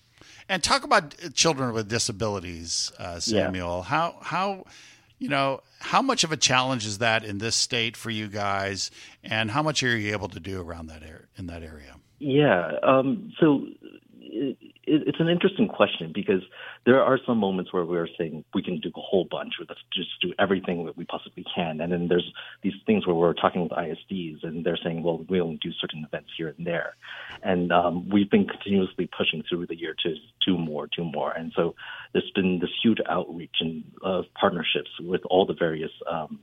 And 0.48 0.62
talk 0.62 0.84
about 0.84 1.14
children 1.34 1.72
with 1.72 1.88
disabilities, 1.88 2.92
uh, 2.98 3.20
Samuel. 3.20 3.82
How 3.82 4.16
how 4.20 4.64
you 5.18 5.28
know 5.28 5.62
how 5.78 6.02
much 6.02 6.24
of 6.24 6.32
a 6.32 6.36
challenge 6.36 6.86
is 6.86 6.98
that 6.98 7.24
in 7.24 7.38
this 7.38 7.54
state 7.54 7.96
for 7.96 8.10
you 8.10 8.26
guys, 8.26 8.90
and 9.22 9.50
how 9.50 9.62
much 9.62 9.82
are 9.82 9.96
you 9.96 10.12
able 10.12 10.28
to 10.28 10.40
do 10.40 10.60
around 10.60 10.88
that 10.88 11.02
area 11.02 11.26
in 11.36 11.46
that 11.46 11.62
area? 11.62 11.96
Yeah. 12.18 12.72
Um, 12.82 13.32
so 13.38 13.64
it, 14.90 15.02
it, 15.02 15.02
it's 15.06 15.20
an 15.20 15.28
interesting 15.28 15.68
question 15.68 16.12
because 16.14 16.42
there 16.86 17.02
are 17.02 17.18
some 17.26 17.38
moments 17.38 17.72
where 17.72 17.84
we're 17.84 18.08
saying 18.18 18.44
we 18.54 18.62
can 18.62 18.80
do 18.80 18.88
a 18.88 19.00
whole 19.00 19.26
bunch, 19.30 19.54
or 19.60 19.66
let's 19.68 19.80
just 19.92 20.10
do 20.20 20.32
everything 20.38 20.84
that 20.86 20.96
we 20.96 21.04
possibly 21.04 21.44
can. 21.54 21.80
And 21.80 21.92
then 21.92 22.08
there's 22.08 22.30
these 22.62 22.74
things 22.86 23.06
where 23.06 23.16
we're 23.16 23.34
talking 23.34 23.62
with 23.62 23.72
ISDs 23.72 24.42
and 24.42 24.64
they're 24.64 24.78
saying, 24.82 25.02
well, 25.02 25.24
we 25.28 25.40
only 25.40 25.58
do 25.62 25.70
certain 25.80 26.04
events 26.04 26.30
here 26.36 26.54
and 26.56 26.66
there. 26.66 26.94
And 27.42 27.72
um, 27.72 28.08
we've 28.08 28.30
been 28.30 28.46
continuously 28.46 29.08
pushing 29.16 29.42
through 29.48 29.66
the 29.66 29.78
year 29.78 29.94
to 30.02 30.14
do 30.46 30.58
more, 30.58 30.88
do 30.96 31.04
more. 31.04 31.32
And 31.32 31.52
so 31.54 31.74
there's 32.12 32.30
been 32.34 32.58
this 32.58 32.70
huge 32.82 32.98
outreach 33.08 33.56
and 33.60 33.84
uh, 34.04 34.22
partnerships 34.38 34.90
with 35.00 35.22
all 35.30 35.46
the 35.46 35.54
various 35.54 35.92
um, 36.10 36.40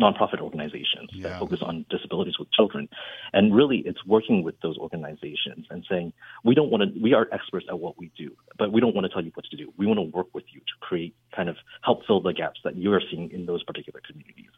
nonprofit 0.00 0.40
organizations 0.40 1.10
Yeah. 1.12 1.28
that 1.28 1.38
focus 1.40 1.60
on 1.62 1.84
disabilities 1.90 2.38
with 2.38 2.50
children. 2.52 2.88
And 3.32 3.54
really, 3.54 3.78
it's 3.78 4.04
working 4.06 4.42
with 4.42 4.58
those 4.60 4.76
organizations 4.78 5.66
and 5.70 5.84
saying, 5.88 6.12
we 6.44 6.54
don't 6.54 6.70
want 6.70 6.82
to, 6.82 7.00
we 7.00 7.12
are 7.14 7.28
experts 7.32 7.66
at 7.68 7.78
what 7.78 7.98
we 7.98 8.10
do, 8.16 8.30
but 8.58 8.72
we 8.72 8.80
don't 8.80 8.94
want 8.94 9.04
to 9.06 9.12
tell 9.12 9.24
you 9.24 9.30
what 9.34 9.44
to 9.46 9.56
do. 9.56 9.72
We 9.76 9.86
want 9.86 9.98
to 9.98 10.08
work 10.16 10.28
with 10.32 10.44
you 10.52 10.60
to 10.60 10.74
create, 10.80 11.14
kind 11.36 11.48
of 11.48 11.56
help 11.82 12.06
fill 12.06 12.20
the 12.20 12.32
gaps 12.32 12.60
that 12.64 12.76
you're 12.76 13.02
seeing 13.10 13.30
in 13.30 13.46
those 13.46 13.62
particular 13.62 14.00
communities. 14.06 14.50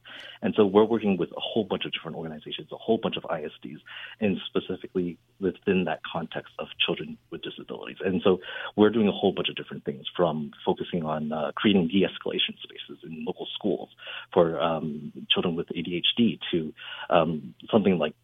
And 0.43 0.55
so 0.57 0.67
we're 0.67 0.85
working 0.85 1.17
with 1.17 1.31
a 1.31 1.41
whole 1.41 1.65
bunch 1.65 1.85
of 1.85 1.93
different 1.93 2.17
organizations, 2.17 2.69
a 2.73 2.77
whole 2.77 2.99
bunch 3.03 3.17
of 3.17 3.25
ISDs, 3.25 3.79
and 4.21 4.39
specifically 4.49 5.19
within 5.41 5.85
that 5.85 6.01
context 6.11 6.53
of 6.59 6.69
children 6.85 7.19
with 7.31 7.43
disabilities. 7.43 7.97
And 8.05 8.21
so 8.23 8.41
we're 8.77 8.91
doing 8.91 9.09
a 9.09 9.13
whole 9.13 9.33
bunch 9.33 9.49
of 9.49 9.57
different 9.57 9.85
things 9.85 10.05
from 10.17 10.53
focusing 10.65 11.05
on 11.05 11.33
uh, 11.33 11.53
creating 11.57 11.89
de 11.89 12.03
escalation 12.03 12.55
spaces 12.63 12.99
in 13.05 13.25
local 13.25 13.47
schools 13.55 13.89
for 14.33 14.61
um, 14.61 15.13
children 15.33 15.57
with 15.57 15.69
ADHD 15.69 16.39
to 16.51 16.73
um, 17.11 17.55
something 17.71 17.99
like 17.99 18.15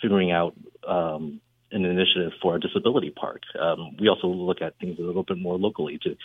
figuring 0.00 0.32
out 0.32 0.54
um, 0.86 1.40
an 1.70 1.84
initiative 1.84 2.32
for 2.40 2.56
a 2.56 2.60
disability 2.60 3.10
park. 3.10 3.42
Um, 3.60 3.96
we 4.00 4.08
also 4.08 4.26
look 4.26 4.60
at 4.60 4.78
things 4.78 4.98
a 4.98 5.02
little 5.02 5.22
bit 5.22 5.38
more 5.38 5.56
locally 5.56 5.98
to 6.02 6.16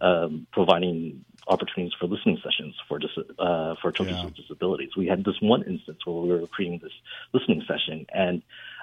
um, 0.00 0.46
providing 0.52 1.24
opportunities 1.46 1.92
for 2.00 2.06
listening 2.06 2.38
sessions 2.42 2.74
for 2.88 2.98
dis- 2.98 3.10
uh, 3.38 3.74
for 3.80 3.92
children 3.92 4.16
Yeah. 4.16 4.24
with 4.24 4.34
disabilities. 4.34 4.90
We 4.96 5.06
had 5.06 5.24
this 5.24 5.40
one 5.40 5.62
instance 5.62 5.98
where 6.04 6.16
we 6.16 6.28
were 6.28 6.46
creating 6.48 6.80
this 6.82 6.92
listening 7.32 7.62
session, 7.68 8.06
and 8.12 8.42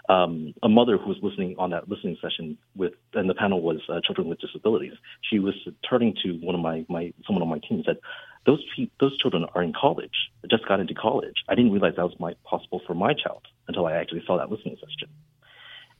um, 0.09 0.53
a 0.63 0.69
mother 0.69 0.97
who 0.97 1.09
was 1.09 1.17
listening 1.21 1.55
on 1.57 1.71
that 1.71 1.89
listening 1.89 2.17
session 2.21 2.57
with, 2.75 2.93
and 3.13 3.29
the 3.29 3.33
panel 3.33 3.61
was 3.61 3.81
uh, 3.89 3.99
children 4.05 4.29
with 4.29 4.39
disabilities. 4.39 4.93
She 5.29 5.39
was 5.39 5.53
turning 5.89 6.15
to 6.23 6.33
one 6.33 6.55
of 6.55 6.61
my, 6.61 6.85
my 6.89 7.13
someone 7.25 7.41
on 7.43 7.49
my 7.49 7.59
team 7.59 7.77
and 7.77 7.85
said, 7.85 7.97
"Those 8.45 8.63
pe- 8.75 8.89
those 8.99 9.17
children 9.17 9.45
are 9.55 9.63
in 9.63 9.73
college. 9.73 10.31
They 10.41 10.47
just 10.47 10.67
got 10.67 10.79
into 10.79 10.93
college. 10.93 11.43
I 11.47 11.55
didn't 11.55 11.71
realize 11.71 11.95
that 11.95 12.05
was 12.05 12.19
my, 12.19 12.33
possible 12.43 12.81
for 12.85 12.93
my 12.93 13.13
child 13.13 13.43
until 13.67 13.85
I 13.85 13.93
actually 13.93 14.23
saw 14.25 14.37
that 14.37 14.51
listening 14.51 14.77
session." 14.77 15.09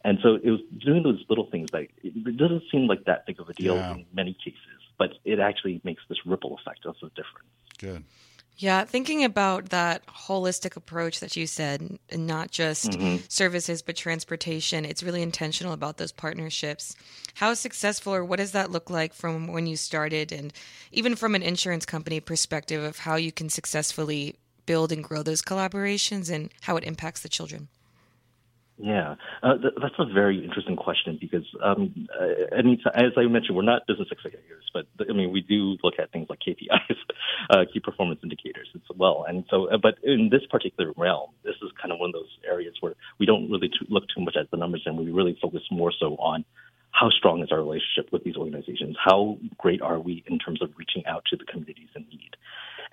And 0.04 0.18
so 0.24 0.36
it 0.36 0.50
was 0.50 0.62
doing 0.80 1.04
those 1.04 1.24
little 1.30 1.46
things 1.46 1.70
that 1.72 1.88
it 2.04 2.38
doesn't 2.38 2.64
seem 2.72 2.88
like 2.88 3.04
that 3.06 3.26
big 3.28 3.39
of 3.39 3.50
a 3.50 3.54
deal 3.54 3.76
Yeah. 3.76 3.94
in 3.94 4.06
many 4.14 4.34
cases, 4.34 4.80
but 4.98 5.14
it 5.26 5.39
actually 5.39 5.80
makes 5.84 6.02
this 6.10 6.26
ripple 6.26 6.56
effect 6.56 6.86
of 6.86 6.96
a 7.04 7.10
difference. 7.10 7.50
Good. 7.78 8.04
Yeah, 8.58 8.84
thinking 8.86 9.24
about 9.24 9.70
that 9.70 10.06
holistic 10.06 10.76
approach 10.76 11.20
that 11.20 11.36
you 11.36 11.47
said, 11.47 11.97
and 12.10 12.28
not 12.28 12.52
just 12.52 12.91
mm-hmm. 12.91 13.24
services 13.28 13.82
but 13.82 13.95
transportation, 13.95 14.86
it's 14.86 15.02
really 15.02 15.24
intentional 15.24 15.74
about 15.74 15.97
those 15.97 16.12
partnerships. 16.12 16.95
How 17.34 17.56
successful 17.56 18.14
or 18.14 18.24
what 18.24 18.38
does 18.38 18.52
that 18.52 18.70
look 18.70 18.89
like 18.89 19.14
from 19.14 19.47
when 19.47 19.66
you 19.66 19.78
started, 19.78 20.32
and 20.32 20.54
even 20.91 21.16
from 21.16 21.34
an 21.34 21.41
insurance 21.41 21.88
company 21.88 22.20
perspective 22.20 22.84
of 22.84 22.99
how 22.99 23.16
you 23.16 23.32
can 23.32 23.49
successfully 23.49 24.36
build 24.68 24.91
and 24.91 25.04
grow 25.04 25.24
those 25.24 25.41
collaborations 25.41 26.32
and 26.32 26.52
how 26.62 26.78
it 26.78 26.84
impacts 26.84 27.22
the 27.24 27.30
children? 27.30 27.68
Yeah, 28.84 29.14
uh, 29.44 29.58
th- 29.58 29.76
that's 29.80 29.94
a 30.00 30.06
very 30.12 30.44
interesting 30.44 30.76
question 30.76 31.20
because, 31.22 31.46
um, 31.64 32.08
uh, 32.20 32.58
any 32.58 32.82
as 32.96 33.12
I 33.16 33.22
mentioned, 33.28 33.56
we're 33.56 33.62
not 33.62 33.86
business 33.86 34.08
executives, 34.12 34.72
but 34.74 34.88
I 35.08 35.14
mean, 35.14 35.32
we 35.32 35.42
do 35.42 35.78
look 35.84 36.00
at 36.00 36.12
things 36.12 36.28
like 36.32 36.40
KPIs, 36.40 36.98
uh, 37.52 37.66
key 37.72 37.80
performance 37.80 38.22
indicators 38.24 38.70
as 38.74 38.82
well. 38.98 39.26
And 39.30 39.46
so, 39.52 39.68
uh, 39.68 39.78
but 39.78 40.00
in 40.04 40.30
this 40.32 40.42
particular 40.50 40.94
realm, 40.98 41.30
this 41.44 41.54
is 41.62 41.70
kind 41.80 41.92
of 41.92 42.00
one 42.00 42.10
of 42.10 42.14
those 42.14 42.32
areas 42.50 42.74
where 42.80 42.96
we 43.20 43.28
don't 43.28 43.52
really 43.52 43.68
too, 43.70 43.86
look 43.88 44.06
too 44.16 44.24
much 44.24 44.36
at 44.36 44.50
the 44.50 44.58
numbers, 44.58 44.82
and 44.88 44.98
we 44.98 45.12
really 45.12 45.38
focus 45.40 45.62
more 45.70 45.94
so 46.00 46.16
on 46.16 46.44
how 46.92 47.10
strong 47.10 47.42
is 47.42 47.52
our 47.52 47.60
relationship 47.60 48.12
with 48.12 48.24
these 48.24 48.36
organizations? 48.36 48.98
How 49.02 49.38
great 49.58 49.82
are 49.82 50.00
we 50.00 50.24
in 50.28 50.40
terms 50.40 50.62
of 50.62 50.72
reaching 50.76 51.06
out 51.06 51.24
to 51.30 51.38
the 51.38 51.46
communities 51.46 51.88
in 51.96 52.06
need? 52.10 52.36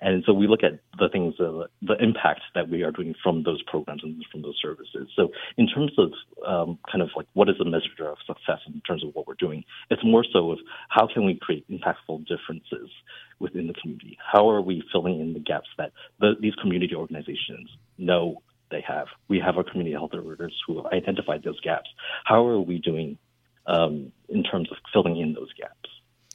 And 0.01 0.23
so 0.25 0.33
we 0.33 0.47
look 0.47 0.63
at 0.63 0.79
the 0.97 1.09
things, 1.09 1.35
uh, 1.39 1.67
the 1.81 1.95
impact 1.99 2.41
that 2.55 2.69
we 2.69 2.83
are 2.83 2.91
doing 2.91 3.15
from 3.21 3.43
those 3.43 3.61
programs 3.63 4.03
and 4.03 4.23
from 4.31 4.41
those 4.41 4.57
services. 4.61 5.09
So 5.15 5.29
in 5.57 5.67
terms 5.67 5.91
of 5.97 6.11
um, 6.45 6.79
kind 6.89 7.01
of 7.01 7.09
like 7.15 7.27
what 7.33 7.49
is 7.49 7.55
the 7.57 7.65
measure 7.65 8.07
of 8.07 8.17
success 8.25 8.59
in 8.67 8.81
terms 8.87 9.03
of 9.03 9.13
what 9.13 9.27
we're 9.27 9.33
doing, 9.35 9.63
it's 9.89 10.03
more 10.03 10.25
so 10.31 10.51
of 10.51 10.59
how 10.89 11.07
can 11.11 11.25
we 11.25 11.35
create 11.35 11.65
impactful 11.69 12.27
differences 12.27 12.89
within 13.39 13.67
the 13.67 13.73
community? 13.73 14.17
How 14.31 14.49
are 14.49 14.61
we 14.61 14.83
filling 14.91 15.19
in 15.19 15.33
the 15.33 15.39
gaps 15.39 15.67
that 15.77 15.91
the, 16.19 16.33
these 16.39 16.55
community 16.55 16.95
organizations 16.95 17.69
know 17.97 18.41
they 18.71 18.83
have? 18.87 19.07
We 19.27 19.39
have 19.39 19.57
our 19.57 19.63
community 19.63 19.93
health 19.93 20.11
workers 20.13 20.53
who 20.65 20.77
have 20.77 20.85
identified 20.93 21.43
those 21.43 21.59
gaps. 21.59 21.89
How 22.23 22.45
are 22.47 22.61
we 22.61 22.79
doing 22.79 23.17
um, 23.67 24.11
in 24.29 24.43
terms 24.43 24.71
of 24.71 24.77
filling 24.93 25.17
in 25.17 25.33
those 25.33 25.51
gaps? 25.53 25.89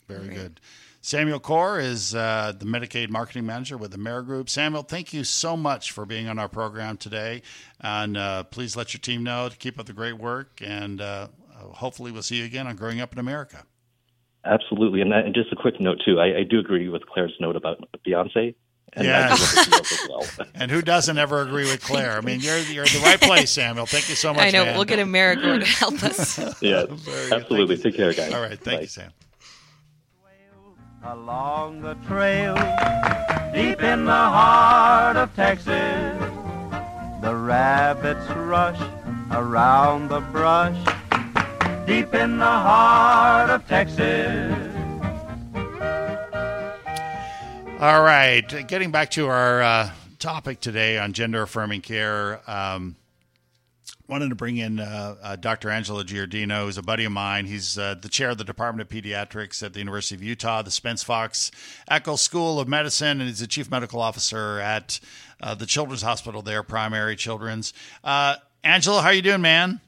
Very 0.08 0.28
good. 0.28 0.60
Samuel 1.04 1.38
Core 1.38 1.78
is 1.78 2.14
uh, 2.14 2.54
the 2.58 2.64
Medicaid 2.64 3.10
marketing 3.10 3.44
manager 3.44 3.76
with 3.76 3.90
the 3.90 3.98
AmeriGroup. 3.98 4.48
Samuel, 4.48 4.82
thank 4.82 5.12
you 5.12 5.22
so 5.22 5.54
much 5.54 5.92
for 5.92 6.06
being 6.06 6.28
on 6.28 6.38
our 6.38 6.48
program 6.48 6.96
today. 6.96 7.42
And 7.78 8.16
uh, 8.16 8.44
please 8.44 8.74
let 8.74 8.94
your 8.94 9.00
team 9.02 9.22
know 9.22 9.50
to 9.50 9.56
keep 9.58 9.78
up 9.78 9.84
the 9.84 9.92
great 9.92 10.16
work. 10.16 10.62
And 10.64 11.02
uh, 11.02 11.28
hopefully, 11.58 12.10
we'll 12.10 12.22
see 12.22 12.36
you 12.36 12.46
again 12.46 12.66
on 12.66 12.76
Growing 12.76 13.02
Up 13.02 13.12
in 13.12 13.18
America. 13.18 13.66
Absolutely. 14.46 15.02
And, 15.02 15.12
that, 15.12 15.26
and 15.26 15.34
just 15.34 15.52
a 15.52 15.56
quick 15.56 15.78
note, 15.78 15.98
too. 16.06 16.18
I, 16.20 16.38
I 16.38 16.42
do 16.42 16.58
agree 16.58 16.88
with 16.88 17.04
Claire's 17.04 17.34
note 17.38 17.56
about 17.56 17.86
Beyonce. 18.06 18.54
And 18.94 19.06
Yes. 19.06 19.58
I 19.58 19.64
do 19.64 19.70
look 19.70 19.78
at 19.78 19.84
the 19.84 20.06
deals 20.08 20.28
as 20.32 20.38
well. 20.38 20.46
And 20.54 20.70
who 20.70 20.80
doesn't 20.80 21.18
ever 21.18 21.42
agree 21.42 21.64
with 21.64 21.84
Claire? 21.84 22.16
I 22.16 22.22
mean, 22.22 22.40
you're, 22.40 22.56
you're 22.60 22.84
in 22.84 22.92
the 22.94 23.02
right 23.04 23.20
place, 23.20 23.50
Samuel. 23.50 23.84
Thank 23.84 24.08
you 24.08 24.14
so 24.14 24.32
much. 24.32 24.42
I 24.42 24.50
know. 24.52 24.64
man. 24.64 24.74
We'll 24.76 24.86
get 24.86 25.00
AmeriCorps 25.00 25.60
to 25.60 25.66
help 25.66 26.02
us. 26.02 26.38
yeah, 26.62 26.86
absolutely. 27.30 27.76
Take 27.76 27.94
care, 27.94 28.14
guys. 28.14 28.32
All 28.32 28.40
right. 28.40 28.58
Thank 28.58 28.78
Bye. 28.78 28.82
you, 28.82 28.86
Sam. 28.86 29.10
Along 31.06 31.82
the 31.82 31.94
trail, 32.06 32.54
deep 33.52 33.82
in 33.82 34.04
the 34.04 34.12
heart 34.12 35.16
of 35.16 35.34
Texas. 35.36 36.18
The 37.20 37.34
rabbits 37.34 38.28
rush 38.30 38.80
around 39.30 40.08
the 40.08 40.20
brush, 40.20 40.76
deep 41.86 42.14
in 42.14 42.38
the 42.38 42.44
heart 42.44 43.50
of 43.50 43.66
Texas. 43.68 44.74
All 47.80 48.02
right, 48.02 48.66
getting 48.66 48.90
back 48.90 49.10
to 49.12 49.28
our 49.28 49.62
uh, 49.62 49.90
topic 50.18 50.60
today 50.60 50.98
on 50.98 51.12
gender 51.12 51.42
affirming 51.42 51.82
care. 51.82 52.40
Um, 52.50 52.96
wanted 54.06 54.28
to 54.28 54.34
bring 54.34 54.58
in 54.58 54.80
uh, 54.80 55.16
uh, 55.22 55.36
Dr. 55.36 55.70
Angelo 55.70 56.02
Giardino, 56.02 56.64
who's 56.64 56.78
a 56.78 56.82
buddy 56.82 57.04
of 57.04 57.12
mine. 57.12 57.46
He's 57.46 57.78
uh, 57.78 57.94
the 58.00 58.08
chair 58.08 58.30
of 58.30 58.38
the 58.38 58.44
Department 58.44 58.88
of 58.88 58.94
Pediatrics 58.94 59.62
at 59.62 59.72
the 59.72 59.78
University 59.78 60.14
of 60.14 60.22
Utah, 60.22 60.62
the 60.62 60.70
Spencer 60.70 61.06
Fox 61.06 61.50
Eccles 61.88 62.20
School 62.20 62.60
of 62.60 62.68
Medicine, 62.68 63.20
and 63.20 63.28
he's 63.28 63.40
the 63.40 63.46
chief 63.46 63.70
medical 63.70 64.00
officer 64.00 64.60
at 64.60 65.00
uh, 65.40 65.54
the 65.54 65.66
Children's 65.66 66.02
Hospital 66.02 66.42
there, 66.42 66.62
Primary 66.62 67.16
Children's. 67.16 67.72
Uh, 68.02 68.36
Angelo, 68.62 69.00
how 69.00 69.08
are 69.08 69.14
you 69.14 69.22
doing, 69.22 69.40
man? 69.42 69.80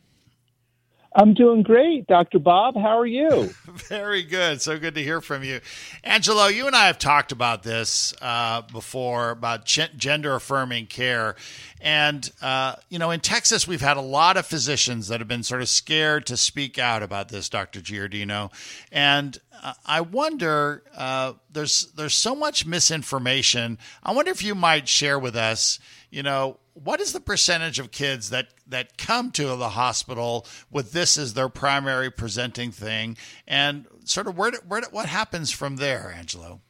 I'm 1.19 1.33
doing 1.33 1.63
great, 1.63 2.07
Dr. 2.07 2.39
Bob. 2.39 2.75
How 2.75 2.99
are 2.99 3.07
you? 3.07 3.55
Very 3.89 4.23
good. 4.23 4.61
So 4.61 4.79
good 4.79 4.95
to 4.97 5.03
hear 5.03 5.23
from 5.23 5.43
you. 5.43 5.63
Angelo, 6.05 6.47
you 6.49 6.67
and 6.67 6.77
I 6.77 6.89
have 6.89 6.99
talked 6.99 7.33
about 7.33 7.63
this 7.63 8.13
uh, 8.21 8.61
before 8.71 9.31
about 9.31 9.65
gender 9.65 10.35
affirming 10.35 10.89
care. 10.89 11.35
And, 11.81 12.31
uh, 12.43 12.77
you 12.91 12.99
know, 12.99 13.11
in 13.13 13.21
Texas, 13.21 13.67
we've 13.67 13.81
had 13.81 13.97
a 13.97 14.03
lot 14.03 14.37
of 14.37 14.45
physicians 14.45 15.09
that 15.09 15.21
have 15.21 15.29
been 15.29 15.43
sort 15.43 15.63
of 15.63 15.71
scared 15.71 16.27
to 16.27 16.37
speak 16.37 16.79
out 16.79 17.03
about 17.03 17.31
this, 17.31 17.49
Dr. 17.49 17.81
Giardino. 17.81 18.53
And 18.93 19.39
uh, 19.63 19.73
I 19.87 20.03
wonder, 20.03 20.83
uh, 20.95 21.33
there's, 21.51 21.93
there's 21.93 22.15
so 22.15 22.35
much 22.35 22.67
misinformation. 22.67 23.79
I 24.03 24.13
wonder 24.13 24.31
if 24.31 24.45
you 24.45 24.55
might 24.55 24.87
share 24.87 25.19
with 25.19 25.35
us, 25.35 25.79
you 26.11 26.23
know, 26.23 26.59
what 26.83 27.01
is 27.01 27.13
the 27.13 27.21
percentage 27.21 27.79
of 27.79 27.91
kids 27.91 28.31
that 28.31 28.49
that 28.67 28.99
come 28.99 29.31
to 29.33 29.57
the 29.57 29.71
hospital 29.71 30.47
with 30.71 30.93
this 30.93 31.17
as 31.17 31.35
their 31.35 31.49
primary 31.49 32.11
presenting 32.11 32.71
thing, 32.71 33.17
and 33.47 33.87
sort 34.05 34.27
of 34.27 34.37
where, 34.37 34.53
where 34.67 34.83
what 34.91 35.07
happens 35.07 35.51
from 35.51 35.77
there, 35.77 36.13
Angelo? 36.17 36.61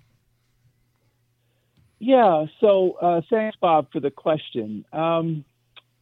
Yeah. 1.99 2.47
So 2.61 2.93
uh, 3.01 3.21
thanks, 3.29 3.57
Bob, 3.61 3.91
for 3.93 4.01
the 4.01 4.11
question. 4.11 4.85
Um, 4.93 5.45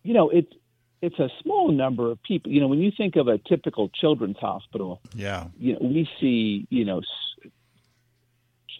you 0.02 0.12
know, 0.12 0.28
it's 0.28 0.52
it's 1.00 1.18
a 1.18 1.30
small 1.42 1.72
number 1.72 2.11
of 2.11 2.22
people. 2.22 2.52
You 2.52 2.61
know, 2.61 2.68
when 2.68 2.80
you 2.80 2.92
think 2.96 3.16
of 3.16 3.28
a 3.28 3.38
typical 3.38 3.88
children's 3.88 4.38
hospital, 4.38 5.00
yeah, 5.14 5.46
you 5.59 5.74
know, 5.74 5.78
we 5.80 6.09
see 6.20 6.66
you 6.68 6.84
know 6.84 7.00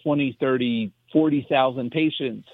20, 0.03 0.37
30, 0.39 0.91
40,000 1.11 1.89
patients 1.89 2.47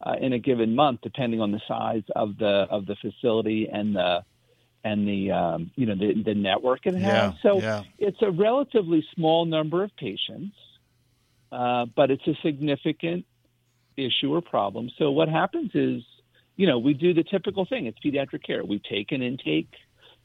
uh, 0.00 0.14
in 0.20 0.32
a 0.32 0.38
given 0.38 0.74
month, 0.74 1.00
depending 1.02 1.40
on 1.40 1.52
the 1.52 1.60
size 1.66 2.02
of 2.14 2.36
the 2.38 2.66
of 2.70 2.86
the 2.86 2.96
facility 2.96 3.68
and 3.72 3.94
the 3.96 4.24
and 4.84 5.06
the 5.06 5.32
um, 5.32 5.70
you 5.74 5.86
know 5.86 5.94
the, 5.94 6.22
the 6.22 6.34
network 6.34 6.86
it 6.86 6.94
has. 6.94 7.02
Yeah, 7.02 7.32
so 7.42 7.58
yeah. 7.60 7.82
it's 7.98 8.22
a 8.22 8.30
relatively 8.30 9.04
small 9.14 9.44
number 9.44 9.82
of 9.82 9.94
patients, 9.96 10.56
uh, 11.50 11.86
but 11.94 12.10
it's 12.10 12.26
a 12.26 12.34
significant 12.42 13.26
issue 13.96 14.34
or 14.34 14.40
problem. 14.40 14.90
So 14.98 15.10
what 15.10 15.28
happens 15.28 15.70
is, 15.74 16.02
you 16.56 16.66
know, 16.66 16.78
we 16.78 16.94
do 16.94 17.14
the 17.14 17.24
typical 17.24 17.64
thing. 17.64 17.86
It's 17.86 17.98
pediatric 17.98 18.44
care. 18.44 18.64
We 18.64 18.78
take 18.78 19.12
an 19.12 19.22
intake 19.22 19.72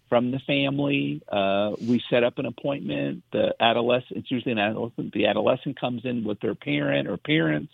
from 0.09 0.32
the 0.32 0.39
family. 0.39 1.22
Uh, 1.32 1.72
we 1.80 2.03
set 2.09 2.24
up 2.24 2.38
an 2.38 2.45
appointment. 2.45 3.24
The 3.32 3.55
adolescent, 3.59 4.17
it's 4.17 4.30
usually 4.30 4.51
an 4.51 4.59
adolescent. 4.59 5.13
The 5.13 5.26
adolescent 5.28 5.80
comes 5.80 6.03
in 6.03 6.24
with 6.24 6.39
their 6.41 6.53
parent 6.53 7.07
or 7.07 7.17
parents. 7.17 7.74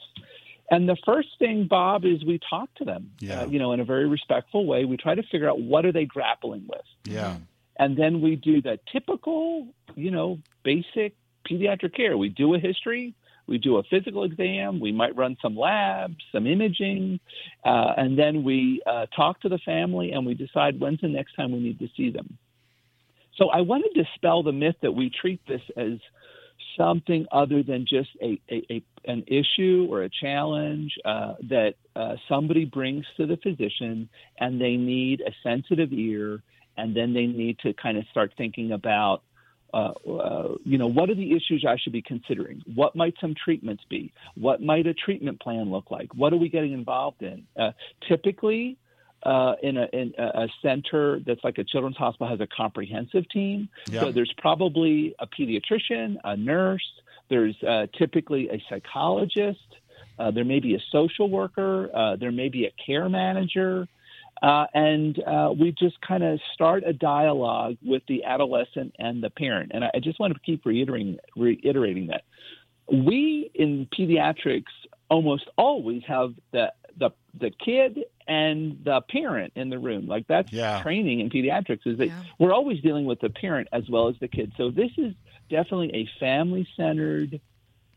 And 0.70 0.88
the 0.88 0.98
first 1.06 1.30
thing, 1.40 1.68
Bob, 1.68 2.04
is 2.04 2.24
we 2.26 2.40
talk 2.50 2.74
to 2.76 2.86
them, 2.86 3.12
Yeah. 3.22 3.42
uh, 3.42 3.48
you 3.48 3.60
know, 3.60 3.72
in 3.72 3.80
a 3.80 3.86
very 3.86 4.08
respectful 4.08 4.66
way. 4.66 4.86
We 4.86 4.98
try 4.98 5.16
to 5.16 5.24
figure 5.24 5.50
out 5.50 5.60
what 5.62 5.86
are 5.86 5.92
they 5.94 6.06
grappling 6.06 6.66
with. 6.68 6.86
Yeah. 7.06 7.38
And 7.78 7.96
then 7.96 8.22
we 8.22 8.36
do 8.36 8.62
the 8.62 8.80
typical, 8.92 9.68
you 9.96 10.12
know, 10.12 10.40
basic 10.64 11.16
pediatric 11.50 11.96
care. 11.96 12.18
We 12.18 12.30
do 12.30 12.54
a 12.56 12.60
history, 12.60 13.14
we 13.46 13.58
do 13.58 13.78
a 13.78 13.84
physical 13.84 14.24
exam, 14.24 14.80
we 14.82 14.92
might 14.92 15.16
run 15.16 15.38
some 15.42 15.56
labs, 15.56 16.18
some 16.34 16.46
imaging, 16.46 17.20
uh, 17.64 17.94
and 17.96 18.20
then 18.20 18.44
we 18.44 18.82
uh, 18.86 19.06
talk 19.16 19.40
to 19.42 19.50
the 19.50 19.60
family 19.60 20.12
and 20.12 20.26
we 20.26 20.34
decide 20.34 20.80
when's 20.80 21.00
the 21.00 21.08
next 21.08 21.36
time 21.36 21.54
we 21.54 21.60
need 21.60 21.80
to 21.80 21.88
see 21.96 22.10
them. 22.10 22.38
So 23.38 23.50
I 23.50 23.62
want 23.62 23.86
to 23.86 24.04
dispel 24.04 24.44
the 24.44 24.52
myth 24.52 24.76
that 24.82 24.92
we 24.94 25.10
treat 25.10 25.40
this 25.48 25.62
as 25.78 26.00
something 26.78 27.26
other 27.32 27.64
than 27.64 27.86
just 27.88 28.10
a, 28.22 28.40
a, 28.50 28.66
a 28.72 28.84
an 29.06 29.24
issue 29.28 29.88
or 29.90 30.04
a 30.04 30.10
challenge 30.10 30.94
uh, 31.06 31.36
that 31.50 31.76
uh, 31.96 32.16
somebody 32.30 32.66
brings 32.66 33.06
to 33.18 33.26
the 33.26 33.38
physician 33.38 34.10
and 34.40 34.60
they 34.62 34.76
need 34.76 35.22
a 35.22 35.32
sensitive 35.44 35.92
ear 35.92 36.42
and 36.78 36.96
then 36.96 37.14
they 37.14 37.26
need 37.26 37.58
to 37.60 37.74
kind 37.74 37.98
of 37.98 38.06
start 38.12 38.34
thinking 38.38 38.72
about 38.72 39.24
uh, 39.74 39.92
uh, 40.10 40.56
you 40.64 40.78
know, 40.78 40.88
what 40.88 41.10
are 41.10 41.16
the 41.16 41.34
issues 41.34 41.66
I 41.68 41.76
should 41.78 41.92
be 41.92 42.02
considering? 42.02 42.64
What 42.74 42.96
might 42.96 43.16
some 43.20 43.36
treatments 43.36 43.84
be? 43.90 44.14
What 44.36 44.62
might 44.62 44.88
a 44.88 44.94
treatment 44.94 45.42
plan 45.42 45.70
look 45.70 45.92
like? 45.92 46.14
What 46.16 46.32
are 46.32 46.38
we 46.38 46.48
getting 46.50 46.72
involved 46.72 47.22
in? 47.22 47.46
Uh, 47.60 47.72
typically, 48.08 48.78
uh, 49.28 49.56
in, 49.62 49.76
a, 49.78 49.88
in 49.92 50.14
a 50.18 50.48
center 50.62 51.20
that's 51.26 51.44
like 51.44 51.58
a 51.58 51.64
children's 51.64 51.98
hospital 51.98 52.30
has 52.30 52.40
a 52.40 52.48
comprehensive 52.48 53.30
team. 53.30 53.68
Yeah. 53.90 54.02
So 54.02 54.12
there's 54.14 54.34
probably 54.38 55.16
a 55.20 55.28
pediatrician, 55.28 56.16
a 56.24 56.38
nurse. 56.38 56.88
There's 57.30 57.56
uh, 57.62 57.88
typically 57.98 58.50
a 58.50 58.64
psychologist. 58.70 59.60
Uh, 60.18 60.32
there 60.32 60.46
may 60.46 60.60
be 60.60 60.76
a 60.76 60.80
social 60.92 61.30
worker. 61.30 61.90
Uh, 61.94 62.16
there 62.16 62.32
may 62.32 62.48
be 62.48 62.66
a 62.66 62.74
care 62.84 63.10
manager. 63.10 63.88
Uh, 64.42 64.68
and 64.74 65.22
uh, 65.24 65.52
we 65.60 65.74
just 65.78 66.00
kind 66.00 66.24
of 66.24 66.40
start 66.54 66.84
a 66.86 66.94
dialogue 66.94 67.76
with 67.84 68.04
the 68.08 68.24
adolescent 68.24 68.96
and 68.98 69.22
the 69.22 69.30
parent. 69.30 69.72
And 69.74 69.84
I, 69.84 69.92
I 69.96 70.00
just 70.00 70.20
want 70.20 70.34
to 70.34 70.40
keep 70.40 70.66
reiterating, 70.66 71.18
reiterating 71.36 72.08
that 72.08 72.24
we 72.92 73.52
in 73.54 73.88
pediatrics 73.98 74.64
almost 75.10 75.50
always 75.58 76.04
have 76.08 76.34
the 76.52 76.72
the 76.98 77.10
the 77.40 77.52
kid 77.64 78.06
and 78.28 78.80
the 78.84 79.02
parent 79.10 79.54
in 79.56 79.70
the 79.70 79.80
room. 79.80 80.08
Like 80.08 80.26
that's 80.28 80.52
Yeah. 80.52 80.82
training 80.82 81.20
in 81.22 81.30
pediatrics 81.30 81.86
is 81.86 81.98
that 81.98 82.08
Yeah. 82.08 82.24
we're 82.40 82.54
always 82.54 82.82
dealing 82.82 83.06
with 83.06 83.20
the 83.20 83.30
parent 83.30 83.68
as 83.72 83.90
well 83.90 84.08
as 84.08 84.16
the 84.20 84.28
kid. 84.28 84.52
So 84.58 84.70
this 84.72 84.92
is 84.98 85.14
definitely 85.50 85.94
a 85.94 86.06
family 86.20 86.68
centered 86.76 87.40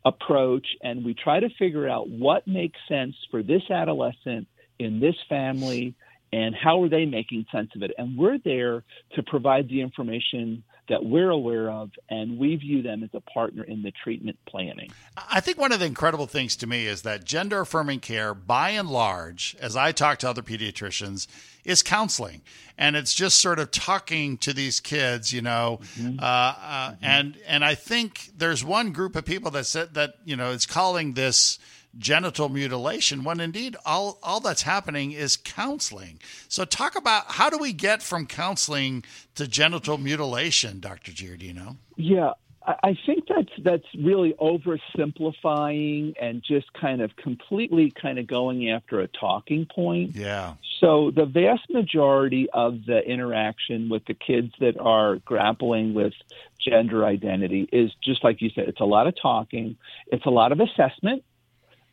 approach 0.05 0.67
and 0.83 1.05
we 1.05 1.13
try 1.15 1.41
to 1.41 1.49
figure 1.59 1.89
out 1.89 2.09
what 2.09 2.47
makes 2.47 2.79
sense 2.89 3.15
for 3.31 3.43
this 3.43 3.63
adolescent 3.71 4.49
in 4.79 4.99
this 4.99 5.17
family 5.29 5.95
and 6.33 6.55
how 6.55 6.83
are 6.83 6.89
they 6.89 7.05
making 7.05 7.45
sense 7.53 7.71
of 7.77 7.83
it 7.83 7.91
and 7.99 8.17
we're 8.17 8.39
there 8.39 8.83
to 9.13 9.23
provide 9.25 9.69
the 9.69 9.81
information 9.81 10.65
that 10.91 11.05
we're 11.05 11.31
aware 11.31 11.71
of 11.71 11.91
and 12.11 12.39
we 12.39 12.57
view 12.57 12.83
them 12.83 13.03
as 13.03 13.11
a 13.15 13.21
partner 13.21 13.63
in 13.63 13.83
the 13.83 13.93
treatment 14.05 14.37
planning 14.47 14.91
I 15.29 15.41
think 15.41 15.59
one 15.59 15.73
of 15.73 15.81
the 15.81 15.87
incredible 15.87 16.27
things 16.27 16.57
to 16.57 16.67
me 16.67 16.87
is 16.87 17.03
that 17.03 17.25
gender 17.25 17.61
affirming 17.61 18.01
care, 18.01 18.35
by 18.35 18.71
and 18.71 18.89
large, 18.89 19.57
as 19.61 19.77
I 19.77 19.93
talk 19.93 20.19
to 20.21 20.29
other 20.29 20.43
pediatricians, 20.43 21.27
is 21.65 21.83
counseling. 21.83 22.43
And 22.79 22.97
it's 22.97 23.13
just 23.13 23.39
sort 23.39 23.59
of 23.59 23.71
talking 23.71 24.39
to 24.39 24.53
these 24.53 24.81
kids, 24.81 25.33
you 25.33 25.43
know. 25.43 25.81
Uh, 26.19 26.23
uh, 26.23 26.95
and 27.03 27.37
and 27.47 27.65
I 27.65 27.75
think 27.75 28.31
there's 28.37 28.65
one 28.65 28.93
group 28.93 29.17
of 29.17 29.25
people 29.25 29.51
that 29.53 29.67
said 29.67 29.95
that, 29.95 30.15
you 30.25 30.37
know, 30.37 30.51
is 30.51 30.67
calling 30.67 31.15
this 31.15 31.59
genital 31.99 32.49
mutilation 32.49 33.25
when 33.25 33.41
indeed 33.41 33.77
all, 33.85 34.19
all 34.23 34.41
that's 34.41 34.63
happening 34.63 35.13
is 35.13 35.37
counseling. 35.37 36.19
So 36.49 36.65
talk 36.65 36.97
about 36.97 37.25
how 37.33 37.51
do 37.51 37.59
we 37.59 37.73
get 37.73 38.03
from 38.03 38.27
counseling 38.27 39.05
to 39.35 39.47
genital 39.49 39.99
mutilation, 39.99 40.81
Dr. 40.81 41.13
Giardino? 41.13 41.77
Yeah, 41.97 42.33
I 42.67 42.75
I 42.83 42.99
think 43.07 43.25
that's 43.29 43.53
that's 43.63 43.87
really 43.99 44.35
oversimplifying 44.41 46.15
and 46.21 46.43
just 46.43 46.73
kind 46.73 47.01
of 47.01 47.17
completely 47.17 47.91
kind 47.91 48.19
of 48.19 48.27
going 48.27 48.71
after 48.71 49.01
a 49.01 49.09
talking 49.09 49.67
point. 49.67 50.15
Yeah. 50.15 50.55
So 50.81 51.11
the 51.11 51.27
vast 51.27 51.69
majority 51.71 52.49
of 52.53 52.87
the 52.87 53.01
interaction 53.01 53.89
with 53.89 54.05
the 54.07 54.15
kids 54.15 54.53
that 54.61 54.79
are 54.79 55.17
grappling 55.17 55.95
with 55.95 56.15
gender 56.59 57.05
identity 57.05 57.69
is 57.73 57.93
just 58.03 58.25
like 58.25 58.41
you 58.41 58.51
said. 58.51 58.69
It's 58.69 58.81
a 58.81 58.85
lot 58.85 59.07
of 59.07 59.15
talking. 59.21 59.77
It's 60.09 60.27
a 60.27 60.31
lot 60.31 60.53
of 60.53 60.61
assessment. 60.61 61.23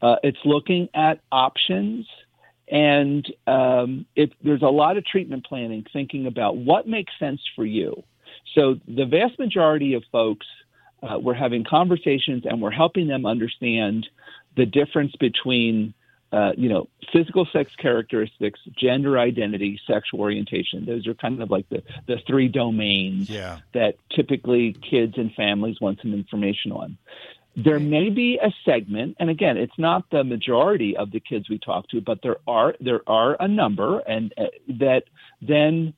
Uh, 0.01 0.17
it's 0.23 0.39
looking 0.45 0.89
at 0.93 1.19
options. 1.31 2.07
And 2.69 3.25
um, 3.47 4.05
it, 4.15 4.33
there's 4.43 4.61
a 4.61 4.65
lot 4.67 4.97
of 4.97 5.05
treatment 5.05 5.45
planning, 5.45 5.85
thinking 5.93 6.27
about 6.27 6.57
what 6.57 6.87
makes 6.87 7.13
sense 7.17 7.41
for 7.55 7.65
you. 7.65 8.03
So 8.55 8.79
the 8.87 9.05
vast 9.05 9.39
majority 9.39 9.93
of 9.93 10.03
folks, 10.11 10.45
uh, 11.01 11.17
we're 11.17 11.33
having 11.33 11.63
conversations 11.63 12.43
and 12.45 12.61
we're 12.61 12.71
helping 12.71 13.07
them 13.07 13.25
understand 13.25 14.07
the 14.57 14.65
difference 14.65 15.13
between, 15.17 15.93
uh, 16.33 16.51
you 16.57 16.67
know, 16.67 16.89
physical 17.13 17.47
sex 17.53 17.71
characteristics, 17.77 18.59
gender 18.77 19.17
identity, 19.17 19.79
sexual 19.87 20.19
orientation. 20.19 20.85
Those 20.85 21.07
are 21.07 21.13
kind 21.13 21.41
of 21.41 21.49
like 21.49 21.69
the, 21.69 21.83
the 22.07 22.17
three 22.27 22.49
domains 22.49 23.29
Yeah. 23.29 23.59
that 23.73 23.95
typically 24.13 24.73
kids 24.73 25.13
and 25.17 25.31
families 25.35 25.79
want 25.79 25.99
some 26.01 26.13
information 26.13 26.71
on. 26.73 26.97
There 27.57 27.79
may 27.79 28.11
be 28.11 28.39
a 28.41 28.53
segment, 28.63 29.17
and 29.19 29.31
again, 29.31 29.57
it's 29.57 29.77
not 29.79 30.09
the 30.11 30.23
majority 30.23 30.95
of 30.95 31.11
the 31.11 31.19
kids 31.19 31.49
we 31.49 31.57
talk 31.57 31.89
to, 31.89 32.01
but 32.01 32.19
there 32.21 32.37
are 32.47 32.75
there 32.79 33.01
are 33.07 33.35
a 33.39 33.47
number, 33.47 33.99
and 33.99 34.31
uh, 34.37 34.43
that 34.79 35.05
then 35.41 35.93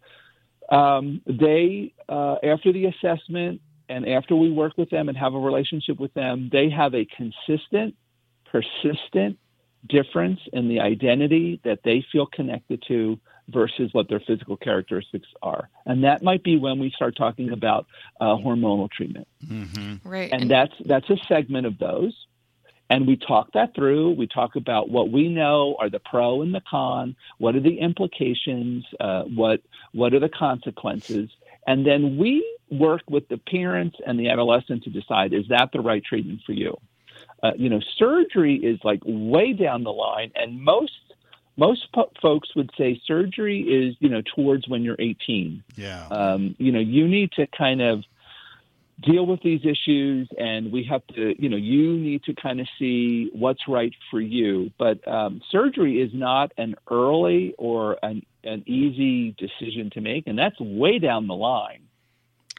um, 0.71 1.21
they 1.27 1.93
uh, 2.07 2.35
after 2.43 2.71
the 2.71 2.85
assessment 2.85 3.59
and 3.89 4.07
after 4.07 4.35
we 4.35 4.51
work 4.51 4.77
with 4.77 4.89
them 4.89 5.09
and 5.09 5.17
have 5.17 5.33
a 5.33 5.39
relationship 5.39 5.99
with 5.99 6.13
them, 6.13 6.49
they 6.51 6.69
have 6.69 6.93
a 6.93 7.05
consistent, 7.05 7.95
persistent 8.45 9.37
difference 9.87 10.39
in 10.53 10.67
the 10.67 10.79
identity 10.79 11.59
that 11.63 11.79
they 11.83 12.05
feel 12.11 12.25
connected 12.25 12.83
to 12.87 13.19
versus 13.47 13.89
what 13.93 14.09
their 14.09 14.19
physical 14.19 14.57
characteristics 14.57 15.27
are. 15.41 15.69
And 15.85 16.03
that 16.03 16.21
might 16.21 16.43
be 16.43 16.57
when 16.57 16.79
we 16.79 16.91
start 16.91 17.15
talking 17.15 17.51
about 17.51 17.87
uh, 18.19 18.35
hormonal 18.35 18.89
treatment. 18.91 19.27
Right. 20.03 20.31
And 20.31 20.49
that's 20.49 20.73
that's 20.85 21.09
a 21.09 21.17
segment 21.27 21.65
of 21.65 21.77
those. 21.77 22.13
And 22.91 23.05
we 23.05 23.17
talk 23.17 23.53
that 23.53 23.75
through. 23.75 24.11
We 24.11 24.27
talk 24.27 24.55
about 24.55 24.89
what 24.89 25.11
we 25.11 25.27
know 25.29 25.75
are 25.79 25.89
the 25.89 25.99
pro 25.99 26.41
and 26.41 26.53
the 26.53 26.61
con. 26.67 27.15
What 27.37 27.55
are 27.55 27.59
the 27.59 27.79
implications? 27.79 28.85
Uh, 28.99 29.23
what 29.23 29.61
what 29.93 30.13
are 30.13 30.19
the 30.19 30.29
consequences? 30.29 31.29
And 31.67 31.85
then 31.85 32.17
we 32.17 32.43
work 32.71 33.01
with 33.09 33.27
the 33.27 33.37
parents 33.37 33.97
and 34.05 34.19
the 34.19 34.29
adolescent 34.29 34.83
to 34.83 34.89
decide 34.89 35.33
is 35.33 35.47
that 35.49 35.69
the 35.71 35.81
right 35.81 36.03
treatment 36.03 36.41
for 36.45 36.53
you. 36.53 36.77
Uh, 37.41 37.51
you 37.55 37.69
know, 37.69 37.79
surgery 37.97 38.55
is 38.55 38.79
like 38.83 39.01
way 39.05 39.53
down 39.53 39.83
the 39.83 39.93
line, 39.93 40.31
and 40.35 40.61
most 40.61 40.91
most 41.57 41.91
po- 41.93 42.11
folks 42.21 42.55
would 42.55 42.69
say 42.77 42.99
surgery 43.05 43.61
is 43.61 43.95
you 43.99 44.09
know 44.09 44.21
towards 44.35 44.67
when 44.67 44.83
you're 44.83 44.97
18. 44.99 45.63
Yeah. 45.75 46.07
Um, 46.07 46.55
you 46.57 46.71
know, 46.71 46.79
you 46.79 47.07
need 47.07 47.31
to 47.33 47.47
kind 47.47 47.81
of 47.81 48.03
deal 49.01 49.25
with 49.25 49.41
these 49.41 49.61
issues 49.63 50.27
and 50.37 50.71
we 50.71 50.83
have 50.83 51.05
to 51.07 51.41
you 51.41 51.47
know 51.47 51.57
you 51.57 51.93
need 51.93 52.23
to 52.23 52.33
kind 52.33 52.59
of 52.59 52.67
see 52.77 53.29
what's 53.33 53.67
right 53.67 53.93
for 54.11 54.19
you 54.19 54.71
but 54.77 55.05
um, 55.07 55.41
surgery 55.51 56.01
is 56.01 56.11
not 56.13 56.51
an 56.57 56.75
early 56.91 57.53
or 57.57 57.97
an, 58.03 58.25
an 58.43 58.63
easy 58.67 59.31
decision 59.37 59.89
to 59.89 60.01
make 60.01 60.27
and 60.27 60.37
that's 60.37 60.59
way 60.59 60.99
down 60.99 61.27
the 61.27 61.35
line 61.35 61.81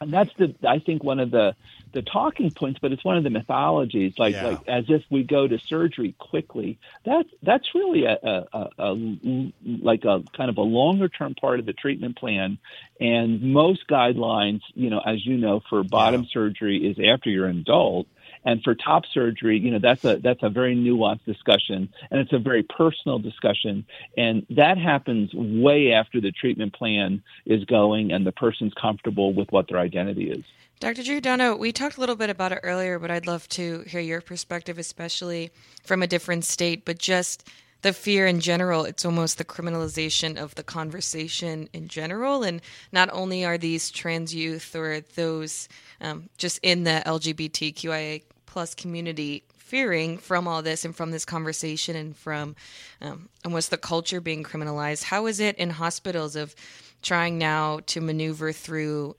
and 0.01 0.12
that's 0.12 0.30
the 0.38 0.55
i 0.66 0.78
think 0.78 1.05
one 1.05 1.20
of 1.20 1.30
the 1.30 1.55
the 1.92 2.03
talking 2.03 2.53
points 2.53 2.78
but 2.80 2.92
it's 2.92 3.05
one 3.05 3.16
of 3.16 3.24
the 3.24 3.30
mythologies 3.30 4.12
like 4.16 4.34
Yeah. 4.34 4.46
like 4.46 4.59
as 4.68 4.84
if 4.88 5.03
we 5.11 5.24
go 5.24 5.48
to 5.48 5.59
surgery 5.68 6.14
quickly. 6.18 6.78
That's 7.05 7.28
that's 7.42 7.64
really 7.74 8.05
a, 8.05 8.16
a, 8.22 8.46
a, 8.53 8.68
a 8.78 9.53
like 9.82 10.05
a 10.05 10.22
kind 10.36 10.51
of 10.51 10.57
a 10.57 10.62
longer 10.62 11.09
term 11.09 11.34
part 11.34 11.59
of 11.59 11.66
the 11.66 11.72
treatment 11.72 12.16
plan. 12.16 12.59
And 13.01 13.42
most 13.53 13.80
guidelines 13.90 14.61
you 14.74 14.88
know 14.90 15.01
as 15.05 15.24
you 15.26 15.36
know 15.36 15.61
for 15.68 15.82
bottom 15.82 16.26
surgery 16.32 16.78
is 16.78 16.96
after 17.12 17.28
you're 17.28 17.46
an 17.46 17.59
adult 17.59 18.07
and 18.45 18.62
for 18.62 18.74
top 18.74 19.05
surgery, 19.12 19.59
you 19.59 19.70
know, 19.70 19.78
that's 19.78 20.05
a 20.05 20.16
that's 20.16 20.43
a 20.43 20.49
very 20.49 20.74
nuanced 20.74 21.24
discussion, 21.24 21.88
and 22.11 22.20
it's 22.20 22.32
a 22.32 22.38
very 22.38 22.62
personal 22.62 23.18
discussion, 23.18 23.84
and 24.16 24.47
that 24.51 24.78
happens 24.78 25.32
way 25.34 25.93
after 25.93 26.20
the 26.20 26.32
treatment 26.32 26.72
plan 26.72 27.22
is 27.47 27.64
going 27.64 28.12
and 28.12 28.26
the 28.26 28.32
person's 28.32 28.72
comfortable 28.80 29.32
with 29.32 29.51
what 29.53 29.68
their 29.68 29.78
identity 29.78 30.30
is. 30.30 30.45
Dr. 30.80 31.03
Giardino, 31.03 31.59
we 31.59 31.72
talked 31.72 31.99
a 31.99 32.01
little 32.01 32.16
bit 32.16 32.30
about 32.30 32.53
it 32.53 32.61
earlier, 32.62 32.99
but 32.99 33.11
I'd 33.11 33.26
love 33.26 33.47
to 33.51 33.80
hear 33.82 34.01
your 34.01 34.22
perspective, 34.22 34.78
especially 34.78 35.51
from 35.84 36.03
a 36.03 36.07
different 36.07 36.47
state, 36.47 36.86
but 36.86 36.99
just 36.99 37.47
the 37.82 37.93
fear 37.93 38.26
in 38.26 38.41
general. 38.41 38.84
It's 38.84 39.05
almost 39.05 39.38
the 39.38 39.45
criminalization 39.45 40.36
of 40.36 40.55
the 40.55 40.62
conversation 40.62 41.68
in 41.72 41.88
general. 41.88 42.43
And 42.43 42.61
not 42.93 43.11
only 43.12 43.45
are 43.45 43.59
these 43.59 43.91
trans 43.91 44.34
youth 44.34 44.74
or 44.74 45.01
those 45.01 45.68
um, 46.01 46.28
just 46.38 46.59
in 46.62 46.84
the 46.84 47.03
LGBTQIA 47.07 48.22
plus 48.51 48.74
community 48.74 49.44
fearing 49.57 50.18
from 50.18 50.48
all 50.48 50.61
this 50.62 50.84
and 50.84 50.96
from 50.96 51.12
this 51.12 51.24
conversation 51.24 51.94
and 51.94 52.16
from 52.16 52.57
um, 53.01 53.28
almost 53.44 53.70
the 53.70 53.78
culture 53.78 54.20
being 54.20 54.42
criminalized, 54.42 55.05
how 55.05 55.26
is 55.26 55.38
it 55.38 55.57
in 55.57 55.70
hospitals 55.70 56.34
of 56.34 56.55
trying 57.01 57.38
now 57.38 57.78
to 57.86 58.01
maneuver 58.01 58.51
through 58.53 59.14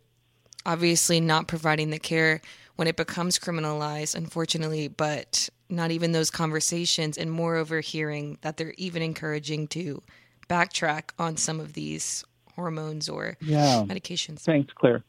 obviously 0.66 1.22
not 1.22 1.48
providing 1.48 1.90
the 1.90 1.98
care 1.98 2.42
when 2.76 2.88
it 2.90 2.98
becomes 2.98 3.40
criminalized, 3.40 4.16
unfortunately, 4.16 4.90
but 4.90 5.50
not 5.70 5.92
even 5.92 6.12
those 6.12 6.30
conversations, 6.30 7.18
and 7.18 7.32
moreover, 7.32 7.80
hearing 7.80 8.38
that 8.42 8.58
they're 8.58 8.74
even 8.78 9.02
encouraging 9.02 9.68
to 9.70 10.04
backtrack 10.50 11.12
on 11.18 11.38
some 11.38 11.62
of 11.62 11.74
these 11.74 12.26
hormones 12.56 13.08
or 13.08 13.38
Yeah. 13.40 13.86
medications. 13.88 14.42
Thanks, 14.42 14.74
Claire. 14.74 15.04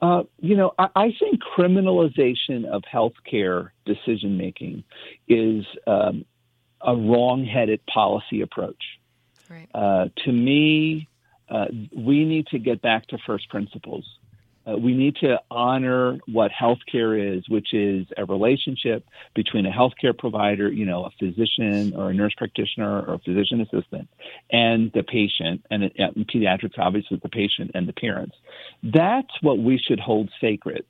Uh, 0.00 0.24
you 0.40 0.56
know, 0.56 0.72
I, 0.78 0.88
I 0.94 1.14
think 1.18 1.40
criminalization 1.56 2.64
of 2.66 2.82
healthcare 2.82 3.70
decision 3.84 4.36
making 4.36 4.84
is 5.28 5.64
um, 5.86 6.24
a 6.80 6.94
wrong-headed 6.94 7.80
policy 7.86 8.42
approach. 8.42 8.82
Right. 9.48 9.68
Uh, 9.74 10.08
to 10.24 10.32
me, 10.32 11.08
uh, 11.48 11.66
we 11.96 12.24
need 12.24 12.48
to 12.48 12.58
get 12.58 12.82
back 12.82 13.06
to 13.08 13.18
first 13.26 13.48
principles. 13.48 14.15
Uh, 14.66 14.76
we 14.76 14.94
need 14.94 15.16
to 15.16 15.40
honor 15.50 16.18
what 16.26 16.50
healthcare 16.50 17.36
is, 17.36 17.48
which 17.48 17.72
is 17.72 18.06
a 18.16 18.24
relationship 18.24 19.06
between 19.34 19.66
a 19.66 19.70
healthcare 19.70 20.16
provider, 20.16 20.70
you 20.70 20.84
know, 20.84 21.04
a 21.04 21.10
physician 21.18 21.94
or 21.94 22.10
a 22.10 22.14
nurse 22.14 22.34
practitioner 22.36 23.02
or 23.02 23.14
a 23.14 23.18
physician 23.18 23.60
assistant, 23.60 24.08
and 24.50 24.90
the 24.92 25.02
patient. 25.02 25.64
And 25.70 25.84
in 25.84 26.24
pediatrics, 26.24 26.78
obviously, 26.78 27.20
the 27.22 27.28
patient 27.28 27.72
and 27.74 27.88
the 27.88 27.92
parents. 27.92 28.36
That's 28.82 29.30
what 29.40 29.58
we 29.58 29.78
should 29.78 30.00
hold 30.00 30.30
sacred. 30.40 30.84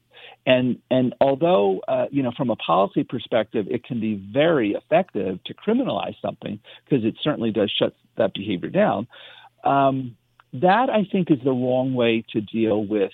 And 0.46 0.78
and 0.90 1.14
although 1.20 1.80
uh, 1.88 2.06
you 2.10 2.22
know 2.22 2.32
from 2.36 2.50
a 2.50 2.56
policy 2.56 3.04
perspective, 3.04 3.66
it 3.68 3.84
can 3.84 4.00
be 4.00 4.14
very 4.14 4.72
effective 4.72 5.42
to 5.44 5.54
criminalize 5.54 6.14
something 6.22 6.60
because 6.84 7.04
it 7.04 7.16
certainly 7.22 7.50
does 7.50 7.70
shut 7.70 7.94
that 8.16 8.32
behavior 8.32 8.70
down. 8.70 9.06
Um, 9.64 10.16
that 10.52 10.88
I 10.88 11.04
think 11.10 11.30
is 11.30 11.38
the 11.44 11.50
wrong 11.50 11.94
way 11.94 12.24
to 12.32 12.40
deal 12.40 12.84
with 12.84 13.12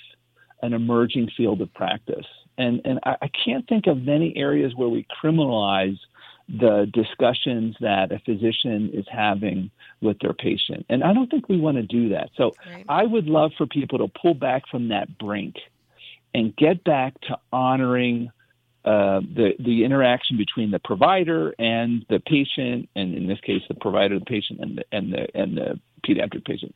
an 0.63 0.73
emerging 0.73 1.31
field 1.37 1.61
of 1.61 1.73
practice. 1.75 2.27
And 2.59 2.81
and 2.85 3.01
I, 3.05 3.17
I 3.23 3.31
can't 3.45 3.67
think 3.69 3.87
of 3.87 4.03
many 4.03 4.37
areas 4.37 4.75
where 4.75 4.89
we 4.89 5.07
criminalize 5.23 5.99
the 6.49 6.91
discussions 6.93 7.77
that 7.81 8.13
a 8.13 8.19
physician 8.21 8.91
is 8.93 9.07
having 9.11 9.71
with 10.01 10.19
their 10.21 10.35
patient. 10.35 10.85
And 10.89 11.03
I 11.03 11.15
don't 11.15 11.31
think 11.31 11.49
we 11.49 11.59
want 11.59 11.77
to 11.77 11.83
do 11.83 12.11
that. 12.11 12.31
So 12.37 12.55
I 12.89 13.05
would 13.05 13.27
love 13.27 13.53
for 13.57 13.67
people 13.67 13.99
to 13.99 14.09
pull 14.09 14.35
back 14.35 14.65
from 14.71 14.89
that 14.89 15.19
brink 15.19 15.55
and 16.35 16.55
get 16.57 16.83
back 16.85 17.19
to 17.23 17.39
honoring 17.53 18.31
uh, 18.85 19.21
the 19.21 19.53
the 19.61 19.85
interaction 19.85 20.37
between 20.37 20.73
the 20.73 20.81
provider 20.81 21.55
and 21.59 22.05
the 22.09 22.19
patient, 22.19 22.89
and 22.97 23.15
in 23.15 23.29
this 23.29 23.39
case, 23.41 23.63
the 23.69 23.75
provider, 23.75 24.19
the 24.19 24.25
patient, 24.25 24.59
and 24.61 24.79
the 24.79 24.85
and 24.91 25.13
the 25.13 25.29
and 25.39 25.57
the 25.57 25.81
pediatric 26.07 26.45
patient. 26.45 26.75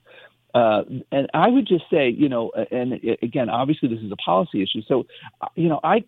Uh, 0.56 0.84
and 1.12 1.28
I 1.34 1.48
would 1.48 1.66
just 1.66 1.84
say, 1.90 2.08
you 2.08 2.30
know, 2.30 2.50
and 2.70 2.94
again, 3.20 3.50
obviously, 3.50 3.90
this 3.90 4.00
is 4.00 4.10
a 4.10 4.16
policy 4.16 4.62
issue. 4.62 4.80
So, 4.88 5.04
uh, 5.42 5.48
you 5.54 5.68
know, 5.68 5.80
I 5.84 6.04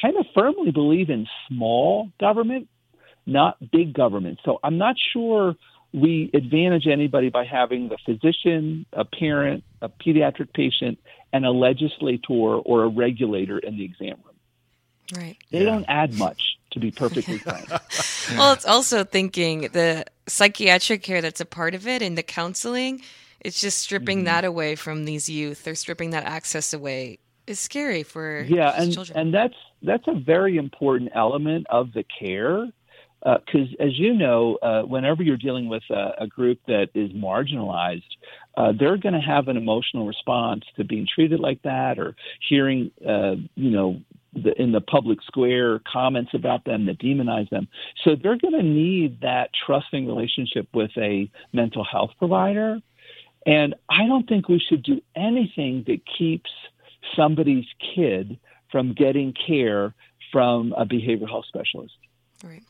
kind 0.00 0.16
of 0.16 0.24
firmly 0.36 0.70
believe 0.70 1.10
in 1.10 1.26
small 1.48 2.08
government, 2.20 2.68
not 3.26 3.56
big 3.72 3.92
government. 3.94 4.38
So 4.44 4.60
I'm 4.62 4.78
not 4.78 4.94
sure 5.12 5.56
we 5.92 6.30
advantage 6.32 6.86
anybody 6.86 7.28
by 7.28 7.44
having 7.44 7.88
the 7.88 7.98
physician, 8.06 8.86
a 8.92 9.04
parent, 9.04 9.64
a 9.82 9.88
pediatric 9.88 10.52
patient, 10.54 11.00
and 11.32 11.44
a 11.44 11.50
legislator 11.50 12.32
or 12.32 12.84
a 12.84 12.88
regulator 12.88 13.58
in 13.58 13.76
the 13.76 13.84
exam 13.84 14.14
room. 14.24 14.36
Right. 15.12 15.38
They 15.50 15.64
don't 15.64 15.86
add 15.88 16.14
much, 16.14 16.40
to 16.70 16.78
be 16.78 16.92
perfectly 16.92 17.38
frank. 17.38 17.68
Well, 18.36 18.52
it's 18.52 18.66
also 18.66 19.02
thinking 19.02 19.62
the 19.72 20.04
psychiatric 20.28 21.02
care 21.02 21.20
that's 21.20 21.40
a 21.40 21.46
part 21.46 21.74
of 21.74 21.88
it 21.88 22.00
and 22.00 22.16
the 22.16 22.22
counseling. 22.22 23.02
It's 23.40 23.60
just 23.60 23.78
stripping 23.78 24.18
Mm-hmm. 24.18 24.24
that 24.26 24.44
away 24.44 24.74
from 24.74 25.04
these 25.04 25.28
youth. 25.28 25.64
They're 25.64 25.74
stripping 25.74 26.10
that 26.10 26.24
access 26.24 26.72
away. 26.72 27.18
It's 27.46 27.60
scary 27.60 28.02
for 28.02 28.42
yeah, 28.48 28.74
and 28.76 28.92
children. 28.92 29.18
and 29.18 29.34
that's 29.34 29.54
that's 29.82 30.04
a 30.06 30.14
very 30.18 30.56
important 30.58 31.10
element 31.14 31.66
of 31.70 31.92
the 31.92 32.04
care 32.18 32.66
because, 33.22 33.68
as 33.80 33.98
you 33.98 34.12
know, 34.14 34.58
uh, 34.62 34.82
whenever 34.82 35.22
you're 35.22 35.36
dealing 35.36 35.68
with 35.68 35.82
a, 35.90 36.12
a 36.18 36.26
group 36.26 36.58
that 36.66 36.88
is 36.94 37.10
marginalized, 37.12 38.02
uh, 38.56 38.72
they're 38.78 38.96
going 38.96 39.14
to 39.14 39.20
have 39.20 39.48
an 39.48 39.56
emotional 39.56 40.06
response 40.06 40.64
to 40.76 40.84
being 40.84 41.06
treated 41.12 41.40
like 41.40 41.62
that 41.62 41.98
or 41.98 42.14
hearing, 42.48 42.90
uh, 43.06 43.34
you 43.54 43.70
know. 43.70 44.00
The, 44.34 44.52
in 44.60 44.72
the 44.72 44.82
public 44.82 45.20
square, 45.22 45.80
comments 45.90 46.32
about 46.34 46.66
them 46.66 46.84
that 46.84 46.98
demonize 47.00 47.48
them. 47.48 47.66
So 48.04 48.10
they're 48.14 48.36
going 48.36 48.52
to 48.52 48.62
need 48.62 49.22
that 49.22 49.48
trusting 49.66 50.06
relationship 50.06 50.68
with 50.74 50.90
a 50.98 51.30
mental 51.54 51.82
health 51.82 52.10
provider. 52.18 52.78
And 53.48 53.74
I 53.88 54.06
don't 54.06 54.28
think 54.28 54.50
we 54.50 54.60
should 54.60 54.82
do 54.82 55.00
anything 55.16 55.82
that 55.86 56.02
keeps 56.18 56.50
somebody's 57.16 57.64
kid 57.94 58.38
from 58.70 58.92
getting 58.92 59.32
care 59.32 59.94
from 60.30 60.74
a 60.76 60.84
behavioral 60.84 61.30
health 61.30 61.46
specialist. 61.48 61.96
Right. 62.44 62.60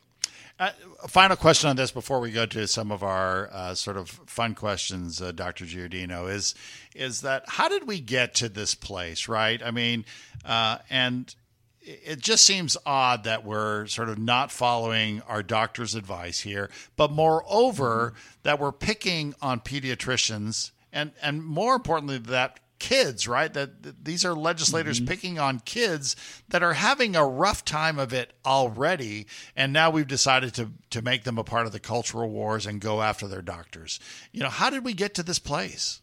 Uh, 0.60 0.70
final 1.08 1.36
question 1.36 1.68
on 1.68 1.74
this 1.74 1.90
before 1.90 2.20
we 2.20 2.30
go 2.30 2.46
to 2.46 2.68
some 2.68 2.92
of 2.92 3.02
our 3.02 3.48
uh, 3.52 3.74
sort 3.74 3.96
of 3.96 4.08
fun 4.08 4.54
questions, 4.54 5.20
uh, 5.20 5.32
Dr. 5.32 5.64
Giardino, 5.64 6.32
is 6.32 6.54
is 6.94 7.22
that 7.22 7.44
how 7.48 7.68
did 7.68 7.88
we 7.88 7.98
get 8.00 8.34
to 8.36 8.48
this 8.48 8.76
place, 8.76 9.26
right? 9.26 9.60
I 9.60 9.72
mean, 9.72 10.04
uh, 10.44 10.78
and 10.88 11.34
it 11.80 12.20
just 12.20 12.44
seems 12.44 12.76
odd 12.84 13.24
that 13.24 13.44
we're 13.44 13.86
sort 13.86 14.08
of 14.08 14.18
not 14.18 14.50
following 14.50 15.22
our 15.28 15.42
doctor's 15.42 15.94
advice 15.94 16.40
here, 16.40 16.70
but 16.96 17.10
moreover, 17.10 18.14
mm-hmm. 18.14 18.38
that 18.42 18.60
we're 18.60 18.72
picking 18.72 19.34
on 19.40 19.60
pediatricians 19.60 20.72
and, 20.92 21.12
and 21.22 21.44
more 21.44 21.74
importantly, 21.74 22.18
that 22.18 22.60
kids, 22.78 23.26
right? 23.26 23.52
That, 23.52 23.82
that 23.82 24.04
these 24.04 24.24
are 24.24 24.34
legislators 24.34 24.98
mm-hmm. 24.98 25.08
picking 25.08 25.38
on 25.38 25.60
kids 25.60 26.16
that 26.48 26.62
are 26.62 26.74
having 26.74 27.16
a 27.16 27.26
rough 27.26 27.64
time 27.64 27.98
of 27.98 28.12
it 28.12 28.32
already, 28.44 29.26
and 29.56 29.72
now 29.72 29.90
we've 29.90 30.06
decided 30.06 30.54
to 30.54 30.70
to 30.90 31.02
make 31.02 31.24
them 31.24 31.38
a 31.38 31.44
part 31.44 31.66
of 31.66 31.72
the 31.72 31.80
cultural 31.80 32.30
wars 32.30 32.66
and 32.66 32.80
go 32.80 33.02
after 33.02 33.28
their 33.28 33.42
doctors. 33.42 34.00
You 34.32 34.40
know, 34.40 34.48
how 34.48 34.70
did 34.70 34.84
we 34.84 34.94
get 34.94 35.14
to 35.14 35.22
this 35.22 35.38
place? 35.38 36.00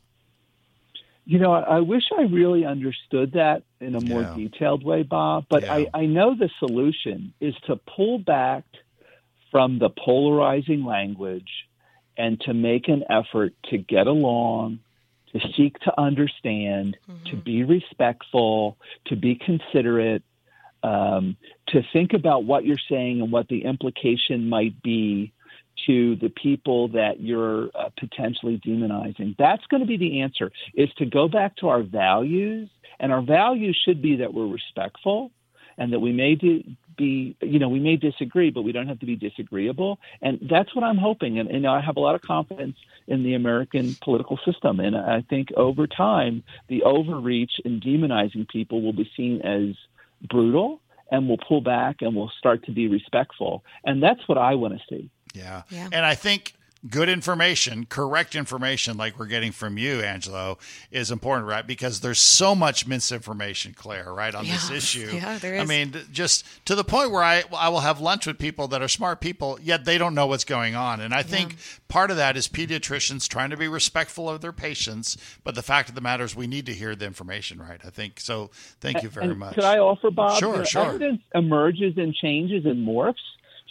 You 1.26 1.40
know, 1.40 1.54
I 1.54 1.80
wish 1.80 2.04
I 2.16 2.24
really 2.24 2.66
understood 2.66 3.32
that 3.34 3.64
in 3.82 3.96
a 3.96 4.02
more 4.02 4.22
Yeah. 4.22 4.36
detailed 4.36 4.84
way, 4.84 5.02
Bob. 5.02 5.46
But 5.50 5.64
Yeah. 5.64 5.74
I, 5.74 5.88
I 5.94 6.06
know 6.06 6.36
the 6.36 6.50
solution 6.60 7.34
is 7.40 7.56
to 7.66 7.78
pull 7.78 8.20
back 8.20 8.64
from 9.52 9.80
the 9.80 9.90
polarizing 9.90 10.86
language 10.86 11.50
and 12.18 12.40
to 12.42 12.54
make 12.54 12.88
an 12.88 13.04
effort 13.10 13.54
to 13.66 13.78
get 13.78 14.06
along, 14.08 14.80
to 15.34 15.40
seek 15.54 15.80
to 15.80 16.00
understand, 16.00 16.98
to 17.26 17.36
be 17.36 17.64
respectful, 17.64 18.78
to 19.08 19.16
be 19.16 19.36
considerate, 19.36 20.24
um, 20.84 21.36
to 21.68 21.82
think 21.92 22.14
about 22.14 22.44
what 22.44 22.66
you're 22.66 22.78
saying 22.90 23.22
and 23.22 23.32
what 23.32 23.48
the 23.48 23.66
implication 23.66 24.48
might 24.48 24.82
be 24.84 25.34
to 25.86 26.16
the 26.16 26.30
people 26.30 26.90
that 26.90 27.20
you're 27.20 27.70
uh, 27.76 27.90
potentially 27.98 28.60
demonizing. 28.66 29.36
That's 29.38 29.66
going 29.68 29.82
to 29.82 29.88
be 29.88 29.98
the 29.98 30.22
answer 30.22 30.52
is 30.74 30.90
to 30.98 31.06
go 31.06 31.28
back 31.28 31.58
to 31.58 31.70
our 31.70 31.84
values 31.84 32.70
and 33.00 33.12
our 33.12 33.22
values 33.22 33.80
should 33.86 34.02
be 34.02 34.18
that 34.18 34.34
we're 34.34 34.48
respectful 34.48 35.32
and 35.78 35.92
that 35.92 36.00
we 36.00 36.14
may 36.14 36.36
di- 36.36 36.78
be 36.98 37.36
you 37.42 37.60
know 37.60 37.68
we 37.68 37.82
may 37.82 37.98
disagree 37.98 38.50
but 38.52 38.62
we 38.62 38.72
don't 38.72 38.88
have 38.88 39.00
to 39.00 39.06
be 39.06 39.16
disagreeable. 39.16 40.00
And 40.22 40.40
that's 40.50 40.74
what 40.74 40.84
I'm 40.84 40.98
hoping. 40.98 41.40
And, 41.40 41.50
and 41.50 41.68
I 41.68 41.82
have 41.82 41.98
a 41.98 42.00
lot 42.00 42.16
of 42.16 42.22
confidence 42.22 42.78
in 43.08 43.24
the 43.24 43.34
American 43.34 43.96
political 44.02 44.40
system. 44.46 44.80
And 44.80 44.96
I 44.96 45.22
think 45.30 45.50
over 45.58 45.88
time 45.88 46.44
the 46.70 46.84
overreach 46.84 47.60
in 47.66 47.82
demonizing 47.82 48.48
people 48.48 48.82
will 48.82 48.94
be 48.94 49.10
seen 49.16 49.42
as 49.42 49.76
brutal 50.28 50.80
and 51.12 51.28
we'll 51.28 51.38
pull 51.38 51.62
back 51.62 51.98
and 52.02 52.16
we'll 52.16 52.32
start 52.40 52.66
to 52.66 52.72
be 52.72 52.88
respectful. 52.88 53.64
And 53.84 54.02
that's 54.02 54.28
what 54.28 54.38
I 54.38 54.56
want 54.56 54.76
to 54.76 54.80
see 54.90 55.10
Yeah. 55.36 55.64
Yeah. 55.70 55.90
And 55.92 56.06
I 56.06 56.16
think 56.16 56.56
good 56.90 57.10
information, 57.10 57.86
correct 57.88 58.36
information 58.36 58.98
like 58.98 59.18
we're 59.18 59.26
getting 59.26 59.52
from 59.52 59.78
you, 59.78 60.02
Angelo, 60.02 60.58
is 60.92 61.10
important, 61.10 61.48
right? 61.48 61.66
Because 61.66 62.02
there's 62.02 62.20
so 62.20 62.54
much 62.54 62.88
misinformation, 62.88 63.74
Claire, 63.74 64.14
right, 64.14 64.36
on 64.36 64.46
this 64.46 64.70
issue. 64.72 65.10
Yeah, 65.14 65.38
there 65.38 65.60
I 65.60 65.66
mean, 65.66 65.96
just 66.12 66.46
to 66.66 66.76
the 66.76 66.84
point 66.84 67.12
where 67.12 67.24
I 67.24 67.44
I 67.56 67.70
will 67.70 67.80
have 67.80 68.00
lunch 68.00 68.28
with 68.28 68.38
people 68.38 68.68
that 68.70 68.82
are 68.82 68.88
smart 68.88 69.22
people, 69.22 69.58
yet 69.62 69.86
they 69.86 69.98
don't 69.98 70.14
know 70.14 70.28
what's 70.28 70.44
going 70.44 70.76
on. 70.76 71.02
And 71.02 71.14
I 71.14 71.24
think 71.24 71.58
part 71.88 72.12
of 72.12 72.18
that 72.18 72.38
is 72.38 72.48
pediatricians 72.48 73.28
trying 73.28 73.50
to 73.50 73.58
be 73.58 73.68
respectful 73.68 74.30
of 74.30 74.42
their 74.42 74.54
patients, 74.54 75.18
but 75.44 75.56
the 75.56 75.64
fact 75.64 75.90
of 75.90 75.96
the 75.96 76.02
matter 76.02 76.24
is 76.24 76.36
we 76.36 76.48
need 76.48 76.66
to 76.68 76.74
hear 76.74 76.96
the 76.96 77.06
information, 77.06 77.60
right? 77.60 77.82
I 77.84 77.90
think 77.90 78.20
so. 78.20 78.52
Thank 78.80 79.04
you 79.04 79.10
very 79.10 79.28
and 79.28 79.40
much. 79.40 79.56
Could 79.56 79.64
I 79.64 79.80
offer, 79.80 80.12
Bob? 80.12 80.40
Sure, 80.40 80.66
sure. 80.66 80.86
Evidence 80.86 81.22
emerges 81.34 81.98
and 81.98 82.14
changes 82.14 82.66
and 82.66 82.88
morphs. 82.88 83.16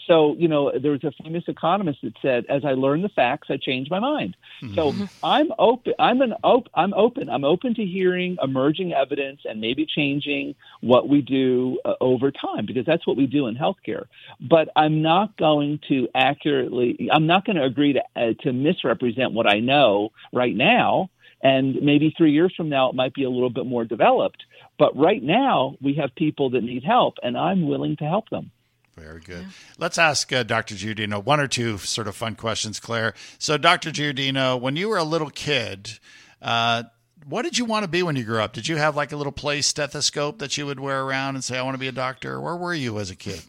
So, 0.07 0.35
you 0.39 0.49
know, 0.49 0.73
there 0.79 0.93
was 0.93 1.05
a 1.05 1.13
famous 1.23 1.45
economist 1.49 2.01
that 2.03 2.15
said, 2.21 2.45
"As 2.49 2.65
I 2.65 2.73
learn 2.73 3.03
the 3.03 3.09
facts, 3.09 3.49
I 3.51 3.57
change 3.57 3.91
my 3.91 3.99
mind." 3.99 4.37
So, 4.75 4.93
Mm-hmm. 4.93 5.05
I'm 5.23 5.49
open. 5.59 5.95
I'm 5.99 6.21
an 6.21 6.35
op- 6.43 6.69
I'm 6.75 6.95
open. 6.95 7.29
I'm 7.29 7.45
open 7.45 7.75
to 7.75 7.85
hearing 7.85 8.37
emerging 8.43 8.93
evidence 8.93 9.41
and 9.45 9.61
maybe 9.61 9.87
changing 9.87 10.55
what 10.81 11.09
we 11.09 11.23
do 11.23 11.79
uh, 11.85 11.95
over 12.01 12.31
time 12.31 12.67
because 12.67 12.85
that's 12.85 13.07
what 13.07 13.17
we 13.17 13.27
do 13.27 13.47
in 13.47 13.55
healthcare. 13.57 14.05
But 14.41 14.69
I'm 14.77 15.03
not 15.03 15.37
going 15.37 15.81
to 15.89 16.09
accurately. 16.15 17.09
I'm 17.13 17.27
not 17.27 17.45
going 17.45 17.57
to 17.57 17.65
agree 17.65 17.95
to 17.95 18.03
uh, 18.17 18.35
to 18.43 18.53
misrepresent 18.53 19.33
what 19.33 19.47
I 19.47 19.61
know 19.61 20.11
right 20.33 20.55
now 20.55 21.11
and 21.45 21.83
maybe 21.83 22.13
three 22.17 22.33
years 22.33 22.53
from 22.57 22.71
now 22.71 22.89
it 22.89 22.95
might 22.95 23.15
be 23.15 23.25
a 23.25 23.31
little 23.31 23.51
bit 23.51 23.67
more 23.67 23.85
developed. 23.85 24.43
But 24.79 24.97
right 24.97 25.23
now 25.23 25.77
we 25.81 25.95
have 25.95 26.15
people 26.17 26.51
that 26.51 26.65
need 26.65 26.83
help, 26.83 27.15
and 27.23 27.37
I'm 27.37 27.69
willing 27.69 27.97
to 27.99 28.05
help 28.05 28.31
them. 28.31 28.51
Very 28.97 29.21
good. 29.21 29.47
Let's 29.79 29.99
ask 29.99 30.33
uh, 30.33 30.45
Dr. 30.45 30.77
Giardino 30.77 31.23
one 31.23 31.41
or 31.41 31.49
two 31.49 31.79
sort 31.79 32.07
of 32.07 32.15
fun 32.15 32.37
questions, 32.37 32.79
Claire. 32.79 33.15
So, 33.39 33.59
Dr. 33.59 33.91
Giardino, 33.91 34.61
when 34.61 34.77
you 34.77 34.89
were 34.89 34.99
a 34.99 35.05
little 35.05 35.31
kid, 35.31 35.99
uh, 36.41 36.85
what 37.27 37.43
did 37.43 37.59
you 37.59 37.65
want 37.65 37.85
to 37.85 37.89
be 37.89 38.03
when 38.03 38.17
you 38.17 38.25
grew 38.25 38.41
up? 38.41 38.53
Did 38.53 38.69
you 38.69 38.77
have 38.77 38.97
like 38.97 39.13
a 39.13 39.17
little 39.17 39.33
play 39.33 39.63
stethoscope 39.63 40.39
that 40.39 40.57
you 40.57 40.67
would 40.67 40.79
wear 40.79 41.03
around 41.03 41.35
and 41.35 41.43
say, 41.43 41.59
I 41.59 41.63
want 41.63 41.75
to 41.75 41.79
be 41.79 41.89
a 41.89 41.93
doctor? 41.93 42.41
Where 42.41 42.57
were 42.57 42.75
you 42.75 42.99
as 42.99 43.11
a 43.11 43.17
kid? 43.17 43.43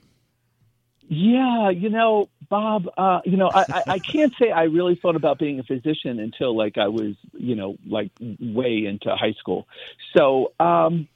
Yeah, 1.08 1.70
you 1.70 1.90
know, 1.90 2.30
Bob, 2.50 2.88
uh, 2.98 3.22
you 3.26 3.38
know, 3.38 3.52
I, 3.54 3.66
I, 3.70 3.84
I 3.88 4.00
can't 4.00 4.34
say 4.40 4.50
I 4.50 4.64
really 4.64 4.96
thought 4.96 5.16
about 5.16 5.38
being 5.38 5.60
a 5.60 5.64
physician 5.64 6.20
until 6.20 6.58
like 6.58 6.80
I 6.80 6.88
was, 6.88 7.16
you 7.34 7.56
know, 7.56 7.78
like 7.86 8.10
way 8.20 8.86
into 8.86 9.16
high 9.16 9.34
school. 9.34 9.68
So, 10.18 10.54
um, 10.60 11.08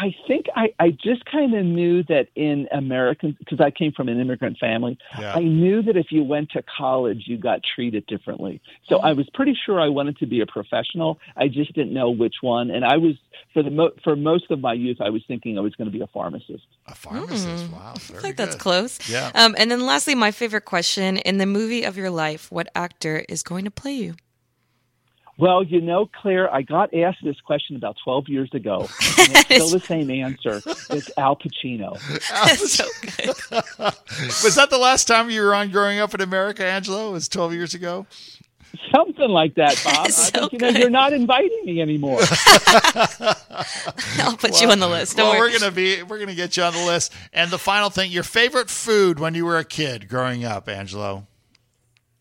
I 0.00 0.14
think 0.28 0.46
I, 0.54 0.72
I 0.78 0.90
just 0.90 1.24
kind 1.24 1.54
of 1.54 1.64
knew 1.64 2.04
that 2.04 2.28
in 2.36 2.68
American, 2.70 3.36
because 3.38 3.60
I 3.60 3.72
came 3.72 3.90
from 3.90 4.08
an 4.08 4.20
immigrant 4.20 4.56
family, 4.58 4.96
Yeah. 5.18 5.34
I 5.34 5.40
knew 5.40 5.82
that 5.82 5.96
if 5.96 6.12
you 6.12 6.22
went 6.22 6.50
to 6.52 6.62
college, 6.62 7.24
you 7.26 7.36
got 7.36 7.62
treated 7.74 8.06
differently. 8.06 8.60
So 8.88 8.98
I 8.98 9.12
was 9.12 9.28
pretty 9.34 9.58
sure 9.66 9.80
I 9.80 9.88
wanted 9.88 10.16
to 10.18 10.26
be 10.26 10.40
a 10.40 10.46
professional. 10.46 11.18
I 11.36 11.48
just 11.48 11.72
didn't 11.74 11.92
know 11.92 12.10
which 12.10 12.36
one. 12.42 12.70
And 12.70 12.84
I 12.84 12.96
was, 12.96 13.14
for 13.52 13.64
the 13.64 13.70
mo- 13.70 13.90
for 14.04 14.14
most 14.14 14.50
of 14.50 14.60
my 14.60 14.72
youth, 14.72 14.98
I 15.00 15.10
was 15.10 15.22
thinking 15.26 15.58
I 15.58 15.62
was 15.62 15.74
going 15.74 15.90
to 15.90 15.96
be 15.98 16.00
a 16.02 16.06
pharmacist. 16.06 16.64
A 16.86 16.94
pharmacist. 16.94 17.68
Wow. 17.72 17.94
I 17.94 17.98
think 17.98 18.36
that's 18.36 18.54
good. 18.54 18.60
close. 18.60 19.10
Yeah. 19.10 19.32
Um, 19.34 19.56
and 19.58 19.68
then 19.68 19.84
lastly, 19.84 20.14
my 20.14 20.30
favorite 20.30 20.64
question 20.64 21.16
in 21.16 21.38
the 21.38 21.46
movie 21.46 21.82
of 21.82 21.96
your 21.96 22.10
life, 22.10 22.52
what 22.52 22.68
actor 22.76 23.24
is 23.28 23.42
going 23.42 23.64
to 23.64 23.70
play 23.72 23.94
you? 23.94 24.14
Well, 25.38 25.62
you 25.62 25.80
know, 25.80 26.10
Claire, 26.20 26.52
I 26.52 26.62
got 26.62 26.92
asked 26.92 27.18
this 27.22 27.40
question 27.40 27.76
about 27.76 27.96
12 28.02 28.28
years 28.28 28.50
ago. 28.52 28.88
And 29.18 29.32
it's 29.32 29.40
still 29.40 29.68
the 29.68 29.80
same 29.80 30.10
answer. 30.10 30.62
It's 30.90 31.10
Al 31.18 31.36
Pacino. 31.36 31.98
so 32.56 32.84
good. 33.02 33.26
Was 34.44 34.54
that 34.54 34.70
the 34.70 34.78
last 34.78 35.08
time 35.08 35.28
you 35.28 35.42
were 35.42 35.54
on 35.54 35.70
Growing 35.70 35.98
Up 35.98 36.14
in 36.14 36.20
America, 36.20 36.64
Angelo? 36.64 37.08
It 37.08 37.12
was 37.12 37.28
12 37.28 37.52
years 37.52 37.74
ago? 37.74 38.06
Something 38.94 39.28
like 39.28 39.56
that, 39.56 39.80
Bob. 39.84 40.10
So 40.12 40.22
I 40.22 40.48
think, 40.48 40.52
you 40.52 40.58
know, 40.60 40.72
good. 40.72 40.78
you're 40.78 40.90
not 40.90 41.12
inviting 41.12 41.62
me 41.64 41.80
anymore. 41.80 42.20
I'll 44.20 44.36
put 44.36 44.60
you 44.62 44.70
on 44.70 44.78
the 44.78 44.88
list. 44.88 45.16
Don't 45.16 45.30
well, 45.30 45.40
worry. 45.40 45.50
we're 45.52 45.58
gonna 45.58 45.72
be 45.72 46.02
we're 46.04 46.18
gonna 46.18 46.34
get 46.34 46.56
you 46.56 46.62
on 46.62 46.72
the 46.72 46.84
list. 46.84 47.12
And 47.32 47.50
the 47.50 47.58
final 47.58 47.90
thing, 47.90 48.12
your 48.12 48.22
favorite 48.22 48.70
food 48.70 49.18
when 49.18 49.34
you 49.34 49.44
were 49.44 49.58
a 49.58 49.64
kid 49.64 50.08
growing 50.08 50.44
up, 50.44 50.68
Angelo? 50.68 51.26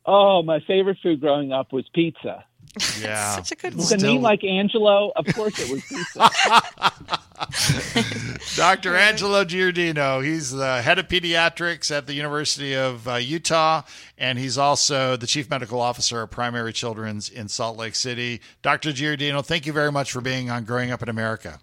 oh, 0.07 0.41
my 0.41 0.59
favorite 0.61 0.97
food 1.03 1.20
growing 1.20 1.51
up 1.51 1.72
was 1.72 1.88
pizza. 1.93 2.45
Yeah. 3.01 3.36
Such 3.36 3.51
a 3.51 3.55
good 3.55 3.75
With 3.75 3.91
one. 3.91 3.99
a 3.99 4.03
name 4.03 4.21
like 4.21 4.43
Angelo, 4.43 5.11
of 5.15 5.25
course 5.34 5.59
it 5.59 5.69
was 5.71 5.82
pizza. 5.84 6.30
Dr. 8.55 8.95
Angelo 8.95 9.43
Giardino. 9.45 10.23
He's 10.23 10.51
the 10.51 10.82
head 10.82 10.97
of 10.99 11.07
pediatrics 11.07 11.95
at 11.95 12.07
the 12.07 12.13
University 12.13 12.75
of 12.75 13.07
uh, 13.07 13.15
Utah, 13.15 13.84
and 14.17 14.39
he's 14.39 14.57
also 14.57 15.15
the 15.15 15.28
chief 15.28 15.49
medical 15.49 15.80
officer 15.80 16.21
of 16.23 16.32
Primary 16.32 16.73
Children's 16.73 17.30
in 17.30 17.47
Salt 17.47 17.78
Lake 17.78 17.95
City. 17.95 18.41
Dr. 18.61 18.89
Giardino, 18.91 19.45
thank 19.45 19.65
you 19.65 19.73
very 19.73 19.91
much 19.91 20.11
for 20.11 20.21
being 20.21 20.49
on 20.49 20.63
Growing 20.63 20.91
Up 20.91 21.03
in 21.03 21.09
America. 21.09 21.59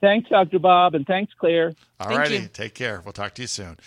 thanks, 0.00 0.28
Dr. 0.28 0.58
Bob, 0.58 0.94
and 0.94 1.06
thanks, 1.06 1.32
Claire. 1.38 1.72
All 1.98 2.10
righty. 2.16 2.46
Take 2.48 2.74
care. 2.74 3.00
We'll 3.04 3.12
talk 3.14 3.34
to 3.36 3.42
you 3.42 3.48
soon. 3.48 3.78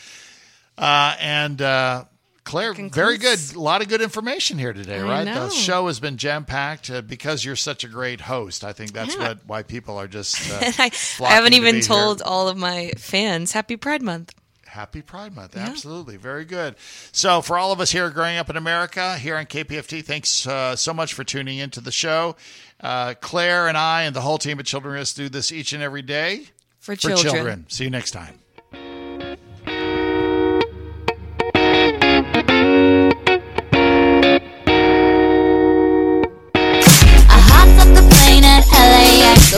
Uh, 0.78 1.16
and 1.20 1.62
uh, 1.62 2.06
Claire, 2.48 2.74
very 2.74 3.18
good. 3.18 3.38
A 3.56 3.60
lot 3.60 3.82
of 3.82 3.90
good 3.90 4.02
information 4.02 4.58
here 4.58 4.72
today, 4.72 5.00
I 5.00 5.04
right? 5.04 5.24
know. 5.26 5.48
The 5.48 5.50
show 5.54 5.88
has 5.88 6.00
been 6.00 6.16
jam 6.16 6.46
packed 6.46 6.90
uh, 6.90 7.02
because 7.02 7.44
you're 7.44 7.58
such 7.58 7.84
a 7.84 7.88
great 7.90 8.22
host. 8.22 8.64
I 8.64 8.72
think 8.72 8.94
that's 8.94 9.16
Yeah. 9.16 9.28
what 9.28 9.46
why 9.46 9.64
people 9.64 9.98
are 9.98 10.08
just. 10.08 10.50
Uh, 10.50 10.72
I, 10.80 10.92
I 11.26 11.34
haven't 11.34 11.52
to 11.52 11.58
even 11.58 11.82
told 11.82 12.20
here. 12.20 12.26
all 12.26 12.48
of 12.48 12.56
my 12.58 12.92
fans 12.98 13.52
Happy 13.52 13.76
Pride 13.76 14.02
Month. 14.02 14.34
Happy 14.66 15.02
Pride 15.02 15.36
Month. 15.36 15.58
Absolutely. 15.58 16.18
Very 16.18 16.46
good. 16.46 16.76
So, 17.12 17.42
for 17.42 17.58
all 17.58 17.72
of 17.72 17.80
us 17.82 17.92
here 17.92 18.10
growing 18.12 18.38
up 18.38 18.50
in 18.50 18.56
America, 18.58 19.18
here 19.18 19.36
on 19.36 19.46
KPFT, 19.46 20.04
thanks 20.04 20.46
uh, 20.48 20.76
so 20.76 20.94
much 20.94 21.14
for 21.14 21.24
tuning 21.24 21.58
into 21.58 21.82
the 21.82 21.92
show. 21.92 22.36
Uh, 22.80 23.14
Claire 23.20 23.68
and 23.68 23.78
I 23.78 24.04
and 24.04 24.16
the 24.16 24.22
whole 24.22 24.38
team 24.38 24.60
at 24.60 24.66
Children 24.66 24.94
Risk 24.94 25.16
do 25.16 25.30
this 25.30 25.52
each 25.52 25.74
and 25.74 25.82
every 25.84 26.04
day 26.04 26.46
For 26.80 26.96
for 26.96 27.02
children. 27.02 27.34
children. 27.34 27.66
See 27.70 27.86
you 27.86 27.90
next 27.90 28.12
time. 28.12 28.40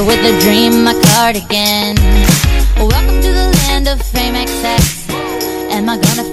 With 0.05 0.23
a 0.23 0.39
dream, 0.39 0.83
my 0.83 0.93
cardigan. 1.11 1.95
Welcome 2.77 3.21
to 3.21 3.31
the 3.31 3.51
land 3.63 3.87
of 3.87 4.01
fame 4.01 4.35
excess. 4.35 5.09
Am 5.71 5.89
I 5.89 5.97
gonna 5.97 6.28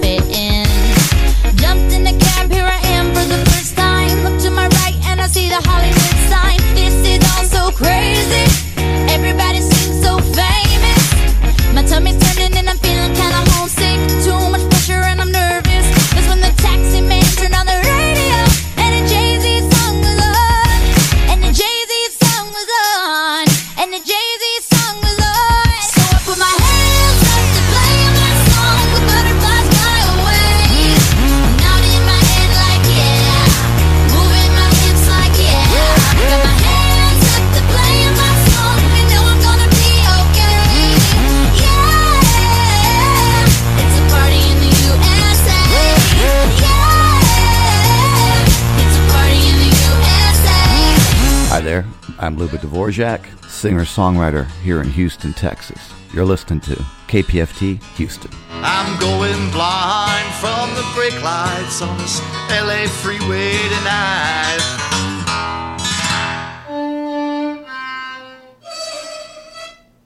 I'm 52.37 52.43
Luba 52.43 52.59
Dvorak, 52.59 53.49
singer 53.49 53.81
songwriter 53.81 54.47
here 54.61 54.79
in 54.79 54.91
Houston, 54.91 55.33
Texas. 55.33 55.91
You're 56.13 56.23
listening 56.23 56.59
to 56.61 56.75
KPFT 57.07 57.81
Houston. 57.95 58.29
I'm 58.51 58.99
going 58.99 59.49
blind 59.49 60.31
from 60.35 60.69
the 60.75 60.85
brake 60.93 61.19
lights 61.23 61.81
on 61.81 61.97
this 61.97 62.21
LA 62.51 62.85
freeway 62.85 63.53
tonight. 63.53 64.59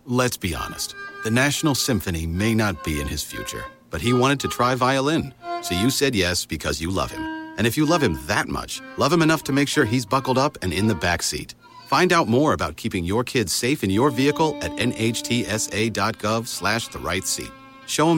Let's 0.05 0.37
be 0.37 0.55
honest. 0.55 0.95
The 1.25 1.31
National 1.31 1.75
Symphony 1.75 2.25
may 2.25 2.55
not 2.55 2.81
be 2.85 3.01
in 3.01 3.09
his 3.09 3.23
future, 3.23 3.65
but 3.89 3.99
he 3.99 4.13
wanted 4.13 4.39
to 4.39 4.47
try 4.47 4.73
violin. 4.75 5.33
So 5.63 5.75
you 5.75 5.89
said 5.89 6.15
yes 6.15 6.45
because 6.45 6.79
you 6.79 6.91
love 6.91 7.11
him. 7.11 7.23
And 7.57 7.67
if 7.67 7.75
you 7.75 7.85
love 7.85 8.01
him 8.01 8.17
that 8.27 8.47
much, 8.47 8.79
love 8.95 9.11
him 9.11 9.21
enough 9.21 9.43
to 9.43 9.51
make 9.51 9.67
sure 9.67 9.83
he's 9.83 10.05
buckled 10.05 10.37
up 10.37 10.57
and 10.61 10.71
in 10.71 10.87
the 10.87 10.95
back 10.95 11.23
seat. 11.23 11.55
Find 11.91 12.13
out 12.13 12.29
more 12.29 12.53
about 12.53 12.77
keeping 12.77 13.03
your 13.03 13.21
kids 13.25 13.51
safe 13.51 13.83
in 13.83 13.89
your 13.89 14.11
vehicle 14.11 14.57
at 14.61 14.71
nhtsa.gov 14.77 16.47
slash 16.47 16.87
the 16.87 16.99
right 16.99 17.27
seat. 17.27 17.51
Show 17.85 18.09
him 18.09 18.17